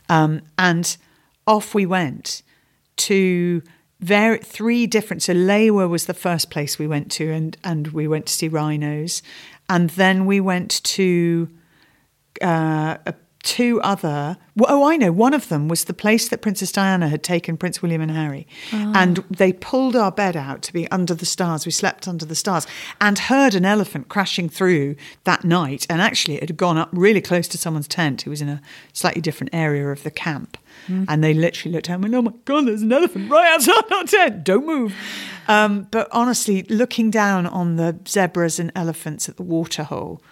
um, 0.09 0.43
and 0.57 0.97
off 1.45 1.75
we 1.75 1.85
went 1.85 2.43
to 2.99 3.63
very 3.99 4.39
three 4.39 4.87
different. 4.87 5.21
So 5.23 5.35
Lewa 5.35 5.89
was 5.89 6.07
the 6.07 6.15
first 6.15 6.49
place 6.49 6.79
we 6.79 6.87
went 6.87 7.11
to, 7.13 7.33
and 7.33 7.57
and 7.65 7.89
we 7.89 8.07
went 8.07 8.27
to 8.27 8.33
see 8.33 8.47
rhinos, 8.47 9.21
and 9.69 9.91
then 9.91 10.27
we 10.27 10.39
went 10.41 10.81
to 10.85 11.49
uh, 12.41 12.99
uh, 13.07 13.13
two 13.43 13.81
other. 13.83 14.37
well, 14.55 14.67
Oh, 14.71 14.89
I 14.89 14.97
know. 14.97 15.11
One 15.13 15.35
of 15.35 15.49
them 15.49 15.67
was 15.69 15.85
the 15.85 15.95
place 15.95 16.29
that 16.29 16.43
Princess 16.43 16.71
Diana 16.73 17.09
had 17.09 17.23
taken 17.23 17.57
Prince 17.57 17.83
William 17.83 18.01
and 18.01 18.11
Harry, 18.11 18.47
and 18.73 19.17
they 19.31 19.53
pulled 19.53 19.97
our 19.97 20.13
bed 20.13 20.37
out 20.37 20.63
to 20.63 20.73
be 20.73 20.89
under 20.91 21.15
the 21.15 21.27
stars. 21.27 21.67
We 21.67 21.73
slept 21.73 22.07
under 22.07 22.25
the 22.25 22.35
stars 22.37 22.67
and 23.01 23.19
heard 23.19 23.55
an 23.55 23.65
elephant 23.65 24.09
crashing 24.09 24.49
through 24.49 24.95
that 25.25 25.45
night. 25.45 25.87
And 25.91 26.01
actually, 26.01 26.37
it 26.37 26.49
had 26.49 26.57
gone 26.57 26.79
up 26.79 26.89
really 26.93 27.21
close 27.21 27.49
to 27.49 27.59
someone's 27.59 27.89
tent 27.89 28.23
who 28.23 28.31
was 28.31 28.41
in 28.43 28.49
a 28.49 28.61
slightly 28.93 29.21
different 29.21 29.53
area 29.55 29.89
of 29.91 30.03
the 30.03 30.11
camp. 30.11 30.57
And 30.89 31.23
they 31.23 31.33
literally 31.35 31.73
looked 31.75 31.89
at 31.91 32.01
me 32.01 32.07
and 32.07 32.15
went, 32.15 32.27
"Oh 32.27 32.31
my 32.31 32.37
god, 32.45 32.67
there's 32.67 32.83
an 32.83 32.93
elephant 32.93 33.31
right 33.31 33.53
outside 33.55 33.93
our 33.93 34.05
tent! 34.05 34.45
Don't 34.45 34.67
move." 34.67 34.95
Um, 35.49 35.87
but 35.91 36.09
honestly, 36.13 36.63
looking 36.69 37.11
down 37.11 37.47
on 37.47 37.77
the 37.77 37.99
zebras 38.09 38.59
and 38.59 38.73
elephants 38.75 39.29
at 39.29 39.37
the 39.37 39.43
waterhole, 39.43 40.23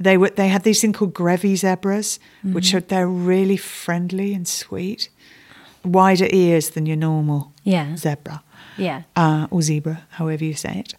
they 0.00 0.16
were 0.16 0.30
they 0.30 0.48
had 0.48 0.62
these 0.62 0.80
thing 0.80 0.92
called 0.92 1.14
Grevy 1.14 1.56
zebras, 1.56 2.18
which 2.42 2.74
are 2.74 2.80
they're 2.80 3.06
really 3.08 3.56
friendly 3.56 4.34
and 4.34 4.46
sweet, 4.48 5.10
wider 5.84 6.26
ears 6.30 6.70
than 6.70 6.86
your 6.86 6.96
normal 6.96 7.52
Yeah. 7.64 7.96
zebra, 7.96 8.42
Yeah. 8.76 9.02
uh, 9.16 9.46
or 9.50 9.62
zebra, 9.62 10.02
however 10.10 10.44
you 10.44 10.54
say 10.54 10.78
it. 10.80 10.94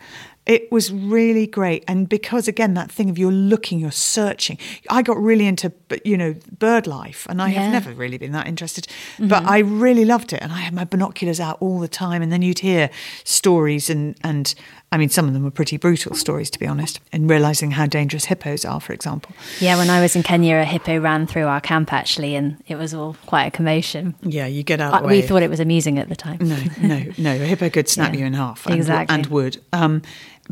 It 0.47 0.71
was 0.71 0.91
really 0.91 1.45
great, 1.45 1.83
and 1.87 2.09
because 2.09 2.47
again 2.47 2.73
that 2.73 2.91
thing 2.91 3.11
of 3.11 3.17
you're 3.19 3.31
looking, 3.31 3.79
you're 3.79 3.91
searching. 3.91 4.57
I 4.89 5.03
got 5.03 5.17
really 5.21 5.45
into 5.45 5.71
you 6.03 6.17
know 6.17 6.33
bird 6.57 6.87
life, 6.87 7.27
and 7.29 7.39
I 7.41 7.49
Yeah. 7.49 7.61
have 7.61 7.71
never 7.73 7.91
really 7.93 8.17
been 8.17 8.31
that 8.31 8.47
interested, 8.47 8.87
but 9.19 9.45
I 9.45 9.59
really 9.59 10.03
loved 10.03 10.33
it, 10.33 10.41
and 10.41 10.51
I 10.51 10.61
had 10.61 10.73
my 10.73 10.83
binoculars 10.83 11.39
out 11.39 11.57
all 11.61 11.79
the 11.79 11.87
time, 11.87 12.23
and 12.23 12.31
then 12.31 12.41
you'd 12.41 12.59
hear 12.59 12.89
stories 13.23 13.87
and 13.89 14.15
and 14.23 14.55
I 14.91 14.97
mean 14.97 15.09
some 15.09 15.27
of 15.27 15.33
them 15.33 15.43
were 15.43 15.51
pretty 15.51 15.77
brutal 15.77 16.15
stories 16.15 16.49
to 16.51 16.59
be 16.59 16.67
honest, 16.67 16.99
and 17.11 17.29
realizing 17.29 17.71
how 17.71 17.85
dangerous 17.85 18.25
hippos 18.25 18.65
are, 18.65 18.79
for 18.79 18.93
example. 18.93 19.33
Yeah, 19.59 19.77
when 19.77 19.89
I 19.89 20.01
was 20.01 20.15
in 20.15 20.23
Kenya, 20.23 20.57
a 20.57 20.65
hippo 20.65 20.99
ran 20.99 21.27
through 21.27 21.45
our 21.45 21.61
camp 21.61 21.93
actually, 21.93 22.35
and 22.35 22.61
it 22.67 22.75
was 22.75 22.93
all 22.93 23.15
quite 23.25 23.45
a 23.45 23.51
commotion. 23.51 24.15
Yeah, 24.21 24.47
you 24.47 24.63
get 24.63 24.81
out. 24.81 24.93
Uh, 24.93 24.97
of 24.97 25.01
the 25.03 25.07
way. 25.07 25.21
we 25.21 25.27
thought 25.27 25.43
it 25.43 25.49
was 25.49 25.59
amusing 25.59 25.97
at 25.97 26.09
the 26.09 26.15
time. 26.15 26.39
No, 26.41 26.57
no, 26.81 27.05
no. 27.17 27.31
A 27.31 27.45
hippo 27.45 27.69
could 27.69 27.87
snap 27.87 28.13
Yeah, 28.13 28.19
you 28.19 28.25
in 28.25 28.33
half. 28.33 28.65
And, 28.65 28.75
exactly. 28.75 29.13
And 29.13 29.27
would. 29.27 29.61
Um, 29.71 30.01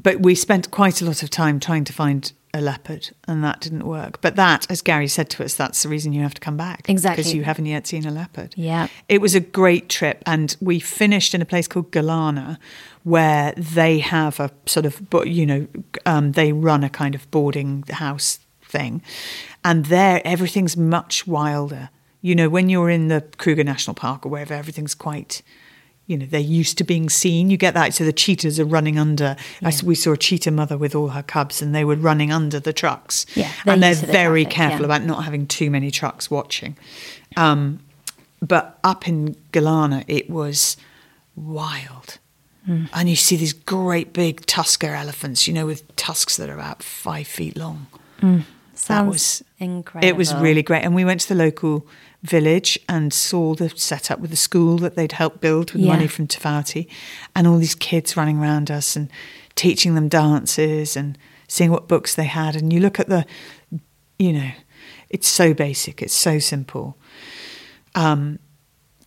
but 0.01 0.21
we 0.21 0.35
spent 0.35 0.71
quite 0.71 1.01
a 1.01 1.05
lot 1.05 1.23
of 1.23 1.29
time 1.29 1.59
trying 1.59 1.83
to 1.83 1.93
find 1.93 2.31
a 2.53 2.61
leopard, 2.61 3.11
and 3.27 3.43
that 3.43 3.61
didn't 3.61 3.85
work. 3.85 4.21
But 4.21 4.35
that, 4.35 4.69
as 4.71 4.81
Gary 4.81 5.07
said 5.07 5.29
to 5.31 5.43
us, 5.43 5.55
that's 5.55 5.83
the 5.83 5.89
reason 5.89 6.13
you 6.13 6.23
have 6.23 6.33
to 6.33 6.41
come 6.41 6.57
back. 6.57 6.89
Exactly. 6.89 7.21
Because 7.21 7.33
you 7.33 7.43
haven't 7.43 7.67
yet 7.67 7.85
seen 7.85 8.05
a 8.05 8.11
leopard. 8.11 8.53
Yeah. 8.57 8.87
It 9.07 9.21
was 9.21 9.35
a 9.35 9.39
great 9.39 9.89
trip, 9.89 10.23
and 10.25 10.55
we 10.59 10.79
finished 10.79 11.35
in 11.35 11.41
a 11.41 11.45
place 11.45 11.67
called 11.67 11.91
Galana, 11.91 12.57
where 13.03 13.53
they 13.55 13.99
have 13.99 14.39
a 14.39 14.51
sort 14.65 14.85
of, 14.85 15.01
you 15.25 15.45
know, 15.45 15.67
um, 16.05 16.33
they 16.33 16.51
run 16.51 16.83
a 16.83 16.89
kind 16.89 17.15
of 17.15 17.29
boarding 17.31 17.83
house 17.89 18.39
thing, 18.61 19.01
and 19.63 19.85
there 19.85 20.21
everything's 20.25 20.77
much 20.77 21.25
wilder. 21.25 21.89
You 22.21 22.35
know, 22.35 22.49
when 22.49 22.69
you're 22.69 22.89
in 22.89 23.07
the 23.07 23.21
Kruger 23.37 23.63
National 23.63 23.93
Park 23.93 24.25
or 24.25 24.29
wherever, 24.29 24.53
everything's 24.53 24.95
quite. 24.95 25.41
You 26.05 26.17
know, 26.17 26.25
they're 26.25 26.39
used 26.39 26.79
to 26.79 26.83
being 26.83 27.07
seen. 27.07 27.51
You 27.51 27.57
get 27.57 27.75
that. 27.75 27.93
So 27.93 28.03
the 28.03 28.11
cheetahs 28.11 28.59
are 28.59 28.65
running 28.65 28.97
under. 28.97 29.35
I 29.61 29.67
s 29.67 29.83
we 29.83 29.93
saw 29.93 30.13
a 30.13 30.17
cheetah 30.17 30.49
mother 30.49 30.75
with 30.75 30.95
all 30.95 31.09
her 31.09 31.21
cubs, 31.21 31.61
and 31.61 31.73
they 31.73 31.85
were 31.85 31.95
running 31.95 32.31
under 32.31 32.59
the 32.59 32.73
trucks. 32.73 33.27
Yeah, 33.35 33.51
they're 33.63 33.73
and 33.75 33.83
they're 33.83 33.93
the 33.93 34.07
very 34.07 34.43
traffic, 34.43 34.55
careful 34.55 34.79
yeah. 34.79 34.85
about 34.85 35.03
not 35.03 35.23
having 35.23 35.45
too 35.45 35.69
many 35.69 35.91
trucks 35.91 36.31
watching. 36.31 36.75
Um, 37.37 37.79
but 38.41 38.79
up 38.83 39.07
in 39.07 39.35
Galana, 39.51 40.03
it 40.07 40.29
was 40.29 40.77
wild. 41.35 42.17
Hmm. 42.65 42.85
And 42.93 43.09
you 43.09 43.15
see 43.15 43.35
these 43.37 43.53
great 43.53 44.13
big 44.13 44.45
tusker 44.45 44.93
elephants, 44.93 45.47
you 45.47 45.53
know, 45.53 45.65
with 45.65 45.95
tusks 45.95 46.37
that 46.37 46.49
are 46.49 46.53
about 46.55 46.83
five 46.83 47.27
feet 47.27 47.55
long. 47.57 47.87
Sounds 48.73 49.11
was- 49.11 49.43
incredible. 49.59 50.07
It 50.07 50.15
was 50.17 50.33
really 50.35 50.61
great. 50.63 50.83
And 50.83 50.93
we 50.95 51.05
went 51.05 51.21
to 51.21 51.29
the 51.29 51.35
local 51.35 51.85
village 52.23 52.77
and 52.89 53.13
saw 53.13 53.55
the 53.55 53.69
setup 53.69 54.19
with 54.19 54.29
the 54.29 54.35
school 54.37 54.77
that 54.79 54.95
they'd 54.95 55.13
helped 55.13 55.39
build 55.41 55.71
with 55.71 55.81
Yeah. 55.81 55.93
money 55.93 56.07
from 56.07 56.27
Tofauti 56.27 56.87
and 57.35 57.47
all 57.47 57.57
these 57.57 57.75
kids 57.75 58.17
running 58.17 58.39
around 58.39 58.69
us 58.69 58.95
and 58.95 59.09
teaching 59.55 59.95
them 59.95 60.07
dances 60.09 60.95
and 60.97 61.17
seeing 61.47 61.71
what 61.71 61.87
books 61.87 62.15
they 62.15 62.25
had. 62.25 62.55
And 62.55 62.71
you 62.73 62.79
look 62.81 62.99
at 62.99 63.07
the, 63.07 63.25
you 64.17 64.33
know, 64.33 64.51
it's 65.09 65.27
so 65.27 65.53
basic, 65.53 66.01
it's 66.01 66.13
so 66.13 66.39
simple. 66.39 66.97
Um, 67.95 68.39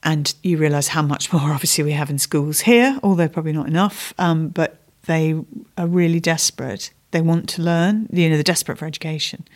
and 0.04 0.34
you 0.42 0.56
realise 0.56 0.88
how 0.88 1.02
much 1.02 1.32
more 1.32 1.52
obviously 1.52 1.84
we 1.84 1.92
have 1.92 2.10
in 2.10 2.18
schools 2.18 2.60
here, 2.60 2.98
although 3.02 3.28
probably 3.28 3.52
not 3.52 3.68
enough. 3.68 4.12
Um, 4.18 4.48
but 4.48 4.78
they 5.06 5.34
are 5.76 5.86
really 5.86 6.20
desperate. 6.20 6.92
They 7.10 7.20
want 7.20 7.48
to 7.50 7.62
learn. 7.62 8.08
You 8.10 8.28
know, 8.28 8.36
they're 8.36 8.42
desperate 8.42 8.78
for 8.78 8.86
education. 8.86 9.46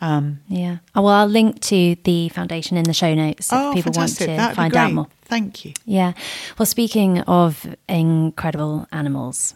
Um, 0.00 0.40
Yeah. 0.48 0.78
Oh, 0.94 1.02
well, 1.02 1.14
I'll 1.14 1.26
link 1.26 1.60
to 1.62 1.96
the 2.04 2.30
foundation 2.30 2.76
in 2.76 2.84
the 2.84 2.94
show 2.94 3.14
notes 3.14 3.48
if 3.48 3.58
oh, 3.58 3.72
people 3.74 3.92
fantastic! 3.92 4.28
want 4.28 4.38
to 4.38 4.42
That'd 4.42 4.56
find 4.56 4.76
out 4.76 4.92
more. 4.92 5.06
Thank 5.24 5.64
you. 5.64 5.72
Yeah. 5.84 6.14
Well, 6.58 6.66
speaking 6.66 7.20
of 7.20 7.76
incredible 7.88 8.88
animals, 8.92 9.54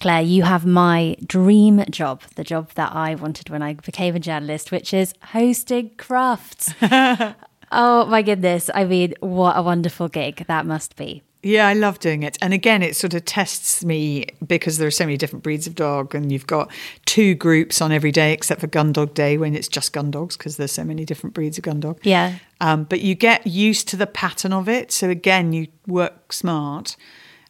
Clare, 0.00 0.22
you 0.22 0.42
have 0.42 0.66
my 0.66 1.16
dream 1.24 1.84
job, 1.90 2.22
the 2.34 2.44
job 2.44 2.70
that 2.74 2.92
I 2.94 3.14
wanted 3.14 3.50
when 3.50 3.62
I 3.62 3.74
became 3.74 4.16
a 4.16 4.20
journalist, 4.20 4.72
which 4.72 4.92
is 4.92 5.14
hosting 5.22 5.90
Crufts. 5.90 6.74
oh, 7.74 8.06
my 8.06 8.22
goodness. 8.22 8.70
I 8.74 8.84
mean, 8.84 9.14
what 9.20 9.56
a 9.56 9.62
wonderful 9.62 10.08
gig 10.08 10.44
that 10.46 10.66
must 10.66 10.96
be. 10.96 11.22
Yeah, 11.44 11.68
I 11.68 11.74
love 11.74 11.98
doing 11.98 12.22
it. 12.22 12.38
And 12.40 12.54
again, 12.54 12.82
it 12.82 12.96
sort 12.96 13.12
of 13.12 13.26
tests 13.26 13.84
me 13.84 14.24
because 14.46 14.78
there 14.78 14.88
are 14.88 14.90
so 14.90 15.04
many 15.04 15.18
different 15.18 15.42
breeds 15.42 15.66
of 15.66 15.74
dog, 15.74 16.14
and 16.14 16.32
you've 16.32 16.46
got 16.46 16.72
two 17.04 17.34
groups 17.34 17.82
on 17.82 17.92
every 17.92 18.12
day, 18.12 18.32
except 18.32 18.62
for 18.62 18.66
gun 18.66 18.92
dog 18.92 19.12
day 19.12 19.36
when 19.36 19.54
it's 19.54 19.68
just 19.68 19.92
gun 19.92 20.10
dogs 20.10 20.38
because 20.38 20.56
there's 20.56 20.72
so 20.72 20.84
many 20.84 21.04
different 21.04 21.34
breeds 21.34 21.58
of 21.58 21.64
gun 21.64 21.80
dog. 21.80 21.98
Yeah. 22.02 22.38
Um, 22.62 22.84
but 22.84 23.02
you 23.02 23.14
get 23.14 23.46
used 23.46 23.88
to 23.88 23.96
the 23.96 24.06
pattern 24.06 24.54
of 24.54 24.70
it. 24.70 24.90
So 24.90 25.10
again, 25.10 25.52
you 25.52 25.66
work 25.86 26.32
smart. 26.32 26.96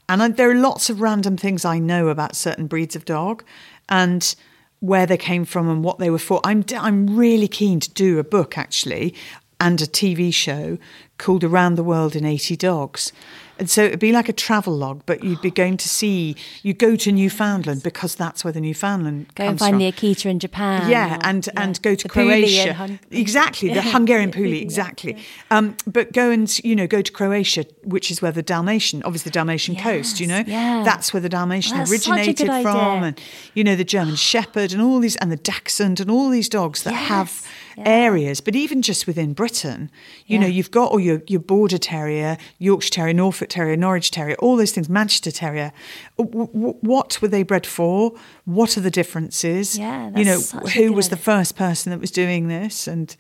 And 0.08 0.20
I, 0.22 0.28
there 0.28 0.50
are 0.50 0.56
lots 0.56 0.90
of 0.90 1.00
random 1.00 1.36
things 1.36 1.64
I 1.64 1.78
know 1.78 2.08
about 2.08 2.34
certain 2.34 2.66
breeds 2.66 2.96
of 2.96 3.04
dog 3.04 3.44
and 3.88 4.34
where 4.80 5.06
they 5.06 5.16
came 5.16 5.44
from 5.44 5.68
and 5.68 5.84
what 5.84 5.98
they 5.98 6.10
were 6.10 6.18
for. 6.18 6.40
I'm, 6.44 6.64
I'm 6.76 7.16
really 7.16 7.48
keen 7.48 7.80
to 7.80 7.90
do 7.90 8.18
a 8.18 8.24
book 8.24 8.58
actually 8.58 9.14
and 9.60 9.80
a 9.80 9.86
TV 9.86 10.32
show 10.32 10.78
called 11.18 11.44
Around 11.44 11.76
the 11.76 11.84
World 11.84 12.16
in 12.16 12.24
80 12.24 12.56
Dogs. 12.56 13.12
And 13.56 13.70
so 13.70 13.84
it'd 13.84 14.00
be 14.00 14.10
like 14.10 14.28
a 14.28 14.32
travel 14.32 14.76
log, 14.76 15.02
but 15.06 15.22
you'd 15.22 15.40
be 15.40 15.50
going 15.50 15.76
to 15.76 15.88
see, 15.88 16.34
you 16.64 16.74
go 16.74 16.96
to 16.96 17.12
Newfoundland 17.12 17.84
because 17.84 18.16
that's 18.16 18.42
where 18.42 18.52
the 18.52 18.60
Newfoundland 18.60 19.32
Go 19.36 19.44
and 19.44 19.58
find 19.58 19.74
from. 19.74 19.78
the 19.78 19.92
Akita 19.92 20.26
in 20.26 20.40
Japan. 20.40 20.90
Yeah, 20.90 21.20
and 21.22 21.46
yeah. 21.46 21.62
and 21.62 21.80
go 21.82 21.94
to 21.94 22.02
The 22.02 22.08
Croatia. 22.08 22.72
Hun- 22.72 22.98
exactly, 23.12 23.72
the 23.72 23.82
Hungarian 23.82 24.32
Puli, 24.32 24.60
exactly. 24.60 25.16
Um, 25.52 25.76
but 25.86 26.12
go 26.12 26.32
and 26.32 26.58
you 26.64 26.74
know 26.74 26.88
go 26.88 27.00
to 27.00 27.12
Croatia, 27.12 27.64
which 27.84 28.10
is 28.10 28.20
where 28.20 28.32
the 28.32 28.42
Dalmatian, 28.42 29.04
obviously 29.04 29.30
the 29.30 29.34
Dalmatian 29.34 29.76
coast. 29.76 30.18
You 30.18 30.26
know, 30.26 30.42
yeah. 30.44 30.82
that's 30.84 31.12
where 31.12 31.20
the 31.20 31.28
Dalmatian 31.28 31.78
a 31.78 31.84
originated 31.84 32.48
from, 32.48 32.66
idea. 32.66 33.02
and 33.06 33.20
you 33.54 33.62
know 33.62 33.76
the 33.76 33.84
German 33.84 34.16
Shepherd 34.16 34.72
and 34.72 34.82
all 34.82 34.98
these 34.98 35.14
and 35.16 35.30
the 35.30 35.36
Dachshund 35.36 36.00
and 36.00 36.10
all 36.10 36.28
these 36.28 36.48
dogs 36.48 36.82
that 36.82 36.92
have 36.94 37.28
Yes, 37.28 37.46
yeah. 37.76 37.84
areas. 37.86 38.40
But 38.40 38.54
even 38.54 38.82
just 38.82 39.06
within 39.06 39.32
Britain, 39.32 39.90
you 40.26 40.38
know, 40.38 40.46
you've 40.46 40.70
got 40.70 40.90
all 40.90 41.00
your 41.00 41.22
your 41.26 41.40
Border 41.40 41.78
Terrier, 41.78 42.36
Yorkshire 42.58 42.90
Terrier, 42.90 43.14
Norfolk 43.14 43.48
Terrier, 43.48 43.76
Norwich 43.76 44.10
Terrier, 44.10 44.36
all 44.38 44.56
those 44.56 44.72
things, 44.72 44.88
Manchester 44.88 45.30
Terrier. 45.30 45.72
Uh, 46.18 46.24
w- 46.24 46.46
w- 46.46 46.78
what 46.80 47.20
were 47.20 47.28
they 47.28 47.42
bred 47.42 47.66
for? 47.66 48.12
What 48.44 48.76
are 48.76 48.80
the 48.80 48.90
differences? 48.90 49.78
Yeah, 49.78 50.10
you 50.16 50.24
know, 50.24 50.36
that's 50.36 50.50
such 50.50 50.64
a 50.64 50.70
who 50.70 50.92
was 50.92 51.08
the 51.08 51.16
first 51.16 51.56
person 51.56 51.90
that 51.90 52.00
was 52.00 52.10
doing 52.10 52.48
this, 52.48 52.86
and 52.86 53.14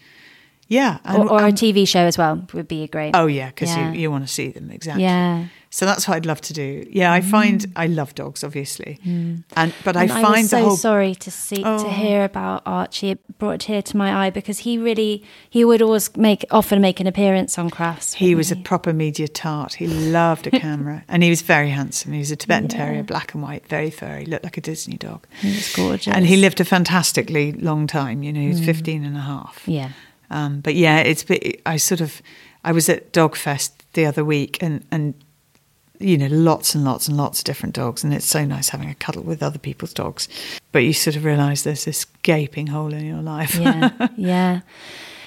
yeah, 0.68 0.98
and, 1.04 1.24
Or, 1.24 1.32
or 1.40 1.46
a 1.46 1.52
TV 1.52 1.86
show 1.86 2.00
as 2.06 2.16
well 2.18 2.46
would 2.52 2.68
be 2.68 2.82
a 2.84 2.88
great. 2.88 3.14
oh 3.14 3.26
yeah, 3.26 3.48
because 3.48 3.70
Yeah. 3.74 3.92
you, 3.92 4.00
you 4.00 4.10
want 4.10 4.26
to 4.26 4.32
see 4.32 4.48
them 4.48 4.70
exactly. 4.70 5.04
Yeah. 5.04 5.46
So 5.70 5.86
that's 5.86 6.06
what 6.06 6.14
I'd 6.16 6.24
love 6.26 6.40
to 6.42 6.52
do. 6.52 6.86
Yeah, 6.88 7.12
I 7.12 7.20
find 7.20 7.66
I 7.74 7.88
love 7.88 8.14
dogs, 8.14 8.44
obviously, 8.44 9.00
and 9.04 9.74
but 9.84 9.96
I 9.96 10.06
Mm. 10.06 10.10
And 10.10 10.10
find 10.12 10.26
I 10.26 10.40
was 10.42 10.50
so 10.50 10.62
whole 10.62 10.76
sorry 10.76 11.14
to 11.16 11.30
see 11.32 11.62
Oh. 11.64 11.82
to 11.82 11.90
hear 11.90 12.22
about 12.22 12.62
Archie. 12.64 13.10
It 13.10 13.38
brought 13.40 13.54
a 13.56 13.58
tear 13.58 13.82
to 13.82 13.96
my 13.96 14.14
eye 14.26 14.30
because 14.30 14.58
he 14.60 14.78
really 14.78 15.24
he 15.50 15.64
would 15.64 15.82
always 15.82 16.16
make 16.16 16.44
often 16.52 16.80
make 16.80 17.00
an 17.00 17.08
appearance 17.08 17.58
on 17.58 17.70
Crufts. 17.70 18.14
He 18.14 18.36
was 18.36 18.52
a 18.52 18.56
proper 18.56 18.92
media 18.92 19.26
tart. 19.26 19.74
He 19.74 19.88
loved 19.88 20.46
a 20.46 20.50
camera, 20.60 21.02
and 21.08 21.24
he 21.24 21.30
was 21.30 21.42
very 21.42 21.70
handsome. 21.70 22.12
He 22.12 22.20
was 22.20 22.30
a 22.30 22.36
Tibetan 22.36 22.68
Terrier, 22.68 23.02
black 23.02 23.34
and 23.34 23.42
white, 23.42 23.66
very 23.66 23.90
furry, 23.90 24.26
looked 24.26 24.44
like 24.44 24.56
a 24.56 24.60
Disney 24.60 24.96
dog. 24.96 25.26
He 25.42 25.48
was 25.56 25.74
gorgeous. 25.74 26.14
And 26.14 26.24
he 26.24 26.36
lived 26.36 26.60
a 26.60 26.64
fantastically 26.64 27.50
long 27.52 27.88
time. 27.88 28.22
You 28.22 28.32
know, 28.32 28.40
he 28.40 28.48
was 28.48 28.60
15 28.64 29.04
and 29.04 29.16
a 29.16 29.20
half. 29.20 29.64
Yeah. 29.66 29.88
Um, 30.30 30.60
but 30.60 30.74
yeah, 30.74 31.00
it's. 31.00 31.24
I 31.66 31.76
sort 31.76 32.00
of. 32.00 32.22
I 32.64 32.72
was 32.72 32.88
at 32.88 33.12
Dogfest 33.12 33.72
the 33.92 34.06
other 34.06 34.24
week, 34.24 34.62
and 34.62 34.84
and 34.90 35.14
you 36.00 36.18
know, 36.18 36.26
lots 36.26 36.74
and 36.74 36.84
lots 36.84 37.08
and 37.08 37.16
lots 37.16 37.40
of 37.40 37.44
different 37.44 37.74
dogs, 37.74 38.02
and 38.04 38.12
it's 38.12 38.26
so 38.26 38.44
nice 38.44 38.70
having 38.70 38.90
a 38.90 38.94
cuddle 38.94 39.22
with 39.22 39.42
other 39.42 39.58
people's 39.58 39.94
dogs. 39.94 40.28
But 40.72 40.80
you 40.80 40.92
sort 40.92 41.16
of 41.16 41.24
realise 41.24 41.62
there's 41.62 41.84
this 41.84 42.04
gaping 42.22 42.68
hole 42.68 42.92
in 42.92 43.06
your 43.06 43.22
life. 43.22 43.54
yeah, 43.54 44.08
yeah, 44.16 44.60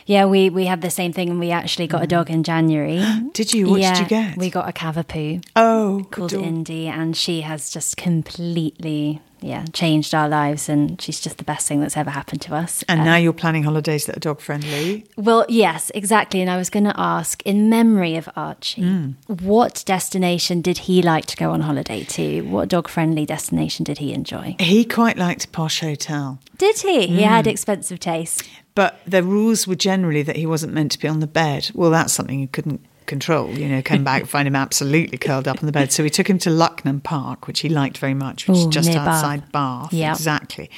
yeah. 0.07 0.25
We 0.25 0.49
we 0.49 0.65
had 0.65 0.81
the 0.81 0.89
same 0.89 1.13
thing, 1.13 1.29
and 1.29 1.39
we 1.39 1.51
actually 1.51 1.85
got 1.87 2.01
a 2.03 2.07
dog 2.07 2.29
in 2.31 2.41
January. 2.43 2.99
Did 3.33 3.53
you? 3.53 3.69
What 3.69 3.81
yeah, 3.81 3.93
did 3.93 4.01
you 4.01 4.07
get? 4.09 4.37
We 4.37 4.49
got 4.49 4.67
a 4.67 4.73
Cavapoo 4.73 5.43
oh, 5.55 6.07
called. 6.09 6.33
Indy, 6.33 6.87
and 6.87 7.15
she 7.15 7.41
has 7.41 7.69
just 7.69 7.95
completely 7.97 9.21
yeah 9.39 9.65
changed 9.71 10.15
our 10.15 10.27
lives, 10.27 10.67
and 10.69 10.99
she's 11.01 11.19
just 11.19 11.37
the 11.37 11.43
best 11.43 11.67
thing 11.67 11.79
that's 11.81 11.95
ever 11.97 12.09
happened 12.09 12.41
to 12.41 12.55
us. 12.55 12.83
And 12.89 13.01
Uh, 13.01 13.03
now 13.03 13.15
you're 13.17 13.33
planning 13.43 13.63
holidays 13.63 14.05
that 14.05 14.17
are 14.17 14.19
dog 14.19 14.39
friendly. 14.41 15.05
Well, 15.15 15.45
yes, 15.47 15.91
exactly. 15.93 16.41
And 16.41 16.49
I 16.49 16.57
was 16.57 16.69
going 16.71 16.85
to 16.85 16.99
ask, 16.99 17.43
in 17.45 17.69
memory 17.69 18.15
of 18.17 18.27
Archie, 18.35 18.81
Hmm. 18.81 19.11
what 19.27 19.83
destination 19.85 20.61
did 20.61 20.77
he 20.89 21.01
like 21.03 21.25
to 21.27 21.35
go 21.37 21.51
on 21.51 21.61
holiday 21.61 22.03
to? 22.15 22.41
What 22.41 22.69
dog 22.69 22.87
friendly 22.87 23.25
destination 23.25 23.83
did 23.83 23.99
he 23.99 24.11
enjoy? 24.13 24.55
He 24.59 24.83
quite 24.85 25.17
liked 25.17 25.51
posh 25.51 25.81
hotel. 25.81 26.39
Did 26.57 26.79
he? 26.79 27.05
He 27.07 27.23
Hmm. 27.23 27.29
had 27.35 27.45
expensive 27.47 27.99
taste. 27.99 28.41
But 28.77 29.01
the 29.07 29.23
rules 29.23 29.65
were 29.65 29.73
generally 29.73 30.21
that 30.21 30.35
he 30.35 30.45
wasn't 30.45 30.71
meant 30.71 30.91
to 30.91 30.99
be 30.99 31.07
on 31.07 31.19
the 31.19 31.25
bed. 31.25 31.71
Well, 31.73 31.89
that's 31.89 32.13
something 32.13 32.39
you 32.39 32.47
couldn't 32.47 32.85
control. 33.07 33.49
You 33.57 33.67
know, 33.67 33.81
come 33.81 34.03
back, 34.03 34.27
find 34.27 34.47
him 34.47 34.55
absolutely 34.55 35.17
curled 35.17 35.47
up 35.47 35.57
on 35.63 35.65
the 35.65 35.71
bed. 35.71 35.91
So 35.91 36.03
we 36.03 36.11
took 36.11 36.29
him 36.29 36.37
to 36.37 36.51
Lucknam 36.51 37.01
Park, 37.01 37.47
which 37.47 37.61
he 37.61 37.69
liked 37.69 37.97
very 37.97 38.13
much, 38.13 38.47
which 38.47 38.59
is 38.59 38.67
just 38.67 38.87
near 38.87 38.99
Bath. 38.99 39.07
outside 39.07 39.51
Bath. 39.51 39.91
Yep. 39.91 40.15
Exactly. 40.15 40.69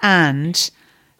And 0.00 0.70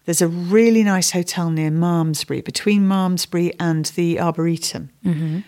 there's 0.05 0.22
a 0.22 0.28
really 0.28 0.85
nice 0.85 1.11
hotel 1.11 1.51
near 1.51 1.72
Malmesbury, 1.72 2.43
between 2.43 2.87
Malmesbury 2.87 3.53
and 3.59 3.87
the 3.87 4.20
Arboretum. 4.20 4.91
Mm-hmm. 5.05 5.41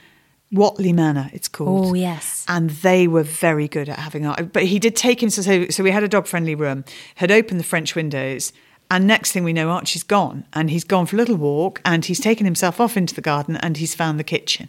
Whatley 0.52 0.92
Manor, 0.92 1.30
it's 1.32 1.46
called. 1.46 1.90
Oh, 1.90 1.94
yes. 1.94 2.44
And 2.48 2.70
they 2.70 3.06
were 3.06 3.22
very 3.22 3.68
good 3.68 3.88
at 3.88 4.00
having 4.00 4.26
our. 4.26 4.42
But 4.42 4.64
he 4.64 4.80
did 4.80 4.96
take 4.96 5.22
him. 5.22 5.30
So, 5.30 5.68
so 5.68 5.82
we 5.84 5.92
had 5.92 6.02
a 6.02 6.08
dog 6.08 6.26
friendly 6.26 6.56
room, 6.56 6.84
had 7.14 7.30
opened 7.30 7.60
the 7.60 7.64
French 7.64 7.94
windows. 7.94 8.52
And 8.92 9.06
next 9.06 9.32
thing 9.32 9.42
we 9.42 9.54
know, 9.54 9.70
Archie's 9.70 10.02
gone 10.02 10.44
and 10.52 10.68
he's 10.68 10.84
gone 10.84 11.06
for 11.06 11.16
a 11.16 11.18
little 11.18 11.36
walk 11.36 11.80
and 11.82 12.04
he's 12.04 12.20
taken 12.20 12.44
himself 12.44 12.78
off 12.78 12.94
into 12.94 13.14
the 13.14 13.22
garden 13.22 13.56
and 13.56 13.78
he's 13.78 13.94
found 13.94 14.20
the 14.20 14.24
kitchen. 14.24 14.68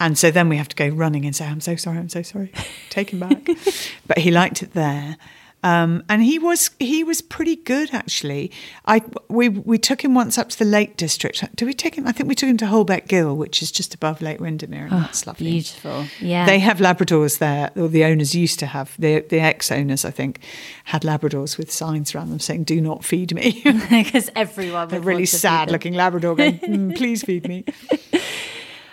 And 0.00 0.16
so 0.16 0.30
then 0.30 0.48
we 0.48 0.56
have 0.56 0.68
to 0.68 0.74
go 0.74 0.88
running 0.88 1.26
and 1.26 1.36
say, 1.36 1.44
I'm 1.44 1.60
so 1.60 1.76
sorry, 1.76 1.98
I'm 1.98 2.08
so 2.08 2.22
sorry, 2.22 2.50
take 2.88 3.10
him 3.10 3.20
back. 3.20 3.46
but 4.06 4.16
he 4.16 4.30
liked 4.30 4.62
it 4.62 4.72
there. 4.72 5.18
Um, 5.62 6.04
and 6.08 6.22
he 6.22 6.38
was 6.38 6.70
he 6.78 7.02
was 7.02 7.20
pretty 7.20 7.56
good 7.56 7.92
actually. 7.92 8.52
I 8.86 9.02
we 9.28 9.48
we 9.48 9.78
took 9.78 10.04
him 10.04 10.14
once 10.14 10.38
up 10.38 10.48
to 10.50 10.58
the 10.58 10.64
Lake 10.64 10.96
District. 10.96 11.44
Did 11.56 11.64
we 11.64 11.74
take 11.74 11.96
him? 11.96 12.06
I 12.06 12.12
think 12.12 12.28
we 12.28 12.34
took 12.34 12.48
him 12.48 12.56
to 12.58 12.66
Holbeck 12.66 13.08
Ghyll, 13.08 13.36
which 13.36 13.62
is 13.62 13.72
just 13.72 13.94
above 13.94 14.22
Lake 14.22 14.40
Windermere, 14.40 14.84
and 14.84 14.92
that's 14.92 15.26
lovely. 15.26 15.50
Beautiful. 15.50 16.06
Yeah. 16.20 16.46
They 16.46 16.60
have 16.60 16.78
Labradors 16.78 17.38
there, 17.38 17.70
or 17.76 17.88
the 17.88 18.04
owners 18.04 18.34
used 18.34 18.58
to 18.60 18.66
have. 18.66 18.94
The, 18.98 19.20
the 19.20 19.40
ex 19.40 19.70
owners, 19.70 20.04
I 20.04 20.10
think, 20.10 20.40
had 20.84 21.02
Labradors 21.02 21.58
with 21.58 21.72
signs 21.72 22.14
around 22.14 22.30
them 22.30 22.40
saying, 22.40 22.64
Do 22.64 22.80
not 22.80 23.04
feed 23.04 23.34
me. 23.34 23.62
because 23.90 24.30
everyone 24.36 24.92
a 24.94 25.00
really 25.00 25.22
want 25.22 25.26
to 25.26 25.32
feed 25.32 25.38
sad 25.38 25.70
looking 25.70 25.94
Labrador 25.94 26.34
going, 26.36 26.58
"Mm, 26.60 26.96
Please 26.96 27.22
feed 27.24 27.48
me. 27.48 27.64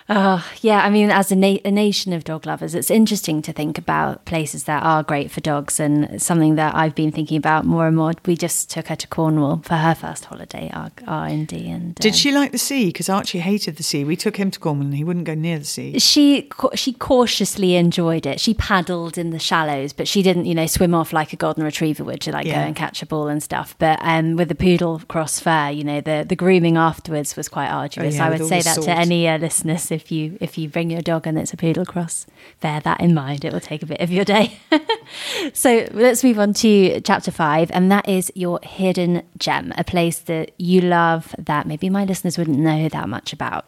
Oh, 0.08 0.48
yeah, 0.62 0.86
I 0.86 0.92
mean, 0.92 1.10
as 1.10 1.32
a, 1.32 1.36
na- 1.36 1.58
a 1.66 1.72
nation 1.72 2.14
of 2.14 2.24
dog 2.24 2.46
lovers, 2.46 2.76
it's 2.76 2.92
interesting 2.92 3.42
to 3.42 3.52
think 3.52 3.80
about 3.80 4.24
places 4.26 4.66
that 4.66 4.84
are 4.84 5.02
great 5.02 5.32
for 5.32 5.42
dogs, 5.42 5.80
and 5.80 6.22
something 6.22 6.56
that 6.56 6.76
I've 6.76 6.94
been 6.94 7.12
thinking 7.12 7.38
about 7.38 7.66
more 7.66 7.88
and 7.88 7.96
more. 7.96 8.14
We 8.26 8.36
just 8.36 8.70
took 8.70 8.88
her 8.88 8.96
to 8.96 9.08
Cornwall 9.08 9.62
for 9.64 9.76
her 9.76 9.96
first 9.96 10.26
holiday, 10.26 10.70
our, 10.74 10.92
our 11.08 11.28
Indy, 11.28 11.72
and 11.72 11.96
Did 11.96 12.12
um, 12.12 12.18
she 12.18 12.32
like 12.32 12.52
the 12.52 12.60
sea? 12.60 12.88
Because 12.88 13.10
Archie 13.10 13.40
hated 13.40 13.78
the 13.78 13.84
sea. 13.84 14.04
We 14.04 14.16
took 14.16 14.38
him 14.38 14.52
to 14.52 14.60
Cornwall 14.60 14.86
and 14.86 14.96
he 14.96 15.04
wouldn't 15.04 15.26
go 15.26 15.34
near 15.34 15.58
the 15.58 15.66
sea. 15.66 15.98
She 15.98 16.50
she 16.76 16.94
cautiously 16.94 17.76
enjoyed 17.76 18.28
it. 18.28 18.40
She 18.40 18.54
paddled 18.54 19.18
in 19.18 19.32
the 19.32 19.40
shallows, 19.40 19.92
but 19.92 20.08
she 20.08 20.22
didn't, 20.22 20.46
you 20.46 20.54
know, 20.54 20.68
swim 20.68 20.94
off 20.94 21.14
like 21.14 21.34
a 21.34 21.36
golden 21.36 21.64
retriever 21.64 22.04
would. 22.04 22.24
She 22.24 22.32
like 22.32 22.46
go 22.46 22.52
and 22.52 22.76
catch 22.76 23.02
a 23.02 23.08
ball 23.08 23.28
and 23.28 23.42
stuff. 23.42 23.76
But 23.80 23.98
um, 24.04 24.36
with 24.36 24.50
the 24.50 24.56
poodle 24.56 25.02
cross 25.08 25.40
fair, 25.40 25.72
you 25.72 25.84
know, 25.84 26.00
the 26.00 26.26
the 26.28 26.36
grooming 26.36 26.78
afterwards 26.78 27.36
was 27.36 27.50
quite 27.50 27.70
arduous. 27.70 28.16
Oh, 28.16 28.18
yeah, 28.18 28.28
I 28.28 28.30
would 28.30 28.46
say 28.46 28.62
that 28.62 28.76
salt. 28.76 28.86
to 28.86 28.92
any 28.92 29.28
uh, 29.28 29.40
listeners 29.40 29.95
if 29.96 30.12
you 30.12 30.38
if 30.40 30.58
you 30.58 30.70
bring 30.70 30.92
your 30.92 31.02
dog 31.02 31.26
and 31.26 31.38
it's 31.40 31.54
a 31.54 31.58
poodle 31.58 31.86
cross. 31.86 32.28
Bear 32.62 32.80
that 32.82 33.00
in 33.02 33.14
mind. 33.14 33.44
It 33.44 33.54
will 33.54 33.60
take 33.60 33.82
a 33.82 33.86
bit 33.88 34.02
of 34.02 34.12
your 34.12 34.26
day. 34.26 34.60
so 35.54 35.88
let's 35.92 36.24
move 36.24 36.38
on 36.38 36.54
to 36.56 37.02
chapter 37.02 37.32
five, 37.32 37.72
and 37.72 37.92
that 37.92 38.08
is 38.08 38.32
your 38.36 38.60
hidden 38.62 39.24
gem, 39.38 39.74
a 39.78 39.84
place 39.84 40.20
that 40.20 40.52
you 40.60 40.82
love 40.82 41.34
that 41.40 41.66
maybe 41.66 41.90
my 41.90 42.06
listeners 42.06 42.38
wouldn't 42.38 42.60
know 42.60 42.88
that 42.90 43.10
much 43.10 43.34
about. 43.34 43.66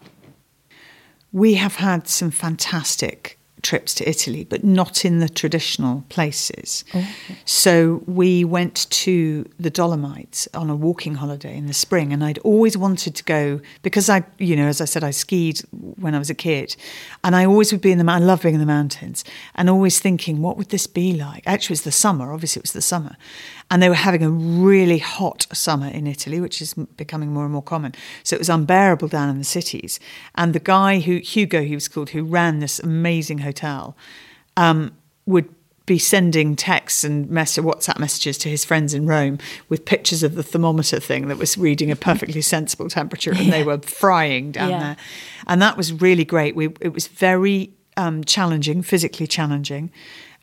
We 1.31 1.55
have 1.55 1.75
had 1.75 2.07
some 2.07 2.31
fantastic 2.31 3.36
trips 3.61 3.93
to 3.95 4.07
Italy, 4.07 4.43
but 4.43 4.63
not 4.63 5.03
in 5.03 5.19
the 5.19 5.29
traditional 5.29 6.03
places. 6.09 6.85
Oh. 6.93 7.07
So 7.45 8.03
we 8.05 8.43
went 8.43 8.89
to 8.89 9.49
the 9.59 9.69
Dolomites 9.69 10.47
on 10.53 10.69
a 10.69 10.75
walking 10.75 11.15
holiday 11.15 11.57
in 11.57 11.67
the 11.67 11.73
spring, 11.73 12.13
and 12.13 12.23
I'd 12.23 12.37
always 12.39 12.77
wanted 12.77 13.15
to 13.15 13.23
go 13.23 13.59
because 13.81 14.09
I, 14.09 14.23
you 14.37 14.55
know, 14.55 14.67
as 14.67 14.81
I 14.81 14.85
said, 14.85 15.03
I 15.03 15.11
skied 15.11 15.59
when 15.71 16.15
I 16.15 16.19
was 16.19 16.29
a 16.29 16.35
kid, 16.35 16.75
and 17.23 17.35
I 17.35 17.45
always 17.45 17.71
would 17.71 17.81
be 17.81 17.91
in 17.91 17.97
the. 17.97 18.11
I 18.11 18.19
love 18.19 18.41
being 18.41 18.55
in 18.55 18.59
the 18.61 18.65
mountains, 18.65 19.23
and 19.55 19.69
always 19.69 19.99
thinking, 19.99 20.41
what 20.41 20.57
would 20.57 20.69
this 20.69 20.87
be 20.87 21.13
like? 21.13 21.43
Actually, 21.45 21.73
it 21.73 21.79
was 21.79 21.81
the 21.83 21.91
summer. 21.91 22.31
Obviously, 22.31 22.59
it 22.61 22.63
was 22.63 22.73
the 22.73 22.81
summer, 22.81 23.17
and 23.69 23.81
they 23.81 23.89
were 23.89 23.95
having 23.95 24.23
a 24.23 24.29
really 24.29 24.99
hot 24.99 25.45
summer 25.53 25.87
in 25.87 26.07
Italy, 26.07 26.39
which 26.39 26.61
is 26.61 26.73
becoming 26.73 27.33
more 27.33 27.43
and 27.43 27.53
more 27.53 27.63
common. 27.63 27.93
So 28.23 28.35
it 28.35 28.39
was 28.39 28.49
unbearable 28.49 29.09
down 29.09 29.29
in 29.29 29.37
the 29.37 29.43
cities. 29.43 29.99
And 30.35 30.53
the 30.53 30.59
guy 30.59 30.99
who 30.99 31.17
Hugo, 31.17 31.63
he 31.63 31.75
was 31.75 31.87
called, 31.87 32.11
who 32.11 32.23
ran 32.23 32.59
this 32.59 32.79
amazing 32.79 33.39
hotel, 33.39 33.97
um, 34.55 34.95
would 35.25 35.53
be 35.87 35.97
sending 35.97 36.55
texts 36.55 37.03
and 37.03 37.29
mess- 37.29 37.57
WhatsApp 37.57 37.97
messages 37.97 38.37
to 38.39 38.49
his 38.49 38.65
friends 38.65 38.93
in 38.93 39.07
Rome 39.07 39.39
with 39.69 39.85
pictures 39.85 40.21
of 40.21 40.35
the 40.35 40.43
thermometer 40.43 40.99
thing 40.99 41.29
that 41.29 41.37
was 41.37 41.57
reading 41.57 41.89
a 41.89 41.95
perfectly 41.95 42.41
sensible 42.53 42.89
temperature, 42.89 43.31
and 43.31 43.45
yeah. 43.45 43.51
they 43.51 43.63
were 43.63 43.79
frying 43.79 44.51
down 44.51 44.69
yeah. 44.69 44.79
there, 44.79 44.97
and 45.47 45.61
that 45.61 45.77
was 45.77 45.93
really 45.93 46.25
great. 46.25 46.55
We 46.55 46.67
it 46.81 46.93
was 46.93 47.07
very 47.07 47.71
um, 47.95 48.23
challenging, 48.25 48.81
physically 48.81 49.27
challenging, 49.27 49.91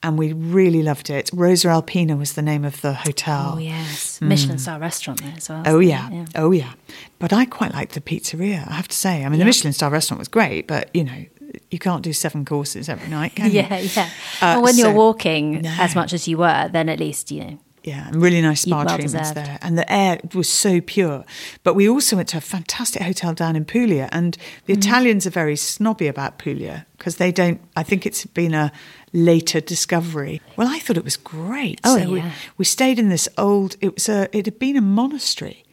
and 0.05 0.18
we 0.18 0.34
really 0.34 0.82
loved 0.82 1.09
it. 1.09 1.30
Rosa 1.32 1.68
Alpina 1.68 2.14
was 2.14 2.34
the 2.34 2.42
name 2.42 2.64
of 2.64 2.80
the 2.82 2.92
hotel. 2.92 3.55
Oh 3.55 3.59
yes, 3.59 4.20
mm. 4.20 4.28
Michelin 4.28 4.59
star 4.59 4.78
restaurant 4.78 5.22
there 5.22 5.32
as 5.36 5.48
well. 5.48 5.62
Oh 5.64 5.78
yeah. 5.78 6.11
yeah. 6.11 6.26
oh 6.36 6.50
yeah. 6.50 6.74
But 7.18 7.32
I 7.32 7.46
quite 7.46 7.72
liked 7.72 7.94
the 7.94 8.02
pizzeria. 8.02 8.68
I 8.68 8.74
have 8.74 8.88
to 8.88 8.96
say. 8.96 9.24
I 9.24 9.28
mean, 9.28 9.32
yeah. 9.32 9.38
the 9.38 9.44
Michelin 9.46 9.72
star 9.72 9.90
restaurant 9.90 10.18
was 10.18 10.28
great, 10.28 10.68
but 10.68 10.90
you 10.94 11.05
know, 11.05 11.24
you 11.70 11.78
can't 11.78 12.02
do 12.02 12.12
seven 12.12 12.44
courses 12.44 12.88
every 12.88 13.09
night, 13.09 13.34
can 13.34 13.46
you? 13.46 13.52
yeah, 13.62 13.78
yeah. 13.78 14.05
Uh, 14.05 14.09
well, 14.40 14.62
when 14.62 14.74
so, 14.74 14.82
you're 14.82 14.94
walking 14.94 15.62
no. 15.62 15.74
as 15.78 15.94
much 15.94 16.12
as 16.12 16.28
you 16.28 16.36
were, 16.36 16.68
then 16.70 16.90
at 16.90 17.00
least 17.00 17.30
you 17.30 17.44
know 17.44 17.59
yeah, 17.85 18.09
and 18.09 18.22
really 18.22 18.41
nice 18.41 18.62
spa 18.62 18.78
well 18.78 18.97
treatments 18.97 19.12
deserved. 19.12 19.37
there. 19.37 19.59
And 19.61 19.76
the 19.76 19.91
air 19.93 20.18
was 20.35 20.49
so 20.49 20.80
pure. 20.80 21.24
But 21.64 21.74
we 21.74 21.87
also 21.87 22.16
went 22.16 22.30
to 22.30 22.39
a 22.39 22.41
fantastic 22.41 23.03
hotel 23.03 23.35
down 23.35 23.57
in 23.57 23.66
Puglia. 23.66 24.09
And 24.11 24.39
the 24.64 24.72
mm. 24.72 24.78
Italians 24.78 25.26
are 25.26 25.30
very 25.30 25.55
snobby 25.55 26.07
about 26.07 26.39
Puglia 26.39 26.87
because 26.97 27.16
they 27.16 27.30
don't, 27.30 27.61
I 27.76 27.82
think 27.82 28.07
it's 28.07 28.24
been 28.24 28.55
a 28.55 28.72
later 29.12 29.61
discovery. 29.61 30.41
Well, 30.57 30.68
I 30.68 30.78
thought 30.78 30.97
it 30.97 31.05
was 31.05 31.18
great. 31.18 31.78
Oh, 31.85 31.99
so 31.99 32.03
yeah. 32.03 32.09
we, 32.09 32.32
we 32.57 32.64
stayed 32.64 32.99
in 32.99 33.11
this 33.11 33.28
old, 33.37 33.76
it 33.82 33.95
was 33.95 34.09
a, 34.09 34.35
it 34.37 34.47
had 34.47 34.59
been 34.59 34.76
a 34.78 34.82
monastery 34.82 35.64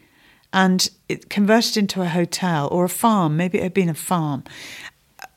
and 0.51 0.89
it 1.07 1.29
converted 1.29 1.77
into 1.77 2.01
a 2.01 2.09
hotel 2.09 2.67
or 2.73 2.83
a 2.83 2.89
farm. 2.89 3.37
Maybe 3.37 3.59
it 3.59 3.63
had 3.63 3.73
been 3.73 3.87
a 3.87 3.93
farm. 3.93 4.43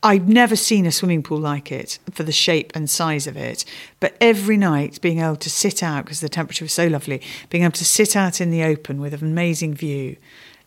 I've 0.04 0.28
never 0.28 0.54
seen 0.54 0.84
a 0.84 0.92
swimming 0.92 1.22
pool 1.22 1.38
like 1.38 1.72
it 1.72 1.98
for 2.12 2.24
the 2.24 2.30
shape 2.30 2.72
and 2.74 2.90
size 2.90 3.26
of 3.26 3.38
it. 3.38 3.64
But 4.00 4.14
every 4.20 4.58
night, 4.58 5.00
being 5.00 5.20
able 5.20 5.36
to 5.36 5.48
sit 5.48 5.82
out 5.82 6.04
because 6.04 6.20
the 6.20 6.28
temperature 6.28 6.66
was 6.66 6.74
so 6.74 6.88
lovely, 6.88 7.22
being 7.48 7.64
able 7.64 7.72
to 7.72 7.86
sit 7.86 8.14
out 8.14 8.38
in 8.38 8.50
the 8.50 8.62
open 8.62 9.00
with 9.00 9.14
an 9.14 9.22
amazing 9.22 9.74
view, 9.74 10.16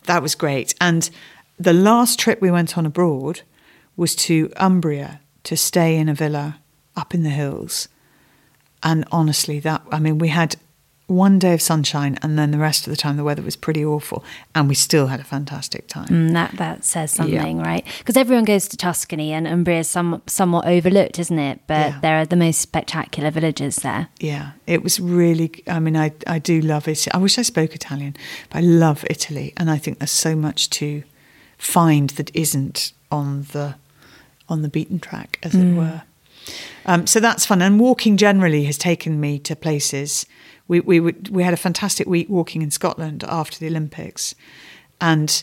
that 0.06 0.22
was 0.22 0.34
great. 0.34 0.74
And 0.80 1.08
the 1.56 1.72
last 1.72 2.18
trip 2.18 2.40
we 2.40 2.50
went 2.50 2.76
on 2.76 2.84
abroad 2.84 3.42
was 3.96 4.16
to 4.16 4.50
Umbria 4.56 5.20
to 5.44 5.56
stay 5.56 5.96
in 5.96 6.08
a 6.08 6.14
villa 6.14 6.58
up 6.96 7.14
in 7.14 7.22
the 7.22 7.30
hills. 7.30 7.86
And 8.82 9.04
honestly, 9.12 9.60
that 9.60 9.82
I 9.92 10.00
mean, 10.00 10.18
we 10.18 10.28
had 10.28 10.56
one 11.08 11.38
day 11.38 11.54
of 11.54 11.62
sunshine, 11.62 12.18
and 12.22 12.38
then 12.38 12.50
the 12.50 12.58
rest 12.58 12.86
of 12.86 12.90
the 12.90 12.96
time 12.96 13.16
the 13.16 13.24
weather 13.24 13.42
was 13.42 13.56
pretty 13.56 13.84
awful, 13.84 14.22
and 14.54 14.68
we 14.68 14.74
still 14.74 15.06
had 15.06 15.18
a 15.18 15.24
fantastic 15.24 15.88
time. 15.88 16.08
Mm, 16.08 16.32
that 16.34 16.52
that 16.58 16.84
says 16.84 17.10
something, 17.10 17.58
yeah. 17.58 17.66
right? 17.66 17.84
Because 17.98 18.16
everyone 18.16 18.44
goes 18.44 18.68
to 18.68 18.76
Tuscany, 18.76 19.32
and 19.32 19.46
Umbria 19.46 19.80
is 19.80 19.88
some, 19.88 20.22
somewhat 20.26 20.66
overlooked, 20.66 21.18
isn't 21.18 21.38
it? 21.38 21.60
But 21.66 21.92
yeah. 21.92 22.00
there 22.00 22.20
are 22.20 22.26
the 22.26 22.36
most 22.36 22.60
spectacular 22.60 23.30
villages 23.30 23.76
there. 23.76 24.08
Yeah, 24.20 24.52
it 24.66 24.82
was 24.82 25.00
really. 25.00 25.64
I 25.66 25.80
mean, 25.80 25.96
I 25.96 26.12
I 26.26 26.38
do 26.38 26.60
love 26.60 26.86
it. 26.86 27.08
I 27.14 27.18
wish 27.18 27.38
I 27.38 27.42
spoke 27.42 27.74
Italian, 27.74 28.14
but 28.50 28.58
I 28.58 28.60
love 28.60 29.04
Italy, 29.08 29.54
and 29.56 29.70
I 29.70 29.78
think 29.78 29.98
there's 29.98 30.10
so 30.10 30.36
much 30.36 30.68
to 30.70 31.02
find 31.56 32.10
that 32.10 32.30
isn't 32.36 32.92
on 33.10 33.46
the 33.52 33.76
on 34.46 34.60
the 34.60 34.68
beaten 34.68 35.00
track, 35.00 35.38
as 35.42 35.52
mm. 35.52 35.72
it 35.72 35.76
were. 35.76 36.02
Um, 36.84 37.06
so 37.06 37.18
that's 37.18 37.46
fun, 37.46 37.62
and 37.62 37.80
walking 37.80 38.18
generally 38.18 38.64
has 38.64 38.76
taken 38.76 39.20
me 39.20 39.38
to 39.40 39.56
places 39.56 40.26
we 40.68 40.80
we 40.80 41.00
would, 41.00 41.30
we 41.30 41.42
had 41.42 41.54
a 41.54 41.58
fantastic 41.58 42.06
week 42.06 42.28
walking 42.28 42.62
in 42.62 42.70
Scotland 42.70 43.24
after 43.26 43.58
the 43.58 43.66
Olympics, 43.66 44.34
and 45.00 45.42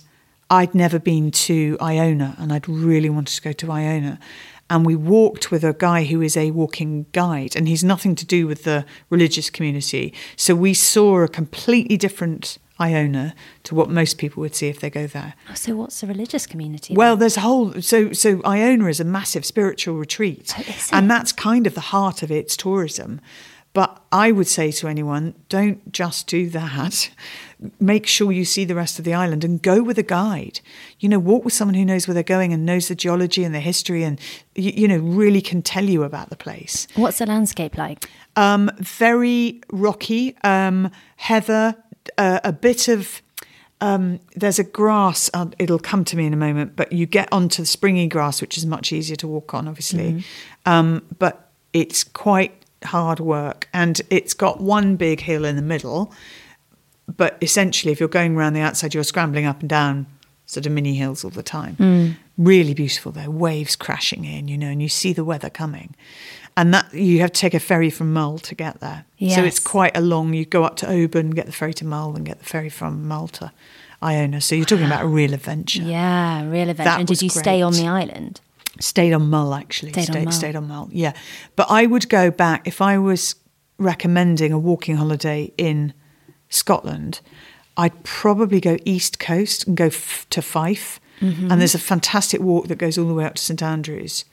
I'd 0.49 0.75
never 0.75 0.99
been 0.99 1.31
to 1.31 1.77
Iona, 1.81 2.35
and 2.37 2.53
I'd 2.53 2.69
really 2.69 3.09
wanted 3.09 3.35
to 3.35 3.41
go 3.41 3.51
to 3.51 3.71
Iona. 3.71 4.19
And 4.67 4.83
we 4.83 4.95
walked 4.95 5.51
with 5.51 5.63
a 5.63 5.73
guy 5.73 6.05
who 6.05 6.21
is 6.21 6.35
a 6.35 6.49
walking 6.51 7.05
guide, 7.11 7.55
and 7.55 7.67
he's 7.67 7.83
nothing 7.83 8.15
to 8.15 8.25
do 8.25 8.47
with 8.47 8.63
the 8.63 8.85
religious 9.11 9.51
community. 9.51 10.13
So 10.35 10.55
we 10.55 10.73
saw 10.73 11.21
a 11.21 11.27
completely 11.27 11.97
different 11.97 12.57
Iona 12.79 13.33
to 13.63 13.75
what 13.75 13.89
most 13.89 14.17
people 14.17 14.41
would 14.41 14.55
see 14.55 14.67
if 14.67 14.79
they 14.79 14.89
go 14.89 15.07
there. 15.07 15.33
Oh, 15.49 15.53
so 15.53 15.75
what's 15.75 16.01
the 16.01 16.07
religious 16.07 16.45
community? 16.45 16.93
Well, 16.93 17.15
then? 17.15 17.19
there's 17.21 17.37
a 17.37 17.41
whole 17.41 17.81
so 17.81 18.11
so 18.11 18.41
Iona 18.43 18.87
is 18.87 18.99
a 18.99 19.05
massive 19.05 19.45
spiritual 19.45 19.95
retreat, 19.95 20.53
oh, 20.57 20.63
and 20.91 21.09
that's 21.09 21.31
kind 21.31 21.67
of 21.67 21.73
the 21.73 21.81
heart 21.81 22.21
of 22.21 22.31
its 22.31 22.57
tourism. 22.57 23.21
But 23.75 24.01
I 24.09 24.31
would 24.31 24.47
say 24.47 24.71
to 24.71 24.87
anyone, 24.87 25.35
don't 25.49 25.91
just 25.91 26.27
do 26.27 26.49
that. 26.51 27.09
Make 27.77 28.07
sure 28.07 28.31
you 28.31 28.45
see 28.45 28.63
the 28.63 28.73
rest 28.73 28.99
of 28.99 29.03
the 29.03 29.13
island 29.13 29.43
and 29.43 29.61
go 29.61 29.83
with 29.83 29.97
a 29.97 30.03
guide. 30.03 30.61
You 31.01 31.09
know, 31.09 31.19
walk 31.19 31.43
with 31.43 31.53
someone 31.53 31.75
who 31.75 31.83
knows 31.83 32.07
where 32.07 32.13
they're 32.13 32.23
going 32.23 32.53
and 32.53 32.65
knows 32.65 32.87
the 32.87 32.95
geology 32.95 33.43
and 33.43 33.53
the 33.53 33.59
history 33.59 34.03
and, 34.03 34.17
you, 34.55 34.71
you 34.71 34.87
know, 34.87 34.99
really 34.99 35.41
can 35.41 35.61
tell 35.61 35.83
you 35.83 36.03
about 36.03 36.29
the 36.29 36.37
place. 36.37 36.87
What's 36.95 37.17
the 37.17 37.25
landscape 37.25 37.77
like? 37.77 38.09
Um, 38.37 38.71
very 38.77 39.59
rocky, 39.73 40.37
um, 40.45 40.89
heather, 41.17 41.75
uh, 42.17 42.39
a 42.45 42.53
bit 42.53 42.87
of. 42.87 43.21
Um, 43.81 44.21
there's 44.37 44.57
a 44.57 44.63
grass, 44.63 45.29
uh, 45.33 45.47
it'll 45.59 45.79
come 45.79 46.05
to 46.05 46.15
me 46.15 46.25
in 46.25 46.31
a 46.31 46.37
moment, 46.37 46.77
but 46.77 46.93
you 46.93 47.05
get 47.05 47.27
onto 47.33 47.61
the 47.61 47.65
springy 47.65 48.07
grass, 48.07 48.39
which 48.39 48.57
is 48.57 48.65
much 48.65 48.93
easier 48.93 49.17
to 49.17 49.27
walk 49.27 49.53
on, 49.53 49.67
obviously. 49.67 50.23
Mm-hmm. 50.65 50.99
but 51.19 51.51
it's 51.73 52.05
quite 52.05 52.64
hard 52.85 53.19
work 53.19 53.67
and 53.73 54.01
it's 54.09 54.33
got 54.33 54.61
one 54.61 54.95
big 54.95 55.21
hill 55.21 55.45
in 55.45 55.55
the 55.55 55.61
middle. 55.61 56.13
But 57.07 57.37
essentially, 57.41 57.91
if 57.91 57.99
you're 57.99 58.09
going 58.09 58.35
around 58.35 58.53
the 58.53 58.61
outside, 58.61 58.93
you're 58.93 59.03
scrambling 59.03 59.45
up 59.45 59.59
and 59.59 59.69
down 59.69 60.07
sort 60.45 60.65
of 60.65 60.71
mini 60.71 60.95
hills 60.95 61.23
all 61.23 61.31
the 61.31 61.43
time. 61.43 61.75
Mm. 61.75 62.15
Really 62.37 62.73
beautiful 62.73 63.11
though, 63.11 63.29
waves 63.29 63.75
crashing 63.75 64.25
in, 64.25 64.47
you 64.47 64.57
know, 64.57 64.67
and 64.67 64.81
you 64.81 64.89
see 64.89 65.13
the 65.13 65.23
weather 65.23 65.49
coming. 65.49 65.95
And 66.57 66.73
that 66.73 66.93
you 66.93 67.19
have 67.19 67.33
to 67.33 67.39
take 67.39 67.53
a 67.53 67.59
ferry 67.59 67.89
from 67.89 68.13
Mull 68.13 68.39
to 68.39 68.55
get 68.55 68.79
there. 68.79 69.05
Yes. 69.17 69.35
So 69.35 69.43
it's 69.43 69.59
quite 69.59 69.95
a 69.95 70.01
long, 70.01 70.33
you 70.33 70.45
go 70.45 70.63
up 70.63 70.77
to 70.77 70.89
Oban, 70.89 71.31
get 71.31 71.47
the 71.47 71.51
ferry 71.51 71.73
to 71.75 71.85
Mull, 71.85 72.15
and 72.15 72.25
get 72.25 72.39
the 72.39 72.45
ferry 72.45 72.69
from 72.69 73.07
Mull 73.07 73.27
to 73.29 73.51
Iona. 74.01 74.39
So 74.39 74.55
you're 74.55 74.65
talking 74.65 74.85
about 74.85 75.03
a 75.03 75.07
real 75.07 75.33
adventure. 75.33 75.81
Yeah, 75.81 76.47
real 76.47 76.69
adventure. 76.69 76.83
That 76.83 76.99
and 76.99 77.07
did 77.07 77.21
you 77.21 77.29
great. 77.29 77.43
stay 77.43 77.61
on 77.61 77.73
the 77.73 77.87
island? 77.87 78.39
Stayed 78.79 79.13
on 79.13 79.29
Mull, 79.29 79.53
actually. 79.53 79.91
Stayed, 79.91 80.03
stayed, 80.05 80.17
on 80.17 80.23
Mull. 80.25 80.31
stayed 80.33 80.55
on 80.55 80.67
Mull, 80.67 80.89
yeah. 80.91 81.13
But 81.55 81.67
I 81.69 81.85
would 81.85 82.09
go 82.09 82.31
back, 82.31 82.67
if 82.67 82.81
I 82.81 82.97
was 82.97 83.35
recommending 83.77 84.51
a 84.51 84.59
walking 84.59 84.97
holiday 84.97 85.51
in 85.57 85.93
Scotland, 86.49 87.21
I'd 87.77 88.03
probably 88.03 88.59
go 88.61 88.77
east 88.85 89.19
coast 89.19 89.67
and 89.67 89.75
go 89.75 89.87
f- 89.87 90.25
to 90.29 90.41
Fife. 90.41 90.99
Mm-hmm. 91.21 91.51
And 91.51 91.61
there's 91.61 91.75
a 91.75 91.79
fantastic 91.79 92.41
walk 92.41 92.67
that 92.67 92.77
goes 92.77 92.97
all 92.97 93.07
the 93.07 93.13
way 93.13 93.25
up 93.25 93.35
to 93.35 93.41
St 93.41 93.61
Andrews. 93.63 94.25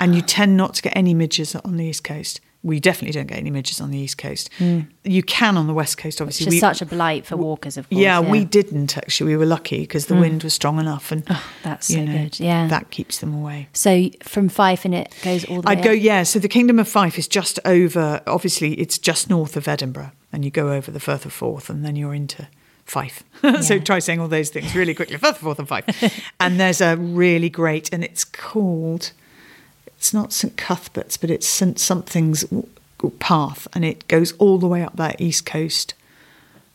And 0.00 0.14
you 0.14 0.22
tend 0.22 0.56
not 0.56 0.74
to 0.74 0.82
get 0.82 0.96
any 0.96 1.14
midges 1.14 1.54
on 1.54 1.76
the 1.76 1.86
east 1.86 2.04
coast 2.04 2.40
we 2.62 2.80
definitely 2.80 3.12
don't 3.12 3.28
get 3.28 3.38
any 3.38 3.50
midges 3.50 3.80
on 3.80 3.90
the 3.90 3.98
east 3.98 4.18
coast. 4.18 4.50
Mm. 4.58 4.88
You 5.04 5.22
can 5.22 5.56
on 5.56 5.68
the 5.68 5.74
west 5.74 5.96
coast, 5.96 6.20
obviously. 6.20 6.46
Which 6.46 6.54
is 6.54 6.56
we, 6.56 6.60
such 6.60 6.82
a 6.82 6.86
blight 6.86 7.24
for 7.24 7.36
walkers, 7.36 7.76
of 7.76 7.88
course. 7.88 8.00
Yeah, 8.00 8.20
yeah. 8.20 8.30
we 8.30 8.44
didn't 8.44 8.96
actually. 8.96 9.30
We 9.30 9.36
were 9.36 9.46
lucky 9.46 9.80
because 9.80 10.06
the 10.06 10.14
mm. 10.14 10.20
wind 10.20 10.42
was 10.42 10.54
strong 10.54 10.80
enough, 10.80 11.12
and 11.12 11.22
oh, 11.30 11.52
that's 11.62 11.86
so 11.86 12.02
know, 12.02 12.24
good. 12.24 12.40
Yeah, 12.40 12.66
that 12.66 12.90
keeps 12.90 13.18
them 13.18 13.34
away. 13.34 13.68
So 13.72 14.10
from 14.22 14.48
Fife, 14.48 14.84
and 14.84 14.94
it 14.94 15.14
goes 15.22 15.44
all 15.44 15.62
the 15.62 15.68
I'd 15.68 15.78
way. 15.78 15.82
I'd 15.82 15.84
go. 15.84 15.92
Yeah. 15.92 16.24
So 16.24 16.38
the 16.38 16.48
Kingdom 16.48 16.78
of 16.78 16.88
Fife 16.88 17.18
is 17.18 17.28
just 17.28 17.60
over. 17.64 18.22
Obviously, 18.26 18.74
it's 18.74 18.98
just 18.98 19.30
north 19.30 19.56
of 19.56 19.68
Edinburgh, 19.68 20.12
and 20.32 20.44
you 20.44 20.50
go 20.50 20.72
over 20.72 20.90
the 20.90 21.00
Firth 21.00 21.26
of 21.26 21.32
Forth, 21.32 21.70
and 21.70 21.84
then 21.84 21.94
you're 21.94 22.14
into 22.14 22.48
Fife. 22.84 23.24
Yeah. 23.40 23.60
so 23.60 23.78
try 23.78 24.00
saying 24.00 24.18
all 24.18 24.26
those 24.26 24.50
things 24.50 24.74
really 24.74 24.94
quickly. 24.94 25.16
Firth 25.16 25.36
of 25.36 25.42
Forth 25.42 25.60
and 25.60 25.68
Fife, 25.68 26.32
and 26.40 26.58
there's 26.58 26.80
a 26.80 26.96
really 26.96 27.48
great, 27.48 27.88
and 27.92 28.02
it's 28.02 28.24
called 28.24 29.12
it's 29.98 30.14
not 30.14 30.32
St 30.32 30.56
Cuthbert's, 30.56 31.16
but 31.16 31.30
it's 31.30 31.46
St 31.46 31.78
Something's 31.78 32.44
path, 33.18 33.68
and 33.74 33.84
it 33.84 34.08
goes 34.08 34.32
all 34.38 34.58
the 34.58 34.66
way 34.66 34.82
up 34.82 34.96
that 34.96 35.20
east 35.20 35.44
coast 35.44 35.94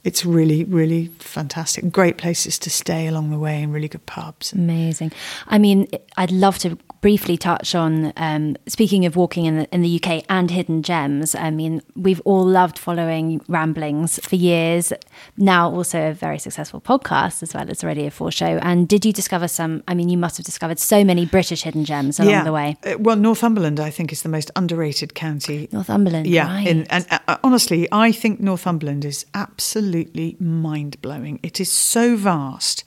it's 0.04 0.26
really, 0.26 0.64
really 0.66 1.08
fantastic. 1.20 1.90
Great 1.92 2.18
places 2.18 2.60
to 2.60 2.70
stay 2.70 3.08
along 3.08 3.32
the 3.32 3.40
way 3.40 3.64
and 3.64 3.74
really 3.74 3.88
good 3.88 4.06
pubs. 4.06 4.52
Amazing. 4.52 5.14
I 5.48 5.58
mean, 5.58 5.88
I'd 6.18 6.32
love 6.32 6.58
to 6.60 6.78
briefly 7.04 7.36
touch 7.36 7.76
on 7.76 8.14
um, 8.16 8.56
speaking 8.66 9.06
of 9.06 9.18
walking 9.18 9.44
in 9.44 9.58
the, 9.58 9.74
in 9.76 9.82
the 9.82 10.02
UK 10.02 10.24
and 10.30 10.50
hidden 10.50 10.82
gems. 10.82 11.36
I 11.36 11.52
mean, 11.52 11.82
we've 11.98 12.22
all 12.24 12.46
loved 12.46 12.80
following 12.80 13.42
Ramblings 13.50 14.26
for 14.26 14.38
years. 14.38 14.94
Now, 15.36 15.70
also 15.70 16.12
a 16.12 16.14
very 16.14 16.40
successful 16.40 16.80
podcast 16.80 17.44
as 17.44 17.54
well 17.54 17.70
as 17.70 17.84
a 17.84 17.88
Radio 17.88 18.10
4 18.10 18.32
show. 18.32 18.58
And 18.62 18.88
did 18.88 19.06
you 19.06 19.12
discover 19.12 19.50
some? 19.50 19.84
I 19.86 19.94
mean, 19.96 20.08
you 20.08 20.18
must 20.18 20.38
have 20.38 20.46
discovered 20.46 20.80
so 20.80 21.04
many 21.04 21.26
British 21.26 21.64
hidden 21.64 21.84
gems 21.84 22.22
along 22.22 22.32
yeah. 22.32 22.44
the 22.46 22.54
way. 22.54 22.78
Uh, 22.86 22.98
well, 22.98 23.18
Northumberland, 23.18 23.82
I 23.82 23.90
think, 23.90 24.14
is 24.14 24.22
the 24.22 24.30
most 24.30 24.50
underrated 24.56 25.14
county. 25.14 25.68
Northumberland, 25.74 26.26
yeah. 26.26 26.48
right. 26.48 26.66
In, 26.66 26.84
and 26.86 27.06
uh, 27.12 27.36
honestly, 27.44 27.86
I 27.92 28.14
think 28.14 28.40
Northumberland 28.40 29.04
is 29.04 29.26
absolutely 29.34 30.38
mind 30.40 31.02
blowing. 31.02 31.42
It 31.44 31.60
is 31.60 31.70
so 31.70 32.16
vast, 32.16 32.86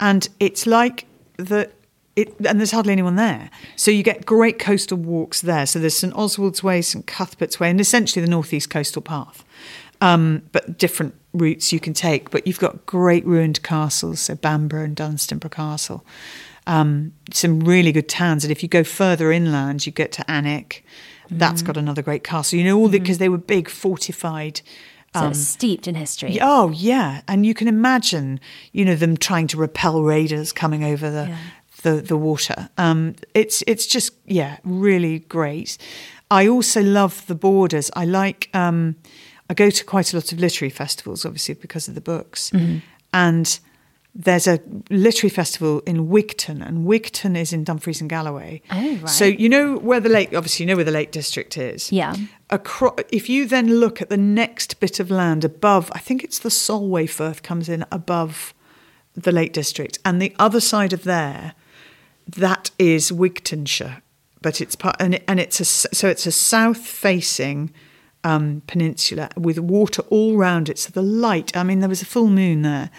and 0.00 0.28
it's 0.40 0.66
like 0.66 1.06
the. 1.36 1.70
It, 2.14 2.34
and 2.46 2.58
there's 2.58 2.72
hardly 2.72 2.92
anyone 2.92 3.16
there. 3.16 3.48
So 3.74 3.90
you 3.90 4.02
get 4.02 4.26
great 4.26 4.58
coastal 4.58 4.98
walks 4.98 5.40
there. 5.40 5.64
So 5.64 5.78
there's 5.78 5.96
St 5.96 6.14
Oswald's 6.14 6.62
Way, 6.62 6.82
St 6.82 7.06
Cuthbert's 7.06 7.58
Way, 7.58 7.70
and 7.70 7.80
essentially 7.80 8.22
the 8.22 8.30
Northeast 8.30 8.68
Coastal 8.68 9.00
Path. 9.00 9.44
Um, 10.02 10.42
but 10.52 10.78
different 10.78 11.14
routes 11.32 11.72
you 11.72 11.80
can 11.80 11.94
take. 11.94 12.30
But 12.30 12.46
you've 12.46 12.58
got 12.58 12.84
great 12.84 13.24
ruined 13.24 13.62
castles, 13.62 14.20
so 14.20 14.34
Bamburgh 14.34 14.84
and 14.88 14.96
Dunstanburgh 14.96 15.52
Castle. 15.52 16.04
Um, 16.66 17.12
some 17.32 17.60
really 17.60 17.92
good 17.92 18.08
towns. 18.08 18.44
And 18.44 18.52
if 18.52 18.62
you 18.62 18.68
go 18.68 18.84
further 18.84 19.32
inland, 19.32 19.86
you 19.86 19.92
get 19.92 20.12
to 20.12 20.24
Alnwick. 20.24 20.82
That's 21.30 21.62
got 21.62 21.78
another 21.78 22.02
great 22.02 22.24
castle. 22.24 22.58
You 22.58 22.64
know, 22.66 22.78
all 22.78 22.90
because 22.90 23.16
they 23.16 23.30
were 23.30 23.38
big 23.38 23.70
fortified. 23.70 24.60
So 25.14 25.28
it's 25.28 25.40
steeped 25.40 25.86
in 25.86 25.94
history. 25.94 26.38
Oh 26.40 26.70
yeah, 26.70 27.20
and 27.28 27.44
you 27.44 27.52
can 27.54 27.68
imagine, 27.68 28.40
you 28.72 28.84
know, 28.84 28.94
them 28.94 29.16
trying 29.16 29.46
to 29.48 29.58
repel 29.58 30.02
raiders 30.02 30.52
coming 30.52 30.84
over 30.84 31.10
the 31.10 31.28
Yeah. 31.28 31.38
The, 31.82 32.00
the 32.00 32.16
water. 32.16 32.68
Um, 32.78 33.14
it's 33.34 33.62
it's 33.66 33.86
just 33.86 34.12
yeah, 34.26 34.58
really 34.64 35.20
great. 35.20 35.78
I 36.30 36.48
also 36.48 36.80
love 36.82 37.26
the 37.26 37.34
borders. 37.34 37.90
I 37.96 38.04
like. 38.04 38.48
Um, 38.54 38.96
I 39.50 39.54
go 39.54 39.68
to 39.70 39.84
quite 39.84 40.12
a 40.14 40.16
lot 40.16 40.32
of 40.32 40.38
literary 40.38 40.70
festivals, 40.70 41.26
obviously 41.26 41.54
because 41.54 41.88
of 41.88 41.94
the 41.94 42.00
books, 42.00 42.50
Mm-hmm. 42.50 42.78
and 43.12 43.58
there's 44.14 44.46
a 44.46 44.60
literary 44.90 45.30
festival 45.30 45.80
in 45.86 46.08
Wigtown, 46.08 46.60
and 46.66 46.86
Wigtown 46.86 47.34
is 47.36 47.52
in 47.52 47.64
Dumfries 47.64 48.00
and 48.02 48.10
Galloway. 48.10 48.60
Oh, 48.70 48.96
right. 48.96 49.08
So 49.08 49.24
you 49.24 49.48
know 49.48 49.76
where 49.78 50.00
the 50.00 50.08
lake, 50.10 50.34
obviously 50.34 50.64
you 50.64 50.68
know 50.68 50.76
where 50.76 50.84
the 50.84 50.90
Lake 50.90 51.10
District 51.12 51.56
is. 51.56 51.90
Yeah. 51.90 52.14
Acro- 52.50 52.94
if 53.10 53.28
you 53.30 53.46
then 53.46 53.80
look 53.80 54.02
at 54.02 54.08
the 54.10 54.18
next 54.18 54.80
bit 54.80 55.00
of 55.00 55.10
land 55.10 55.44
above, 55.44 55.90
I 55.94 55.98
think 55.98 56.22
it's 56.22 56.38
the 56.38 56.50
Solway 56.50 57.06
Firth 57.06 57.42
comes 57.42 57.68
in 57.70 57.84
above 57.90 58.52
the 59.14 59.32
Lake 59.32 59.52
District, 59.54 59.98
and 60.04 60.20
the 60.20 60.34
other 60.38 60.60
side 60.60 60.92
of 60.92 61.04
there, 61.04 61.54
that 62.26 62.70
is 62.78 63.10
Wigtownshire, 63.10 64.02
but 64.40 64.60
it's 64.60 64.76
part 64.76 64.96
and, 65.00 65.14
it, 65.14 65.24
and 65.26 65.40
it's 65.40 65.60
a 65.60 65.64
so 65.64 66.08
it's 66.08 66.26
a 66.26 66.32
south-facing 66.32 67.72
um, 68.24 68.62
peninsula 68.66 69.30
with 69.36 69.58
water 69.58 70.02
all 70.08 70.36
round 70.36 70.68
it. 70.68 70.78
So 70.78 70.90
the 70.90 71.02
light, 71.02 71.56
I 71.56 71.62
mean, 71.62 71.80
there 71.80 71.88
was 71.88 72.02
a 72.02 72.06
full 72.06 72.28
moon 72.28 72.62
there, 72.62 72.90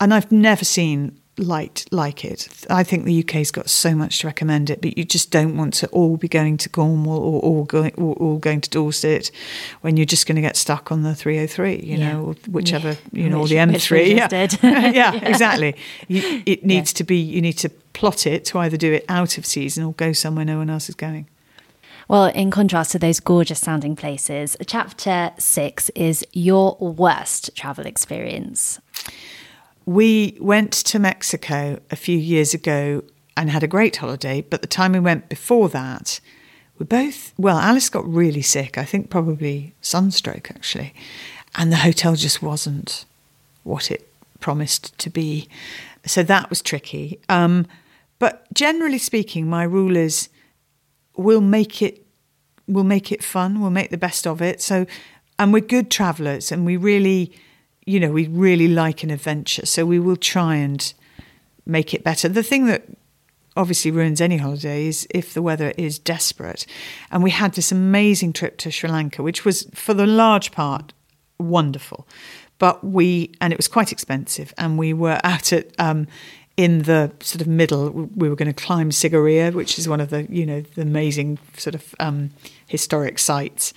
and 0.00 0.12
I've 0.12 0.30
never 0.30 0.64
seen 0.64 1.18
light 1.38 1.84
like 1.90 2.24
it. 2.24 2.48
I 2.68 2.82
think 2.82 3.04
the 3.04 3.20
UK's 3.22 3.50
got 3.50 3.70
so 3.70 3.94
much 3.94 4.18
to 4.20 4.26
recommend 4.26 4.70
it, 4.70 4.80
but 4.80 4.98
you 4.98 5.04
just 5.04 5.30
don't 5.30 5.56
want 5.56 5.74
to 5.74 5.86
all 5.88 6.16
be 6.16 6.28
going 6.28 6.56
to 6.58 6.68
Cornwall 6.68 7.18
or 7.18 7.40
all 7.40 7.64
going 7.64 7.92
or, 7.96 8.14
or 8.16 8.38
going 8.40 8.60
to 8.60 8.70
Dorset 8.70 9.30
when 9.80 9.96
you're 9.96 10.06
just 10.06 10.26
going 10.26 10.36
to 10.36 10.42
get 10.42 10.56
stuck 10.56 10.90
on 10.92 11.02
the 11.02 11.14
303, 11.14 11.76
you 11.76 11.96
Yeah. 11.98 12.12
know, 12.12 12.24
or 12.24 12.34
whichever, 12.50 12.96
Yeah. 13.12 13.22
you 13.24 13.28
know, 13.30 13.38
or 13.38 13.42
Which- 13.42 13.50
the 13.50 13.64
which 13.66 13.90
we 13.90 13.98
M3. 14.14 14.28
just 14.30 14.62
yeah. 14.62 14.70
yeah, 14.90 15.12
Yeah. 15.14 15.24
exactly. 15.28 15.76
You, 16.08 16.42
it 16.46 16.64
needs 16.64 16.92
to 16.94 17.04
be. 17.04 17.16
You 17.16 17.40
need 17.40 17.58
to 17.58 17.68
plot 17.92 18.26
it 18.26 18.44
to 18.46 18.58
either 18.58 18.76
do 18.76 18.92
it 18.92 19.04
out 19.08 19.38
of 19.38 19.46
season 19.46 19.84
or 19.84 19.92
go 19.94 20.12
somewhere 20.12 20.44
no 20.44 20.58
one 20.58 20.70
else 20.70 20.88
is 20.88 20.94
going. 20.94 21.26
Well, 22.08 22.26
in 22.26 22.50
contrast 22.50 22.92
to 22.92 22.98
those 22.98 23.20
gorgeous 23.20 23.58
sounding 23.60 23.94
places, 23.94 24.56
chapter 24.66 25.32
six 25.38 25.90
is 25.90 26.24
your 26.32 26.76
worst 26.80 27.54
travel 27.54 27.84
experience. 27.84 28.80
We 29.88 30.36
went 30.38 30.74
to 30.74 30.98
Mexico 30.98 31.80
a 31.90 31.96
few 31.96 32.18
years 32.18 32.52
ago 32.52 33.02
and 33.38 33.48
had 33.48 33.62
a 33.62 33.66
great 33.66 33.96
holiday, 33.96 34.42
but 34.42 34.60
the 34.60 34.68
time 34.68 34.92
we 34.92 35.00
went 35.00 35.30
before 35.30 35.70
that, 35.70 36.20
we 36.78 36.84
both, 36.84 37.32
well, 37.38 37.56
Alice 37.56 37.88
got 37.88 38.06
really 38.06 38.42
sick, 38.42 38.76
I 38.76 38.84
think 38.84 39.08
probably 39.08 39.72
sunstroke 39.80 40.50
actually, 40.50 40.92
and 41.54 41.72
the 41.72 41.76
hotel 41.76 42.16
just 42.16 42.42
wasn't 42.42 43.06
what 43.64 43.90
it 43.90 44.12
promised 44.40 44.96
to 44.98 45.08
be. 45.08 45.48
So 46.04 46.22
that 46.22 46.50
was 46.50 46.60
tricky. 46.60 47.18
Um, 47.30 47.66
but 48.18 48.46
generally 48.52 48.98
speaking, 48.98 49.48
my 49.48 49.62
rule 49.62 49.96
is 49.96 50.28
we'll 51.16 51.40
make 51.40 51.80
it 51.80 52.04
we'll 52.66 52.84
make 52.84 53.10
it 53.10 53.24
fun 53.24 53.62
we'll 53.62 53.70
make 53.70 53.88
the 53.90 53.96
best 53.96 54.26
of 54.26 54.42
it 54.42 54.60
so 54.60 54.84
and 55.38 55.54
we're 55.54 55.60
good 55.60 55.90
travelers 55.90 56.52
and 56.52 56.66
we 56.66 56.76
really 56.76 57.32
you 57.88 57.98
know 57.98 58.10
we 58.10 58.26
really 58.28 58.68
like 58.68 59.02
an 59.02 59.10
adventure 59.10 59.66
so 59.66 59.84
we 59.86 59.98
will 59.98 60.16
try 60.16 60.56
and 60.56 60.92
make 61.68 61.94
it 61.94 62.02
better. 62.02 62.28
The 62.28 62.42
thing 62.42 62.66
that 62.66 62.84
obviously 63.56 63.90
ruins 63.90 64.20
any 64.20 64.38
holiday 64.38 64.86
is 64.86 65.06
if 65.10 65.34
the 65.34 65.42
weather 65.42 65.72
is 65.76 65.98
desperate. 65.98 66.64
And 67.10 67.22
we 67.22 67.30
had 67.30 67.54
this 67.54 67.70
amazing 67.70 68.32
trip 68.32 68.56
to 68.58 68.70
Sri 68.70 68.88
Lanka 68.88 69.22
which 69.22 69.44
was 69.44 69.68
for 69.74 69.94
the 69.94 70.06
large 70.06 70.50
part 70.50 70.92
wonderful. 71.38 72.08
But 72.58 72.82
we 72.82 73.32
and 73.40 73.52
it 73.52 73.58
was 73.58 73.68
quite 73.68 73.92
expensive 73.92 74.52
and 74.58 74.78
we 74.78 74.92
were 74.92 75.20
out 75.24 75.52
at 75.52 75.78
um 75.78 76.08
in 76.56 76.82
the 76.82 77.12
sort 77.20 77.40
of 77.40 77.46
middle, 77.46 77.88
we 78.16 78.28
were 78.28 78.34
going 78.34 78.52
to 78.52 78.62
climb 78.64 78.90
Sigiriya, 78.90 79.54
which 79.54 79.78
is 79.78 79.88
one 79.88 80.00
of 80.00 80.10
the 80.10 80.26
you 80.28 80.44
know 80.44 80.60
the 80.60 80.82
amazing 80.82 81.38
sort 81.56 81.76
of 81.76 81.94
um, 82.00 82.30
historic 82.66 83.20
sites. 83.20 83.72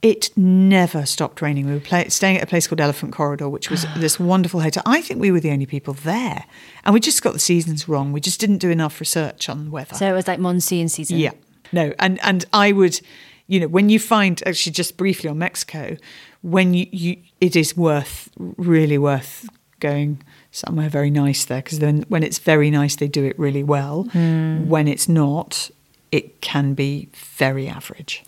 It 0.00 0.30
never 0.36 1.04
stopped 1.06 1.42
raining. 1.42 1.66
We 1.66 1.72
were 1.72 1.80
play, 1.80 2.08
staying 2.08 2.36
at 2.36 2.42
a 2.42 2.46
place 2.46 2.68
called 2.68 2.80
Elephant 2.80 3.12
Corridor, 3.12 3.48
which 3.48 3.68
was 3.68 3.84
this 3.96 4.20
wonderful 4.20 4.60
hotel. 4.60 4.82
I 4.86 5.02
think 5.02 5.20
we 5.20 5.30
were 5.30 5.40
the 5.40 5.50
only 5.50 5.66
people 5.66 5.94
there, 5.94 6.44
and 6.84 6.94
we 6.94 7.00
just 7.00 7.22
got 7.22 7.32
the 7.32 7.38
seasons 7.38 7.88
wrong. 7.88 8.12
We 8.12 8.20
just 8.20 8.40
didn't 8.40 8.58
do 8.58 8.70
enough 8.70 9.00
research 9.00 9.48
on 9.48 9.66
the 9.66 9.70
weather. 9.70 9.96
So 9.96 10.08
it 10.08 10.12
was 10.12 10.28
like 10.28 10.38
monsoon 10.38 10.88
season. 10.88 11.18
Yeah. 11.18 11.32
No, 11.72 11.92
and 11.98 12.18
and 12.22 12.44
I 12.52 12.72
would, 12.72 13.00
you 13.46 13.60
know, 13.60 13.68
when 13.68 13.88
you 13.88 13.98
find 13.98 14.42
actually 14.46 14.72
just 14.72 14.96
briefly 14.96 15.28
on 15.28 15.38
Mexico, 15.38 15.96
when 16.42 16.74
you, 16.74 16.86
you 16.90 17.16
it 17.40 17.56
is 17.56 17.76
worth 17.76 18.30
really 18.38 18.98
worth 18.98 19.48
going 19.80 20.22
somewhere 20.50 20.88
very 20.88 21.10
nice 21.10 21.44
there 21.44 21.62
because 21.62 21.78
then 21.78 22.04
when 22.08 22.22
it's 22.22 22.38
very 22.38 22.70
nice 22.70 22.96
they 22.96 23.08
do 23.08 23.24
it 23.24 23.38
really 23.38 23.62
well. 23.62 24.04
Hmm. 24.04 24.68
When 24.68 24.88
it's 24.88 25.08
not, 25.08 25.70
it 26.10 26.40
can 26.40 26.74
be 26.74 27.08
very 27.14 27.68
average. 27.68 28.24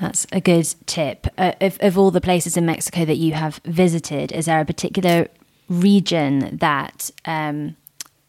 That's 0.00 0.26
a 0.32 0.40
good 0.40 0.74
tip. 0.86 1.26
Uh, 1.38 1.52
of, 1.60 1.78
of 1.80 1.98
all 1.98 2.10
the 2.10 2.20
places 2.20 2.56
in 2.56 2.66
Mexico 2.66 3.04
that 3.04 3.16
you 3.16 3.32
have 3.34 3.60
visited, 3.64 4.32
is 4.32 4.46
there 4.46 4.60
a 4.60 4.64
particular 4.64 5.28
region 5.68 6.56
that 6.58 7.10
um, 7.24 7.76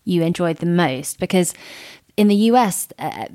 you 0.03 0.22
enjoyed 0.22 0.57
the 0.57 0.68
most? 0.68 1.20
Because 1.20 1.53
in 2.18 2.28
the 2.28 2.36
US, 2.36 2.88
uh, 2.97 3.26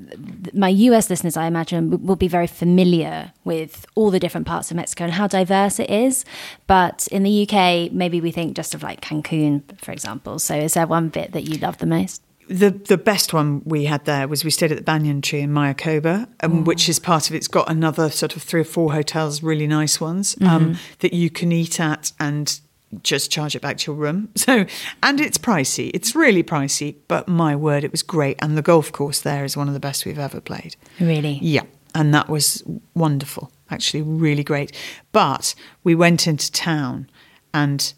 my 0.53 0.69
US 0.69 1.09
listeners, 1.09 1.37
I 1.37 1.45
imagine, 1.45 2.05
will 2.05 2.15
be 2.15 2.27
very 2.27 2.47
familiar 2.47 3.31
with 3.43 3.85
all 3.95 4.09
the 4.09 4.19
different 4.19 4.47
parts 4.47 4.71
of 4.71 4.77
Mexico 4.77 5.03
and 5.03 5.13
how 5.13 5.27
diverse 5.27 5.79
it 5.79 5.89
is. 5.89 6.25
But 6.67 7.07
in 7.11 7.23
the 7.23 7.47
UK, 7.47 7.91
maybe 7.91 8.21
we 8.21 8.31
think 8.31 8.55
just 8.55 8.73
of 8.73 8.81
like 8.81 9.01
Cancun, 9.01 9.63
for 9.79 9.91
example. 9.91 10.39
So 10.39 10.55
is 10.55 10.73
there 10.73 10.87
one 10.87 11.09
bit 11.09 11.33
that 11.33 11.43
you 11.43 11.59
love 11.59 11.77
the 11.77 11.85
most? 11.85 12.23
The 12.51 12.71
the 12.71 12.97
best 12.97 13.33
one 13.33 13.61
we 13.65 13.85
had 13.85 14.05
there 14.05 14.27
was 14.27 14.43
we 14.43 14.51
stayed 14.51 14.71
at 14.71 14.77
the 14.77 14.83
Banyan 14.83 15.21
Tree 15.21 15.41
in 15.41 15.51
Mayakoba, 15.51 16.27
um, 16.41 16.63
which 16.65 16.89
is 16.89 16.99
part 16.99 17.29
of 17.29 17.35
it's 17.35 17.47
got 17.47 17.69
another 17.69 18.09
sort 18.09 18.35
of 18.35 18.43
three 18.43 18.61
or 18.61 18.65
four 18.65 18.91
hotels, 18.93 19.41
really 19.41 19.67
nice 19.67 20.01
ones 20.01 20.35
um, 20.41 20.77
that 20.99 21.13
you 21.13 21.29
can 21.29 21.51
eat 21.51 21.79
at 21.79 22.11
and 22.19 22.59
just 23.03 23.31
charge 23.31 23.55
it 23.55 23.61
back 23.61 23.77
to 23.77 23.91
your 23.91 23.99
room. 23.99 24.29
So 24.37 24.65
and 25.01 25.21
it's 25.21 25.37
pricey, 25.37 25.91
it's 25.93 26.15
really 26.15 26.43
pricey, 26.43 26.95
but 27.07 27.27
my 27.27 27.55
word, 27.55 27.83
it 27.83 27.91
was 27.91 28.03
great. 28.03 28.37
And 28.39 28.57
the 28.57 28.61
golf 28.61 28.91
course 28.91 29.21
there 29.21 29.45
is 29.45 29.55
one 29.55 29.67
of 29.67 29.73
the 29.73 29.79
best 29.79 30.05
we've 30.05 30.19
ever 30.19 30.41
played. 30.41 30.75
Really? 30.99 31.39
Yeah, 31.41 31.63
and 31.95 32.13
that 32.13 32.27
was 32.27 32.63
wonderful, 32.93 33.51
actually, 33.69 34.01
really 34.01 34.43
great. 34.43 34.75
But 35.11 35.55
we 35.83 35.95
went 35.95 36.27
into 36.27 36.51
town, 36.51 37.09
and 37.53 37.93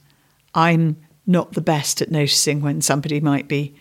I'm 0.53 0.97
not 1.25 1.53
the 1.53 1.61
best 1.61 2.01
at 2.01 2.11
noticing 2.11 2.61
when 2.61 2.81
somebody 2.81 3.19
might 3.19 3.47
be 3.47 3.73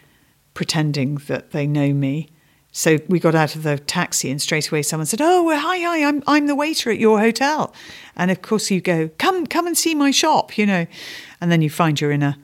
pretending 0.54 1.16
that 1.26 1.50
they 1.50 1.66
know 1.66 1.92
me. 1.92 2.28
So 2.74 2.98
we 3.06 3.20
got 3.20 3.34
out 3.34 3.54
of 3.54 3.64
the 3.64 3.78
taxi, 3.78 4.30
and 4.30 4.40
straight 4.40 4.68
away 4.68 4.82
someone 4.82 5.06
said, 5.06 5.20
"Oh, 5.20 5.42
well, 5.42 5.60
hi, 5.60 5.78
hi, 5.80 6.04
I'm 6.04 6.22
I'm 6.26 6.46
the 6.46 6.54
waiter 6.54 6.90
at 6.90 6.98
your 6.98 7.20
hotel." 7.20 7.74
And 8.16 8.30
of 8.30 8.40
course, 8.40 8.70
you 8.70 8.80
go, 8.80 9.10
"Come, 9.18 9.46
come 9.46 9.66
and 9.66 9.76
see 9.76 9.94
my 9.94 10.10
shop," 10.10 10.56
you 10.56 10.64
know, 10.64 10.86
and 11.40 11.52
then 11.52 11.60
you 11.60 11.68
find 11.68 12.00
you're 12.00 12.12
in 12.12 12.22
a 12.22 12.38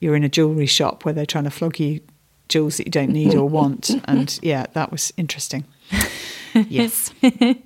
you're 0.00 0.16
in 0.16 0.24
a 0.24 0.28
jewelry 0.28 0.66
shop 0.66 1.04
where 1.04 1.14
they're 1.14 1.24
trying 1.26 1.44
to 1.44 1.50
flog 1.50 1.78
you 1.78 2.00
jewels 2.48 2.76
that 2.76 2.86
you 2.86 2.90
don't 2.90 3.10
need 3.12 3.34
or 3.36 3.48
want, 3.48 3.90
and 4.06 4.38
yeah, 4.42 4.66
that 4.74 4.90
was 4.90 5.12
interesting. 5.16 5.64
Yes. 6.54 7.12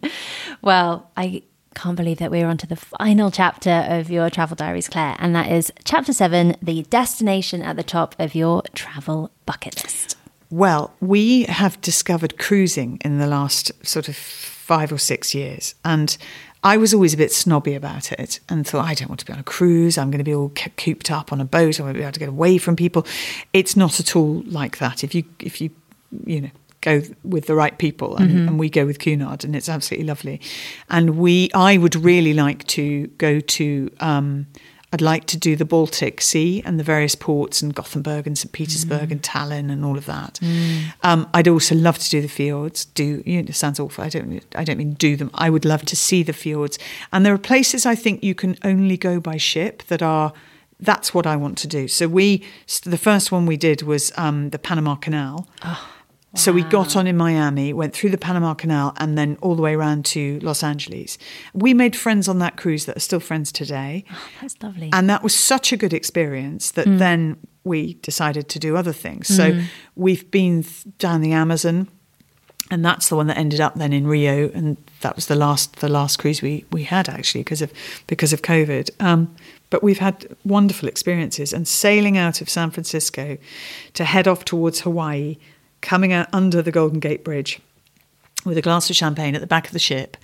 Well, 0.62 1.10
I 1.16 1.42
can't 1.76 1.96
believe 1.96 2.18
that 2.18 2.30
we're 2.30 2.46
on 2.46 2.56
to 2.56 2.66
the 2.66 2.74
final 2.74 3.30
chapter 3.30 3.84
of 3.88 4.10
your 4.10 4.30
travel 4.30 4.56
diaries, 4.56 4.88
Clare, 4.88 5.14
and 5.18 5.36
that 5.36 5.52
is 5.52 5.72
chapter 5.84 6.12
seven 6.12 6.56
the 6.62 6.82
destination 6.84 7.62
at 7.62 7.76
the 7.76 7.84
top 7.84 8.16
of 8.18 8.34
your 8.34 8.62
travel 8.74 9.30
bucket 9.44 9.84
list. 9.84 10.16
Well, 10.50 10.94
we 11.00 11.44
have 11.44 11.80
discovered 11.80 12.38
cruising 12.38 12.98
in 13.04 13.18
the 13.18 13.26
last 13.26 13.72
sort 13.86 14.08
of 14.08 14.16
five 14.16 14.90
or 14.92 14.98
six 14.98 15.34
years. 15.34 15.74
And 15.84 16.16
I 16.64 16.76
was 16.76 16.94
always 16.94 17.14
a 17.14 17.16
bit 17.16 17.32
snobby 17.32 17.74
about 17.74 18.10
it 18.12 18.40
and 18.48 18.66
thought, 18.66 18.86
I 18.86 18.94
don't 18.94 19.08
want 19.08 19.20
to 19.20 19.26
be 19.26 19.32
on 19.32 19.38
a 19.38 19.44
cruise. 19.44 19.98
I'm 19.98 20.10
going 20.10 20.18
to 20.18 20.24
be 20.24 20.34
all 20.34 20.52
cooped 20.76 21.10
up 21.10 21.32
on 21.32 21.40
a 21.40 21.44
boat. 21.44 21.78
I 21.78 21.82
won't 21.82 21.96
be 21.96 22.02
able 22.02 22.12
to 22.12 22.20
get 22.20 22.28
away 22.28 22.58
from 22.58 22.74
people. 22.74 23.06
It's 23.52 23.76
not 23.76 24.00
at 24.00 24.16
all 24.16 24.42
like 24.46 24.78
that. 24.78 25.04
If 25.04 25.14
you, 25.14 25.24
if 25.40 25.60
you, 25.60 25.70
you 26.24 26.40
know, 26.40 26.50
go 26.86 27.02
with 27.24 27.46
the 27.46 27.54
right 27.54 27.76
people 27.78 28.16
and, 28.16 28.30
mm-hmm. 28.30 28.48
and, 28.48 28.58
we 28.60 28.70
go 28.70 28.86
with 28.86 29.00
Cunard 29.00 29.44
and 29.44 29.56
it's 29.56 29.68
absolutely 29.68 30.06
lovely. 30.06 30.40
And 30.88 31.18
we, 31.18 31.50
I 31.52 31.78
would 31.78 31.96
really 31.96 32.32
like 32.32 32.64
to 32.68 33.08
go 33.18 33.40
to, 33.40 33.90
um, 33.98 34.46
I'd 34.92 35.00
like 35.00 35.26
to 35.26 35.36
do 35.36 35.56
the 35.56 35.64
Baltic 35.64 36.20
Sea 36.20 36.62
and 36.64 36.78
the 36.78 36.84
various 36.84 37.16
ports 37.16 37.60
and 37.60 37.74
Gothenburg 37.74 38.28
and 38.28 38.38
St. 38.38 38.52
Petersburg 38.52 39.08
mm. 39.08 39.12
and 39.12 39.22
Tallinn 39.22 39.72
and 39.72 39.84
all 39.84 39.98
of 39.98 40.06
that. 40.06 40.38
Mm. 40.40 40.84
Um, 41.02 41.28
I'd 41.34 41.48
also 41.48 41.74
love 41.74 41.98
to 41.98 42.08
do 42.08 42.22
the 42.22 42.28
fjords. 42.28 42.84
Do 42.84 43.20
you 43.26 43.42
know, 43.42 43.48
it 43.48 43.54
sounds 43.56 43.80
awful. 43.80 44.04
I 44.04 44.08
don't. 44.08 44.40
I 44.54 44.62
don't 44.62 44.78
mean 44.78 44.92
do 44.92 45.16
them. 45.16 45.30
I 45.34 45.50
would 45.50 45.64
love 45.64 45.84
to 45.86 45.96
see 45.96 46.22
the 46.22 46.32
fjords. 46.32 46.78
And 47.12 47.26
there 47.26 47.34
are 47.34 47.38
places 47.38 47.84
I 47.84 47.96
think 47.96 48.22
you 48.22 48.34
can 48.34 48.56
only 48.62 48.96
go 48.96 49.18
by 49.18 49.38
ship 49.38 49.82
that 49.88 50.02
are. 50.02 50.32
That's 50.78 51.14
what 51.14 51.26
I 51.26 51.36
want 51.36 51.56
to 51.58 51.66
do. 51.66 51.88
So 51.88 52.06
we, 52.06 52.44
the 52.84 52.98
first 52.98 53.32
one 53.32 53.46
we 53.46 53.56
did 53.56 53.80
was 53.80 54.12
um, 54.18 54.50
the 54.50 54.58
Panama 54.58 54.94
Canal. 54.94 55.48
Oh 55.64 55.95
so 56.36 56.52
we 56.52 56.62
got 56.62 56.96
on 56.96 57.06
in 57.06 57.16
Miami, 57.16 57.72
went 57.72 57.94
through 57.94 58.10
the 58.10 58.18
Panama 58.18 58.54
Canal, 58.54 58.94
and 58.98 59.16
then 59.16 59.38
all 59.40 59.54
the 59.54 59.62
way 59.62 59.74
around 59.74 60.04
to 60.06 60.38
Los 60.40 60.62
Angeles. 60.62 61.18
We 61.54 61.74
made 61.74 61.96
friends 61.96 62.28
on 62.28 62.38
that 62.40 62.56
cruise 62.56 62.86
that 62.86 62.96
are 62.96 63.00
still 63.00 63.20
friends 63.20 63.50
today. 63.50 64.04
Oh, 64.12 64.28
that's 64.40 64.62
lovely. 64.62 64.90
And 64.92 65.08
that 65.10 65.22
was 65.22 65.34
such 65.34 65.72
a 65.72 65.76
good 65.76 65.92
experience 65.92 66.72
that 66.72 66.86
mm. 66.86 66.98
then 66.98 67.38
we 67.64 67.94
decided 67.94 68.48
to 68.50 68.58
do 68.58 68.76
other 68.76 68.92
things. 68.92 69.28
So 69.28 69.52
mm. 69.52 69.64
we've 69.96 70.30
been 70.30 70.64
down 70.98 71.20
the 71.20 71.32
Amazon, 71.32 71.88
and 72.70 72.84
that's 72.84 73.08
the 73.08 73.16
one 73.16 73.26
that 73.28 73.38
ended 73.38 73.60
up 73.60 73.74
then 73.74 73.92
in 73.92 74.06
Rio, 74.06 74.50
and 74.54 74.76
that 75.00 75.16
was 75.16 75.26
the 75.26 75.36
last 75.36 75.76
the 75.76 75.88
last 75.88 76.18
cruise 76.18 76.42
we 76.42 76.64
we 76.70 76.84
had 76.84 77.08
actually 77.08 77.42
because 77.42 77.62
of 77.62 77.72
because 78.06 78.32
of 78.32 78.42
COVID. 78.42 78.90
Um, 79.00 79.34
but 79.68 79.82
we've 79.82 79.98
had 79.98 80.26
wonderful 80.44 80.88
experiences, 80.88 81.52
and 81.52 81.66
sailing 81.66 82.16
out 82.16 82.40
of 82.40 82.48
San 82.48 82.70
Francisco 82.70 83.36
to 83.94 84.04
head 84.04 84.28
off 84.28 84.44
towards 84.44 84.80
Hawaii 84.80 85.36
coming 85.80 86.12
out 86.12 86.28
under 86.32 86.62
the 86.62 86.72
Golden 86.72 87.00
Gate 87.00 87.24
Bridge 87.24 87.60
with 88.44 88.58
a 88.58 88.62
glass 88.62 88.88
of 88.90 88.96
champagne 88.96 89.34
at 89.34 89.40
the 89.40 89.46
back 89.46 89.66
of 89.66 89.72
the 89.72 89.78
ship. 89.78 90.16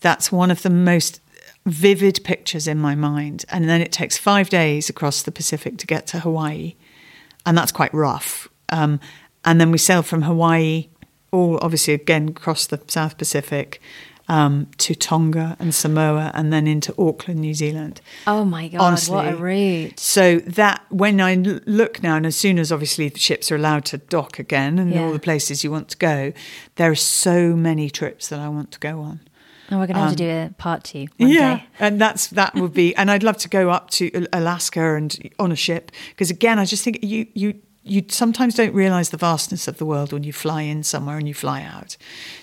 That's 0.00 0.30
one 0.30 0.50
of 0.50 0.62
the 0.62 0.70
most 0.70 1.20
vivid 1.66 2.20
pictures 2.22 2.68
in 2.68 2.78
my 2.78 2.94
mind. 2.94 3.44
And 3.48 3.68
then 3.68 3.80
it 3.80 3.92
takes 3.92 4.16
five 4.16 4.48
days 4.48 4.88
across 4.88 5.22
the 5.22 5.32
Pacific 5.32 5.78
to 5.78 5.86
get 5.86 6.06
to 6.08 6.20
Hawaii, 6.20 6.74
and 7.44 7.58
that's 7.58 7.72
quite 7.72 7.92
rough. 7.92 8.48
Um, 8.68 9.00
and 9.44 9.60
then 9.60 9.70
we 9.70 9.78
sail 9.78 10.02
from 10.02 10.22
Hawaii, 10.22 10.88
all 11.32 11.58
obviously 11.60 11.94
again 11.94 12.28
across 12.28 12.66
the 12.66 12.80
South 12.86 13.18
Pacific, 13.18 13.80
um, 14.28 14.68
to 14.78 14.94
Tonga 14.94 15.56
and 15.58 15.74
Samoa 15.74 16.30
and 16.34 16.52
then 16.52 16.66
into 16.66 16.94
Auckland, 16.98 17.40
New 17.40 17.54
Zealand. 17.54 18.00
Oh 18.26 18.44
my 18.44 18.68
God, 18.68 18.80
Honestly. 18.80 19.14
what 19.14 19.32
a 19.32 19.36
route. 19.36 20.00
So 20.00 20.38
that, 20.40 20.84
when 20.90 21.20
I 21.20 21.34
look 21.34 22.02
now, 22.02 22.16
and 22.16 22.26
as 22.26 22.36
soon 22.36 22.58
as 22.58 22.72
obviously 22.72 23.08
the 23.08 23.18
ships 23.18 23.50
are 23.52 23.56
allowed 23.56 23.84
to 23.86 23.98
dock 23.98 24.38
again 24.38 24.78
and 24.78 24.92
yeah. 24.92 25.02
all 25.02 25.12
the 25.12 25.18
places 25.18 25.62
you 25.62 25.70
want 25.70 25.88
to 25.90 25.96
go, 25.96 26.32
there 26.76 26.90
are 26.90 26.96
so 26.96 27.54
many 27.54 27.90
trips 27.90 28.28
that 28.28 28.40
I 28.40 28.48
want 28.48 28.72
to 28.72 28.78
go 28.78 29.00
on. 29.00 29.20
And 29.68 29.80
we're 29.80 29.86
going 29.86 29.96
to 29.96 30.00
have 30.02 30.10
um, 30.10 30.16
to 30.16 30.22
do 30.22 30.30
a 30.30 30.54
part 30.58 30.84
two. 30.84 31.08
yeah, 31.18 31.56
day. 31.56 31.64
and 31.80 32.00
that's 32.00 32.28
that 32.28 32.54
would 32.54 32.72
be, 32.72 32.94
and 32.94 33.10
I'd 33.10 33.24
love 33.24 33.36
to 33.38 33.48
go 33.48 33.70
up 33.70 33.90
to 33.90 34.26
Alaska 34.32 34.94
and 34.94 35.28
on 35.40 35.50
a 35.50 35.56
ship 35.56 35.90
because 36.10 36.30
again, 36.30 36.60
I 36.60 36.64
just 36.64 36.84
think 36.84 37.00
you 37.02 37.26
you 37.34 37.60
you 37.86 38.04
sometimes 38.08 38.54
don't 38.54 38.74
realize 38.74 39.10
the 39.10 39.16
vastness 39.16 39.68
of 39.68 39.78
the 39.78 39.86
world 39.86 40.12
when 40.12 40.24
you 40.24 40.32
fly 40.32 40.62
in 40.62 40.82
somewhere 40.82 41.18
and 41.18 41.28
you 41.28 41.34
fly 41.34 41.62
out. 41.62 41.96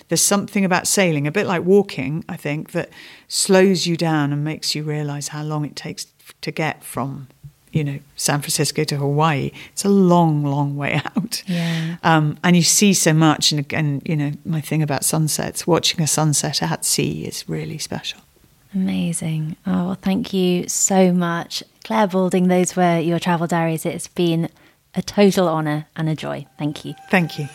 There's 0.08 0.22
something 0.22 0.64
about 0.64 0.86
sailing, 0.86 1.26
a 1.26 1.32
bit 1.32 1.46
like 1.46 1.64
walking, 1.64 2.24
I 2.28 2.36
think, 2.36 2.72
that 2.72 2.88
slows 3.28 3.86
you 3.86 3.96
down 3.96 4.32
and 4.32 4.42
makes 4.42 4.74
you 4.74 4.82
realize 4.82 5.28
how 5.28 5.42
long 5.42 5.64
it 5.64 5.76
takes 5.76 6.06
to 6.40 6.50
get 6.50 6.82
from, 6.82 7.28
you 7.72 7.84
know, 7.84 7.98
San 8.16 8.40
Francisco 8.40 8.84
to 8.84 8.96
Hawaii. 8.96 9.50
It's 9.72 9.84
a 9.84 9.90
long, 9.90 10.44
long 10.44 10.76
way 10.76 10.94
out. 11.16 11.42
Yeah. 11.46 11.96
Um, 12.02 12.38
and 12.42 12.56
you 12.56 12.62
see 12.62 12.94
so 12.94 13.12
much. 13.12 13.52
And 13.52 13.60
again, 13.60 14.00
you 14.06 14.16
know, 14.16 14.32
my 14.46 14.62
thing 14.62 14.82
about 14.82 15.04
sunsets, 15.04 15.66
watching 15.66 16.00
a 16.00 16.06
sunset 16.06 16.62
at 16.62 16.84
sea 16.86 17.26
is 17.26 17.48
really 17.48 17.78
special. 17.78 18.20
Amazing. 18.74 19.56
Oh, 19.66 19.86
well, 19.86 19.98
thank 20.00 20.32
you 20.32 20.68
so 20.68 21.12
much. 21.12 21.62
Clare 21.84 22.08
Balding, 22.08 22.48
those 22.48 22.74
were 22.74 22.98
your 22.98 23.18
travel 23.18 23.46
diaries. 23.46 23.86
It's 23.86 24.08
been 24.08 24.48
a 24.96 25.02
total 25.02 25.48
honour 25.48 25.86
and 25.96 26.08
a 26.08 26.14
joy. 26.14 26.46
Thank 26.58 26.84
you. 26.84 26.94
Thank 27.10 27.38
you. 27.38 27.48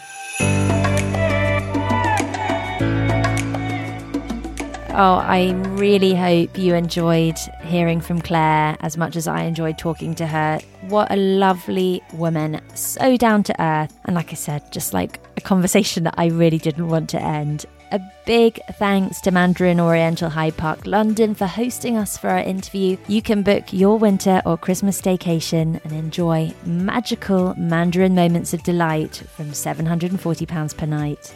Oh, 4.91 5.15
I 5.15 5.51
really 5.77 6.13
hope 6.13 6.57
you 6.57 6.75
enjoyed 6.75 7.37
hearing 7.63 8.01
from 8.01 8.21
Clare 8.21 8.75
as 8.81 8.97
much 8.97 9.15
as 9.15 9.27
I 9.27 9.43
enjoyed 9.43 9.77
talking 9.77 10.13
to 10.15 10.27
her. 10.27 10.59
What 10.89 11.09
a 11.09 11.15
lovely 11.15 12.01
woman, 12.13 12.59
so 12.75 13.15
down 13.15 13.43
to 13.43 13.61
earth. 13.61 13.97
And 14.03 14.15
like 14.15 14.31
I 14.31 14.35
said, 14.35 14.69
just 14.73 14.93
like 14.93 15.21
a 15.37 15.41
conversation 15.41 16.03
that 16.03 16.15
I 16.17 16.25
really 16.25 16.57
didn't 16.57 16.89
want 16.89 17.09
to 17.11 17.21
end. 17.21 17.65
A 17.91 17.99
big 18.25 18.59
thanks 18.73 19.19
to 19.21 19.31
Mandarin 19.31 19.79
Oriental 19.79 20.29
Hyde 20.29 20.55
Park 20.55 20.85
London 20.85 21.33
for 21.33 21.47
hosting 21.47 21.97
us 21.97 22.17
for 22.17 22.29
our 22.29 22.37
interview. 22.37 22.97
You 23.07 23.23
can 23.23 23.41
book 23.41 23.73
your 23.73 23.97
winter 23.97 24.43
or 24.45 24.57
Christmas 24.57 25.01
staycation 25.01 25.83
and 25.83 25.93
enjoy 25.93 26.53
magical 26.65 27.55
Mandarin 27.55 28.13
moments 28.13 28.53
of 28.53 28.61
delight 28.61 29.23
from 29.35 29.51
£740 29.51 30.77
per 30.77 30.85
night. 30.85 31.33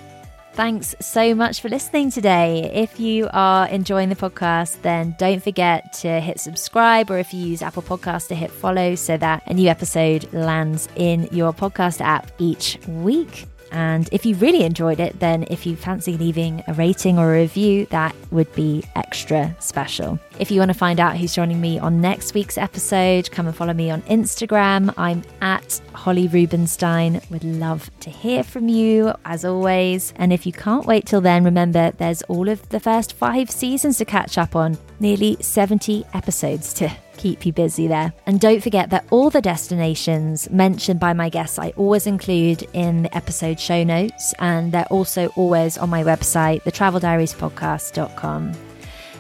Thanks 0.54 0.94
so 1.02 1.34
much 1.34 1.62
for 1.62 1.70
listening 1.70 2.12
today. 2.12 2.70
If 2.72 3.00
you 3.00 3.28
are 3.34 3.68
enjoying 3.70 4.10
the 4.10 4.16
podcast, 4.16 4.80
then 4.84 5.16
don't 5.18 5.44
forget 5.44 5.94
to 6.02 6.20
hit 6.20 6.40
subscribe, 6.40 7.10
or 7.10 7.18
if 7.18 7.34
you 7.34 7.44
use 7.44 7.64
Apple 7.64 7.82
Podcasts, 7.82 8.28
to 8.28 8.36
hit 8.36 8.52
follow 8.52 8.94
so 8.94 9.18
that 9.18 9.42
a 9.48 9.56
new 9.56 9.68
episode 9.68 10.32
lands 10.32 10.88
in 10.96 11.28
your 11.32 11.52
podcast 11.52 12.02
app 12.02 12.32
each 12.38 12.78
week. 12.88 13.48
And 13.74 14.08
if 14.12 14.26
you 14.26 14.36
really 14.36 14.64
enjoyed 14.64 15.00
it, 15.00 15.20
then 15.20 15.46
if 15.50 15.66
you 15.66 15.76
fancy 15.76 16.16
leaving 16.16 16.64
a 16.68 16.74
rating 16.74 17.18
or 17.18 17.34
a 17.34 17.42
review, 17.42 17.86
that 17.88 18.16
would 18.32 18.54
be 18.54 18.84
extra 18.96 19.56
special. 19.60 20.20
If 20.40 20.52
you 20.52 20.60
want 20.60 20.70
to 20.70 20.78
find 20.78 21.00
out 21.00 21.18
who's 21.18 21.36
joining 21.36 21.60
me 21.60 21.80
on 21.80 22.00
next 22.00 22.34
week's 22.34 22.58
episode, 22.58 23.30
come 23.32 23.48
and 23.48 23.56
follow 23.56 23.74
me 23.74 23.90
on 23.92 24.02
Instagram. 24.04 24.94
I'm 24.98 25.24
at 25.42 25.82
Holly 25.94 26.28
Rubenstein. 26.28 27.22
Would 27.30 27.44
love 27.44 27.90
to 28.02 28.10
hear 28.10 28.44
from 28.44 28.70
you 28.70 29.14
as 29.26 29.44
always. 29.44 30.14
And 30.18 30.32
if 30.32 30.46
you 30.46 30.54
can't 30.54 30.86
wait 30.86 31.06
till 31.06 31.22
then, 31.22 31.44
remember 31.44 31.92
there's 31.92 32.22
all 32.24 32.50
of 32.50 32.68
the 32.70 32.80
first 32.80 33.14
five 33.14 33.50
seasons 33.50 33.98
to 33.98 34.06
catch 34.06 34.38
up 34.38 34.56
on, 34.56 34.78
nearly 35.04 35.38
70 35.40 36.06
episodes 36.16 36.74
to 36.74 36.90
keep 37.18 37.46
you 37.46 37.54
busy 37.54 37.88
there. 37.88 38.14
And 38.26 38.40
don't 38.40 38.64
forget 38.64 38.90
that 38.90 39.06
all 39.12 39.30
the 39.30 39.42
destinations 39.42 40.50
mentioned 40.50 41.00
by 41.00 41.14
my 41.14 41.30
guests 41.30 41.60
I 41.60 41.70
always 41.78 42.08
include 42.08 42.68
in 42.74 43.04
the 43.04 43.16
episode 43.16 43.60
show 43.60 43.84
notes, 43.84 44.34
and 44.40 44.72
they're 44.72 44.88
also 44.90 45.28
always 45.36 45.78
on 45.78 45.90
my 45.92 46.04
website, 46.04 46.64
thetraveldiariespodcast.com. 46.64 48.54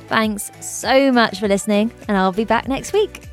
Thanks 0.08 0.52
so 0.60 1.12
much 1.12 1.40
for 1.40 1.48
listening, 1.48 1.92
and 2.08 2.18
I'll 2.18 2.32
be 2.32 2.46
back 2.46 2.68
next 2.68 2.94
week. 2.94 3.33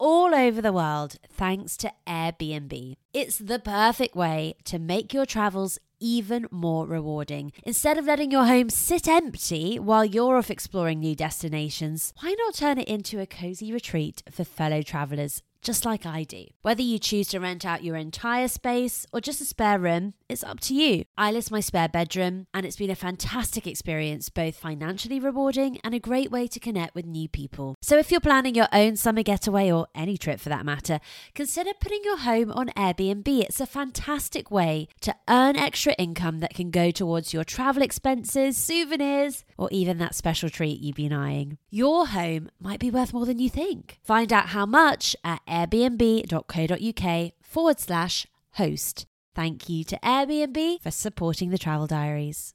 all 0.00 0.34
over 0.34 0.60
the 0.60 0.72
world 0.72 1.16
thanks 1.28 1.76
to 1.76 1.92
Airbnb. 2.06 2.94
It's 3.12 3.38
the 3.38 3.58
perfect 3.58 4.16
way 4.16 4.54
to 4.64 4.78
make 4.78 5.14
your 5.14 5.26
travels 5.26 5.78
even 6.00 6.46
more 6.50 6.86
rewarding. 6.86 7.52
Instead 7.62 7.98
of 7.98 8.06
letting 8.06 8.30
your 8.30 8.46
home 8.46 8.70
sit 8.70 9.06
empty 9.06 9.78
while 9.78 10.04
you're 10.04 10.38
off 10.38 10.50
exploring 10.50 11.00
new 11.00 11.14
destinations, 11.14 12.14
why 12.20 12.34
not 12.38 12.54
turn 12.54 12.78
it 12.78 12.88
into 12.88 13.20
a 13.20 13.26
cozy 13.26 13.72
retreat 13.72 14.22
for 14.30 14.42
fellow 14.42 14.80
travelers 14.80 15.42
just 15.62 15.84
like 15.84 16.06
I 16.06 16.24
do. 16.24 16.46
Whether 16.62 16.82
you 16.82 16.98
choose 16.98 17.28
to 17.28 17.38
rent 17.38 17.64
out 17.64 17.84
your 17.84 17.96
entire 17.96 18.48
space 18.48 19.06
or 19.12 19.20
just 19.20 19.40
a 19.40 19.44
spare 19.44 19.78
room, 19.78 20.14
it's 20.30 20.44
up 20.44 20.60
to 20.60 20.74
you. 20.74 21.04
I 21.18 21.32
list 21.32 21.50
my 21.50 21.60
spare 21.60 21.88
bedroom, 21.88 22.46
and 22.54 22.64
it's 22.64 22.76
been 22.76 22.90
a 22.90 22.94
fantastic 22.94 23.66
experience, 23.66 24.28
both 24.28 24.56
financially 24.56 25.18
rewarding 25.18 25.78
and 25.82 25.94
a 25.94 25.98
great 25.98 26.30
way 26.30 26.46
to 26.46 26.60
connect 26.60 26.94
with 26.94 27.06
new 27.06 27.28
people. 27.28 27.74
So 27.82 27.98
if 27.98 28.10
you're 28.10 28.20
planning 28.20 28.54
your 28.54 28.68
own 28.72 28.96
summer 28.96 29.22
getaway 29.22 29.70
or 29.70 29.88
any 29.94 30.16
trip 30.16 30.40
for 30.40 30.48
that 30.48 30.64
matter, 30.64 31.00
consider 31.34 31.72
putting 31.80 32.00
your 32.04 32.18
home 32.18 32.52
on 32.52 32.68
Airbnb. 32.76 33.28
It's 33.42 33.60
a 33.60 33.66
fantastic 33.66 34.50
way 34.50 34.88
to 35.00 35.14
earn 35.28 35.56
extra 35.56 35.94
income 35.94 36.40
that 36.40 36.54
can 36.54 36.70
go 36.70 36.90
towards 36.90 37.32
your 37.32 37.44
travel 37.44 37.82
expenses, 37.82 38.56
souvenirs, 38.56 39.44
or 39.58 39.68
even 39.72 39.98
that 39.98 40.14
special 40.14 40.48
treat 40.48 40.80
you've 40.80 40.96
been 40.96 41.12
eyeing. 41.12 41.58
Your 41.70 42.06
home 42.08 42.50
might 42.60 42.80
be 42.80 42.90
worth 42.90 43.12
more 43.12 43.26
than 43.26 43.38
you 43.38 43.50
think. 43.50 43.98
Find 44.04 44.32
out 44.32 44.48
how 44.48 44.66
much 44.66 45.16
at 45.24 45.44
airbnb.co.uk 45.46 47.32
forward 47.42 47.80
slash 47.80 48.26
host. 48.52 49.06
Thank 49.34 49.68
you 49.68 49.84
to 49.84 49.98
Airbnb 50.00 50.82
for 50.82 50.90
supporting 50.90 51.50
the 51.50 51.58
travel 51.58 51.86
diaries. 51.86 52.54